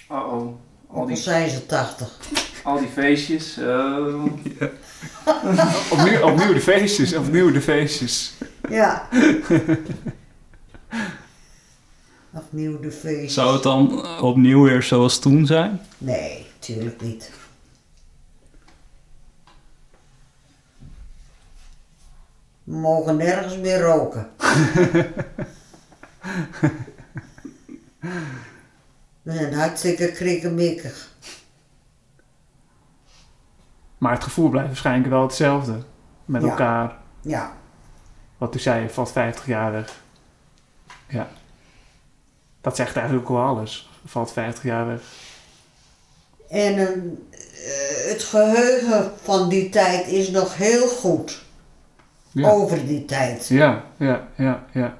Oh 0.08 0.32
oh. 0.32 0.54
Al 0.86 1.06
die, 1.06 1.16
zijn 1.16 1.50
ze 1.50 1.66
tachtig. 1.66 2.18
al 2.62 2.78
die 2.78 2.88
feestjes. 2.88 3.56
eh, 3.58 4.24
Opnieuw, 5.90 6.22
opnieuw 6.22 6.52
de 6.52 6.60
feestjes, 6.60 7.14
opnieuw 7.14 7.52
de 7.52 7.60
feestjes. 7.60 8.32
Ja. 8.68 9.08
Opnieuw 12.38 12.80
de 12.80 12.92
feest. 12.92 13.34
Zou 13.34 13.52
het 13.52 13.62
dan 13.62 14.06
opnieuw 14.20 14.62
weer 14.62 14.82
zoals 14.82 15.18
toen 15.18 15.46
zijn? 15.46 15.80
Nee, 15.98 16.46
tuurlijk 16.58 17.00
niet. 17.02 17.30
We 22.64 22.74
mogen 22.76 23.16
nergens 23.16 23.56
meer 23.56 23.80
roken. 23.80 24.30
We 29.22 29.32
zijn 29.34 29.54
hartstikke 29.54 30.12
krikkemikkig. 30.12 31.10
Maar 33.98 34.12
het 34.12 34.22
gevoel 34.24 34.48
blijft 34.48 34.68
waarschijnlijk 34.68 35.08
wel 35.10 35.22
hetzelfde. 35.22 35.78
Met 36.24 36.42
Ja. 36.42 36.48
elkaar. 36.48 36.96
Ja, 37.20 37.52
Wat 38.38 38.54
u 38.54 38.58
zei, 38.58 38.82
je 38.82 38.88
valt 38.88 39.12
50 39.12 39.46
jaar 39.46 39.72
weg. 39.72 40.02
Ja. 41.08 41.28
Dat 42.68 42.76
zegt 42.76 42.96
eigenlijk 42.96 43.30
ook 43.30 43.36
wel 43.36 43.46
alles. 43.46 43.88
Valt 44.04 44.32
50 44.32 44.62
jaar 44.62 44.86
weg. 44.86 45.00
en 46.48 46.76
eh, 46.78 48.10
het 48.10 48.22
geheugen 48.22 49.12
van 49.22 49.48
die 49.48 49.68
tijd 49.68 50.06
is 50.06 50.30
nog 50.30 50.56
heel 50.56 50.88
goed. 50.88 51.42
Ja. 52.30 52.50
Over 52.50 52.86
die 52.86 53.04
tijd. 53.04 53.46
Ja, 53.46 53.84
ja, 53.96 54.28
ja, 54.36 54.64
ja. 54.72 54.98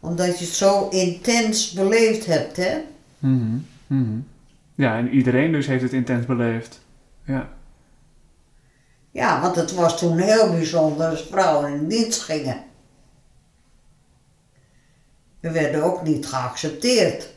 Omdat 0.00 0.38
je 0.38 0.44
het 0.44 0.54
zo 0.54 0.88
intens 0.88 1.72
beleefd 1.72 2.26
hebt, 2.26 2.56
hè? 2.56 2.78
Mhm, 3.18 3.56
mhm. 3.86 4.18
Ja, 4.74 4.96
en 4.96 5.08
iedereen 5.08 5.52
dus 5.52 5.66
heeft 5.66 5.82
het 5.82 5.92
intens 5.92 6.26
beleefd. 6.26 6.80
Ja. 7.24 7.48
Ja, 9.10 9.40
want 9.40 9.56
het 9.56 9.74
was 9.74 9.98
toen 9.98 10.18
heel 10.18 10.50
bijzonder 10.50 11.06
als 11.06 11.26
vrouwen 11.30 11.72
in 11.72 11.88
dienst 11.88 12.20
gingen. 12.20 12.72
We 15.44 15.50
werden 15.50 15.82
ook 15.82 16.02
niet 16.02 16.26
geaccepteerd. 16.26 17.32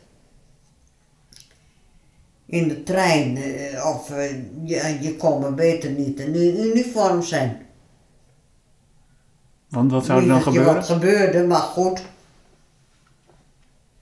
In 2.45 2.67
de 2.67 2.83
trein, 2.83 3.37
eh, 3.37 3.85
of 3.85 4.09
eh, 4.11 4.31
je, 4.63 4.97
je 5.01 5.15
kon 5.15 5.41
maar 5.41 5.53
beter 5.53 5.91
niet 5.91 6.19
in 6.19 6.35
uniform 6.35 7.21
zijn. 7.21 7.65
Want 9.69 9.91
wat 9.91 10.05
zou 10.05 10.21
er 10.21 10.27
dan 10.27 10.41
gebeuren? 10.41 10.73
wat 10.73 10.85
gebeurde, 10.85 11.43
maar 11.43 11.61
goed. 11.61 12.01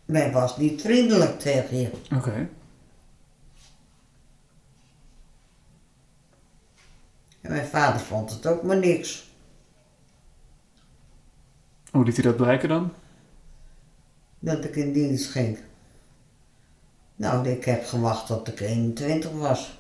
Men 0.06 0.32
was 0.32 0.58
niet 0.58 0.82
vriendelijk 0.82 1.40
tegen 1.40 1.80
je. 1.80 1.90
Oké. 2.16 2.50
En 7.42 7.52
mijn 7.52 7.68
vader 7.68 8.00
vond 8.00 8.30
het 8.30 8.46
ook 8.46 8.64
maar 8.64 8.78
niks. 8.78 9.32
Hoe 11.92 12.06
liet 12.06 12.16
hij 12.16 12.26
dat 12.26 12.36
blijken 12.36 12.70
dan? 12.70 12.92
Dat 14.46 14.64
ik 14.64 14.76
in 14.76 14.94
dienst 14.94 15.32
ging. 15.32 15.58
Nou, 17.16 17.50
ik 17.50 17.66
heb 17.66 17.86
gewacht 17.86 18.26
tot 18.28 18.48
ik 18.48 18.60
21 18.60 19.32
was. 19.32 19.80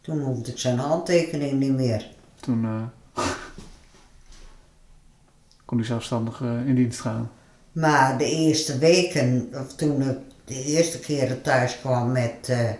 Toen 0.00 0.20
hoefde 0.20 0.50
ik 0.50 0.58
zijn 0.58 0.78
handtekening 0.78 1.52
niet 1.52 1.72
meer. 1.72 2.10
Toen, 2.40 2.64
eh, 2.64 3.24
kon 5.64 5.78
u 5.78 5.84
zelfstandig 5.84 6.40
eh, 6.42 6.66
in 6.66 6.74
dienst 6.74 7.00
gaan. 7.00 7.30
Maar 7.72 8.18
de 8.18 8.24
eerste 8.24 8.78
weken, 8.78 9.50
of 9.54 9.74
toen 9.74 10.02
ik 10.02 10.18
de 10.44 10.64
eerste 10.64 10.98
keren 10.98 11.42
thuis 11.42 11.80
kwam 11.80 12.12
met 12.12 12.48
eh, 12.48 12.70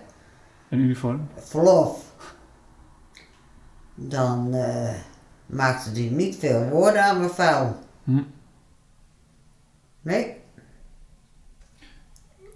Een 0.68 0.78
uniform. 0.78 1.28
verlof, 1.36 2.04
dan 3.94 4.50
maakte 5.46 5.90
hij 5.90 6.08
niet 6.10 6.36
veel 6.36 6.68
woorden 6.68 7.04
aan 7.04 7.18
mijn 7.18 7.30
vuil. 7.30 7.76
Hm. 8.04 8.22
Nee, 10.06 10.36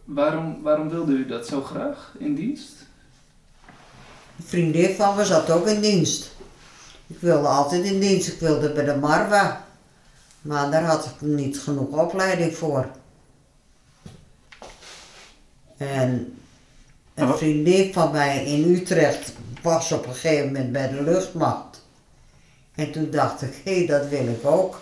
Waarom, 0.05 0.62
waarom 0.62 0.88
wilde 0.88 1.12
u 1.12 1.26
dat 1.26 1.46
zo 1.46 1.62
graag 1.62 2.14
in 2.18 2.34
dienst? 2.34 2.72
een 4.38 4.44
vriendin 4.44 4.94
van 4.94 5.16
me 5.16 5.24
zat 5.24 5.51
ook 5.51 5.66
in 5.66 5.80
dienst. 5.80 6.30
Ik 7.07 7.18
wilde 7.18 7.48
altijd 7.48 7.84
in 7.84 8.01
dienst, 8.01 8.28
ik 8.28 8.40
wilde 8.40 8.72
bij 8.72 8.84
de 8.84 8.94
Marwa. 8.96 9.64
Maar 10.40 10.70
daar 10.70 10.84
had 10.84 11.05
ik 11.05 11.20
niet 11.20 11.59
genoeg 11.61 11.88
opleiding 11.88 12.57
voor. 12.57 12.88
En 15.76 16.38
een 17.14 17.34
vriendin 17.36 17.92
van 17.92 18.12
mij 18.12 18.44
in 18.44 18.74
Utrecht 18.74 19.32
was 19.62 19.92
op 19.92 20.07
een 20.07 20.14
gegeven 20.14 20.46
moment 20.46 20.72
bij 20.72 20.88
de 20.88 21.03
luchtmacht. 21.03 21.84
En 22.74 22.92
toen 22.92 23.11
dacht 23.11 23.42
ik, 23.42 23.61
hé, 23.64 23.86
dat 23.86 24.09
wil 24.09 24.28
ik 24.28 24.46
ook. 24.46 24.80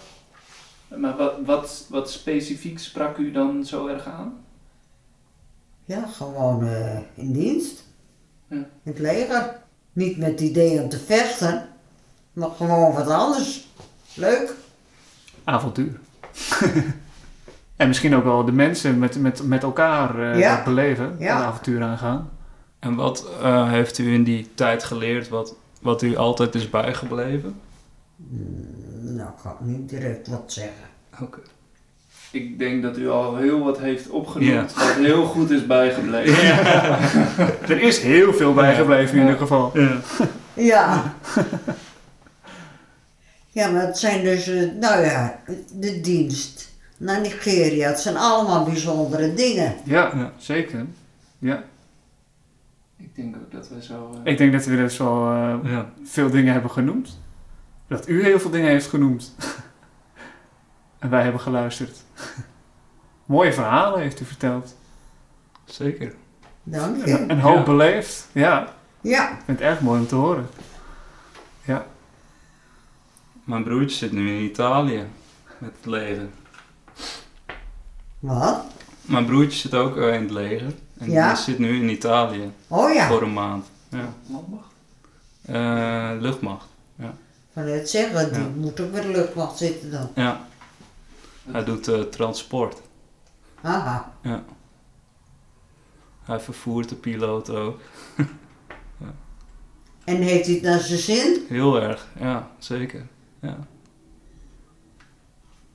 Maar 0.97 1.17
wat, 1.17 1.35
wat, 1.45 1.87
wat 1.91 2.11
specifiek 2.11 2.79
sprak 2.79 3.17
u 3.17 3.31
dan 3.31 3.65
zo 3.65 3.87
erg 3.87 4.07
aan? 4.07 4.33
Ja, 5.85 6.07
gewoon 6.07 6.67
eh, 6.67 6.99
in 7.15 7.33
dienst. 7.33 7.85
Ja. 8.49 8.57
In 8.57 8.67
het 8.83 8.99
leger. 8.99 9.57
Niet 9.93 10.17
met 10.17 10.31
het 10.31 10.41
idee 10.41 10.83
om 10.83 10.89
te 10.89 10.99
vechten, 10.99 11.69
maar 12.33 12.51
gewoon 12.51 12.93
wat 12.95 13.09
anders. 13.09 13.67
Leuk. 14.15 14.55
Avontuur. 15.45 16.01
en 17.77 17.89
misschien 17.89 18.15
ook 18.15 18.25
wel 18.25 18.45
de 18.45 18.53
mensen 18.53 18.99
met, 18.99 19.21
met, 19.21 19.43
met 19.43 19.63
elkaar 19.63 20.33
eh, 20.33 20.39
Ja. 20.39 20.57
dat 20.57 20.65
beleven. 20.65 21.17
Ja. 21.19 21.37
Een 21.39 21.45
avontuur 21.45 21.83
aangaan. 21.83 22.31
En 22.79 22.95
wat 22.95 23.27
eh, 23.43 23.69
heeft 23.71 23.99
u 23.99 24.13
in 24.13 24.25
die 24.25 24.49
tijd 24.55 24.85
geleerd 24.85 25.29
wat, 25.29 25.55
wat 25.81 26.03
u 26.03 26.17
altijd 26.17 26.55
is 26.55 26.71
bijgebleven? 26.71 27.61
Nou, 29.17 29.29
ik 29.29 29.35
kan 29.43 29.57
niet 29.61 29.89
direct 29.89 30.29
wat 30.29 30.43
zeggen. 30.47 30.87
Oké. 31.21 31.39
Ik 32.33 32.59
denk 32.59 32.83
dat 32.83 32.99
u 32.99 33.09
al 33.09 33.37
heel 33.37 33.65
wat 33.65 33.79
heeft 33.79 34.09
opgenoemd, 34.09 34.75
wat 34.75 34.93
heel 34.95 35.25
goed 35.25 35.51
is 35.51 35.67
bijgebleven. 35.67 36.45
Er 37.75 37.81
is 37.83 37.99
heel 37.99 38.33
veel 38.33 38.55
bijgebleven 38.55 39.17
in 39.17 39.23
ieder 39.23 39.39
geval. 39.39 39.79
Ja. 39.79 39.99
Ja. 40.55 41.15
ja, 43.59 43.71
maar 43.71 43.87
het 43.87 43.99
zijn 43.99 44.25
dus, 44.25 44.47
eh, 44.49 44.71
nou 44.81 45.05
ja, 45.05 45.41
de 45.73 46.01
dienst 46.01 46.69
naar 46.97 47.21
Nigeria. 47.21 47.89
Het 47.89 48.01
zijn 48.01 48.17
allemaal 48.17 48.65
bijzondere 48.65 49.35
dingen. 49.35 49.75
Ja, 49.85 50.11
Ja. 50.15 50.33
zeker. 50.39 50.87
Ja. 51.39 51.63
Ik 52.97 53.17
denk 53.17 53.37
ook 53.37 53.53
dat 53.53 53.69
we 53.69 53.83
zo... 53.83 54.11
eh, 54.25 54.33
Ik 54.33 54.39
denk 54.39 54.53
dat 54.53 54.65
we 54.65 54.77
dus 54.77 54.99
wel 54.99 55.31
eh, 55.31 55.55
ja. 55.65 55.91
veel 56.05 56.31
dingen 56.31 56.53
hebben 56.53 56.71
genoemd. 56.71 57.19
Dat 57.89 58.09
u 58.09 58.23
heel 58.23 58.41
veel 58.41 58.51
dingen 58.51 58.69
heeft 58.69 58.89
genoemd. 58.89 59.35
en 60.99 61.11
wij 61.11 61.23
hebben 61.23 61.41
geluisterd. 61.41 61.97
Mooie 63.25 63.53
verhalen 63.53 64.01
heeft 64.01 64.21
u 64.21 64.25
verteld. 64.25 64.75
Zeker. 65.65 66.15
Dank 66.63 67.03
En 67.03 67.11
je. 67.11 67.19
een 67.31 67.41
hoop 67.41 67.57
Ja. 67.57 67.63
beleefd. 67.63 68.29
Ja, 68.33 68.75
Ja, 69.01 69.31
ik 69.31 69.37
vind 69.45 69.59
het 69.59 69.69
erg 69.69 69.81
mooi 69.81 70.01
om 70.01 70.07
te 70.07 70.15
horen. 70.15 70.49
Mijn 73.45 73.63
broertje 73.65 73.97
zit 73.97 74.13
nu 74.13 74.31
in 74.37 74.43
Italië 74.45 75.05
met 75.59 75.71
het 75.77 75.87
leger. 75.87 76.29
wat? 78.19 78.65
Mijn 79.03 79.25
broertje 79.27 79.59
zit 79.59 79.75
ook 79.75 79.97
eh, 79.97 80.15
in 80.15 80.23
het 80.23 80.31
leger. 80.31 80.73
En 80.99 81.11
Ja? 81.11 81.29
die 81.29 81.43
zit 81.43 81.59
nu 81.59 81.81
in 81.83 81.89
Italië 81.89 82.53
Oh 82.67 82.93
ja, 82.95 83.07
voor 83.09 83.23
een 83.23 83.33
maand. 83.33 83.67
Ja. 83.89 84.13
Landmacht? 84.27 84.73
Eh, 85.47 86.11
luchtmacht. 86.21 86.68
Van 87.65 87.73
het 87.73 87.91
zeggen, 87.91 88.33
die 88.33 88.43
Ja. 88.43 88.49
moet 88.57 88.81
ook 88.81 88.93
bij 88.93 89.01
de 89.01 89.09
luchtmacht 89.09 89.59
zitten 89.59 89.91
dan. 89.91 90.09
Ja. 90.15 90.47
Hij 91.51 91.65
doet 91.65 91.89
eh, 91.89 92.01
transport. 92.01 92.81
Aha. 93.63 94.13
Hij 96.23 96.41
vervoert 96.41 96.89
de 96.89 96.95
piloot 96.95 97.51
ook. 97.51 97.81
En 100.05 100.17
heeft 100.17 100.45
hij 100.47 100.55
het 100.55 100.63
naar 100.65 100.79
zijn 100.81 100.99
zin? 100.99 101.45
Heel 101.49 101.81
erg, 101.83 102.07
ja, 102.21 102.49
zeker. 102.59 103.07
Ja. 103.41 103.59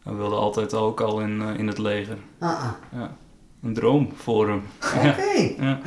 Hij 0.03 0.13
wilde 0.13 0.35
altijd 0.35 0.73
ook 0.73 1.01
al 1.01 1.19
in, 1.21 1.41
eh, 1.41 1.59
in 1.59 1.67
het 1.67 1.77
leger. 1.77 2.17
Ah, 2.39 2.65
Ja. 2.91 3.15
Een 3.63 3.73
droom 3.73 4.13
voor 4.15 4.47
hem. 4.49 4.63
oké. 5.09 5.63
Ja. 5.63 5.79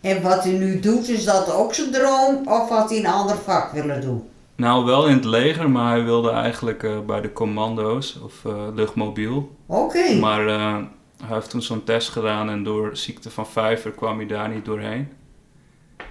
En 0.00 0.22
wat 0.22 0.44
hij 0.44 0.52
nu 0.52 0.80
doet, 0.80 1.08
is 1.08 1.24
dat 1.24 1.50
ook 1.52 1.74
zijn 1.74 1.90
droom? 1.92 2.48
Of 2.48 2.68
had 2.68 2.90
hij 2.90 2.98
een 2.98 3.06
ander 3.06 3.36
vak 3.36 3.72
willen 3.72 4.00
doen? 4.00 4.28
Nou, 4.56 4.84
wel 4.84 5.06
in 5.06 5.14
het 5.14 5.24
leger, 5.24 5.70
maar 5.70 5.90
hij 5.90 6.04
wilde 6.04 6.30
eigenlijk 6.30 6.82
eh, 6.82 6.98
bij 7.00 7.20
de 7.20 7.32
commando's 7.32 8.18
of 8.24 8.44
eh, 8.44 8.66
luchtmobiel. 8.74 9.56
Oké. 9.66 10.14
Maar 10.20 10.46
eh, 10.46 10.76
hij 11.24 11.34
heeft 11.34 11.50
toen 11.50 11.62
zo'n 11.62 11.84
test 11.84 12.08
gedaan 12.08 12.50
en 12.50 12.62
door 12.64 12.96
ziekte 12.96 13.30
van 13.30 13.46
vijver 13.46 13.90
kwam 13.90 14.16
hij 14.16 14.26
daar 14.26 14.48
niet 14.48 14.64
doorheen. 14.64 15.08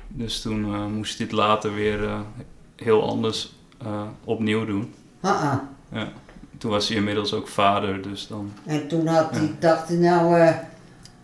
Dus 0.07 0.41
toen 0.41 0.91
moest 0.93 1.17
hij 1.17 1.27
het 1.27 1.35
later 1.35 1.73
weer 1.73 2.09
heel 2.75 3.09
anders 3.09 3.55
opnieuw 4.23 4.65
doen. 4.65 4.93
Ah, 5.21 5.51
ah. 5.51 5.57
Ja. 5.91 6.11
Toen 6.57 6.71
was 6.71 6.87
hij 6.87 6.97
inmiddels 6.97 7.33
ook 7.33 7.47
vader, 7.47 8.01
dus 8.01 8.27
dan... 8.27 8.51
En 8.65 8.87
toen 8.87 9.07
had 9.07 9.29
hij, 9.31 9.41
Ja. 9.41 9.49
dacht 9.59 9.87
hij, 9.87 9.97
nou, 9.97 10.51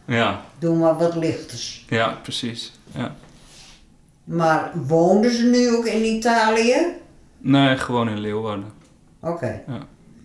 Ja, 0.06 0.42
doe 0.60 0.76
maar 0.78 0.98
wat 0.98 1.16
lichters. 1.16 1.86
ja 1.90 2.18
precies. 2.24 2.72
Ja. 2.96 3.16
Maar 4.24 4.72
woonden 4.88 5.32
ze 5.32 5.44
nu 5.44 5.76
ook 5.78 5.86
in 5.86 6.04
Italië? 6.06 6.98
Nee, 7.40 7.78
gewoon 7.78 8.10
in 8.10 8.20
Leeuwarden. 8.20 8.72
Oké. 9.20 9.64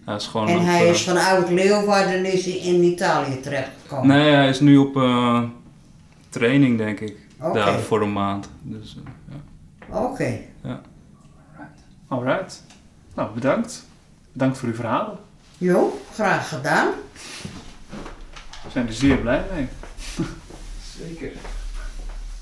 Hij 0.05 0.15
is 0.17 0.27
gewoon 0.27 0.49
En 0.49 0.59
op, 0.59 0.65
hij 0.65 0.83
eh, 0.85 0.91
is 0.91 1.03
van 1.03 1.17
oud 1.17 1.51
Leeuwarden 1.51 2.25
is 2.25 2.45
hij 2.45 2.55
in 2.55 2.83
Italië 2.83 3.41
terechtgekomen? 3.41 4.07
Nee, 4.07 4.33
hij 4.35 4.49
is 4.49 4.61
nu 4.61 4.77
op 4.77 4.97
eh, 4.97 5.43
training, 6.29 6.79
denk 6.79 7.01
ik. 7.01 7.17
Oké. 7.41 7.55
Daar 7.59 7.79
voor 7.81 8.03
een 8.03 8.13
maand. 8.13 8.49
Dus, 8.63 8.97
eh, 9.05 9.37
ja. 9.91 9.99
Oké. 10.01 10.39
Alright. 12.09 12.63
Nou, 13.15 13.35
bedankt. 13.35 13.87
Bedankt 14.33 14.59
voor 14.59 14.69
uw 14.69 14.75
verhalen. 14.75 15.17
Jo, 15.59 16.01
graag 16.15 16.49
gedaan. 16.49 16.89
We 18.65 18.71
zijn 18.73 18.87
er 18.87 18.93
zeer 18.93 19.17
blij 19.17 19.45
mee. 19.55 19.69
Zeker. 21.09 21.31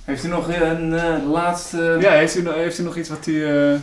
Heeft 0.05 0.25
u 0.25 0.29
nog 0.29 0.49
een 0.49 0.93
eh, 0.99 1.31
laatste... 1.31 1.97
Ja, 2.01 2.11
heeft 2.13 2.37
u, 2.37 2.43
nog- 2.43 2.55
heeft 2.55 2.79
u 2.79 2.83
nog 2.83 2.97
iets 2.97 3.09
wat 3.09 3.27
u 3.27 3.45
eh, 3.47 3.79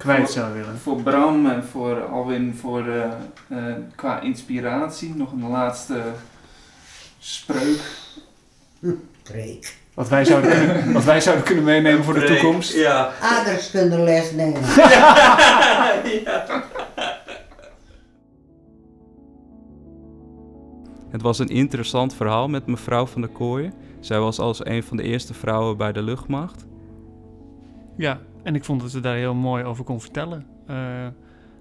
kwijt 0.00 0.30
zou 0.30 0.52
willen? 0.52 0.78
Voor 0.78 1.02
Bram 1.02 1.46
en 1.46 1.64
voor 1.64 2.02
Alwin, 2.04 2.54
voor, 2.60 2.86
eh, 2.88 3.04
eh, 3.48 3.74
qua 3.94 4.20
inspiratie, 4.20 5.14
nog 5.16 5.32
een 5.32 5.48
laatste 5.48 6.02
spreuk. 7.18 7.80
Preek. 9.22 9.78
Wat 9.94 10.08
wij 10.08 10.24
zouden 10.24 10.50
kunnen, 10.50 10.92
wat 10.98 11.04
wij 11.04 11.20
zouden 11.20 11.44
kunnen 11.44 11.64
meenemen 11.64 12.04
voor 12.04 12.14
de 12.14 12.24
toekomst? 12.24 12.74
Ja. 12.74 13.12
Aardrijkskunde 13.20 13.96
nemen. 14.36 14.62
Het 21.10 21.22
was 21.22 21.38
een 21.38 21.48
interessant 21.48 22.14
verhaal 22.14 22.48
met 22.48 22.66
mevrouw 22.66 23.06
van 23.06 23.20
der 23.20 23.30
Kooijen. 23.30 23.72
Zij 24.00 24.18
was 24.18 24.38
als 24.38 24.64
een 24.66 24.82
van 24.82 24.96
de 24.96 25.02
eerste 25.02 25.34
vrouwen 25.34 25.76
bij 25.76 25.92
de 25.92 26.02
luchtmacht. 26.02 26.66
Ja, 27.96 28.20
en 28.42 28.54
ik 28.54 28.64
vond 28.64 28.80
dat 28.80 28.90
ze 28.90 29.00
daar 29.00 29.16
heel 29.16 29.34
mooi 29.34 29.64
over 29.64 29.84
kon 29.84 30.00
vertellen. 30.00 30.46
Eh, 30.66 31.06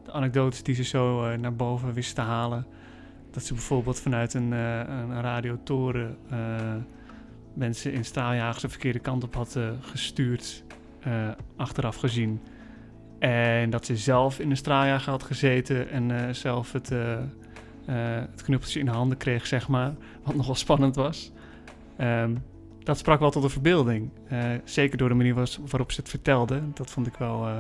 de 0.05 0.11
anekdotes 0.11 0.63
die 0.63 0.75
ze 0.75 0.84
zo 0.84 1.25
eh, 1.25 1.38
naar 1.38 1.55
boven 1.55 1.93
wist 1.93 2.15
te 2.15 2.21
halen. 2.21 2.65
Dat 3.32 3.43
ze 3.43 3.53
bijvoorbeeld 3.53 3.99
vanuit 3.99 4.34
een, 4.34 4.53
eh, 4.53 4.77
een 4.88 5.21
radiotoren 5.21 6.17
mensen 7.53 7.93
in 7.93 8.05
straaljagers 8.05 8.61
de 8.61 8.69
verkeerde 8.69 8.99
kant 8.99 9.23
op 9.23 9.36
had 9.36 9.59
gestuurd, 9.82 10.63
achteraf 11.55 11.95
gezien. 11.95 12.41
En 13.19 13.69
dat 13.69 13.86
ze 13.86 13.97
zelf 13.97 14.39
in 14.39 14.49
een 14.49 14.57
straaljager 14.57 15.11
had 15.11 15.23
gezeten 15.23 15.89
en 15.89 16.36
zelf 16.36 16.71
het, 16.71 16.89
het 17.86 18.41
knuppeltje 18.43 18.80
in 18.80 18.86
de 18.86 18.91
handen 18.91 19.17
kreeg, 19.17 19.47
zeg 19.47 19.67
maar. 19.67 19.93
Wat 20.23 20.36
nogal 20.36 20.55
spannend 20.55 20.95
was. 20.95 21.32
Ehm, 21.97 22.36
dat 22.89 22.97
sprak 22.97 23.19
wel 23.19 23.31
tot 23.31 23.43
de 23.43 23.49
verbeelding. 23.49 24.09
Eh, 24.27 24.39
zeker 24.63 24.97
door 24.97 25.09
de 25.09 25.15
manier 25.15 25.33
waarop 25.69 25.91
ze 25.91 25.99
het 25.99 26.09
vertelde. 26.09 26.61
Dat 26.73 26.89
vond 26.89 27.07
ik 27.07 27.15
wel, 27.15 27.47
eh, 27.47 27.57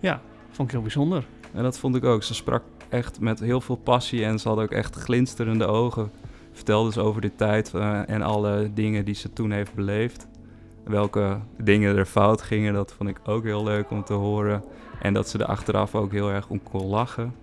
ja, 0.00 0.20
vond 0.50 0.68
ik 0.68 0.74
heel 0.74 0.82
bijzonder. 0.82 1.26
En 1.52 1.62
dat 1.62 1.78
vond 1.78 1.96
ik 1.96 2.04
ook. 2.04 2.22
Ze 2.22 2.34
sprak 2.34 2.62
echt 2.88 3.20
met 3.20 3.40
heel 3.40 3.60
veel 3.60 3.76
passie 3.76 4.24
en 4.24 4.38
ze 4.38 4.48
had 4.48 4.58
ook 4.58 4.70
echt 4.70 4.96
glinsterende 4.96 5.66
ogen. 5.66 6.10
Vertelde 6.52 6.92
ze 6.92 7.00
over 7.00 7.20
de 7.20 7.34
tijd 7.34 7.74
eh, 7.74 8.08
en 8.08 8.22
alle 8.22 8.70
dingen 8.74 9.04
die 9.04 9.14
ze 9.14 9.32
toen 9.32 9.50
heeft 9.50 9.74
beleefd. 9.74 10.28
welke 10.84 11.40
dingen 11.58 11.96
er 11.96 12.06
fout 12.06 12.42
gingen. 12.42 12.74
Dat 12.74 12.92
vond 12.92 13.08
ik 13.08 13.20
ook 13.24 13.44
heel 13.44 13.64
leuk 13.64 13.90
om 13.90 14.04
te 14.04 14.12
horen. 14.12 14.64
En 15.02 15.14
dat 15.14 15.28
ze 15.28 15.38
er 15.38 15.44
achteraf 15.44 15.94
ook 15.94 16.12
heel 16.12 16.30
erg 16.30 16.48
om 16.48 16.62
kon 16.62 16.86
lachen. 16.86 17.34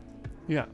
Ja. 0.46 0.68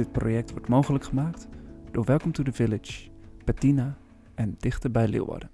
Dit 0.00 0.12
project 0.12 0.50
wordt 0.50 0.68
mogelijk 0.68 1.04
gemaakt 1.04 1.48
door 1.90 2.04
Welcome 2.04 2.32
to 2.32 2.42
the 2.42 2.52
Village, 2.52 3.10
Bettina 3.44 3.96
en 4.34 4.54
Dichter 4.58 4.90
bij 4.90 5.08
Leeuwarden. 5.08 5.50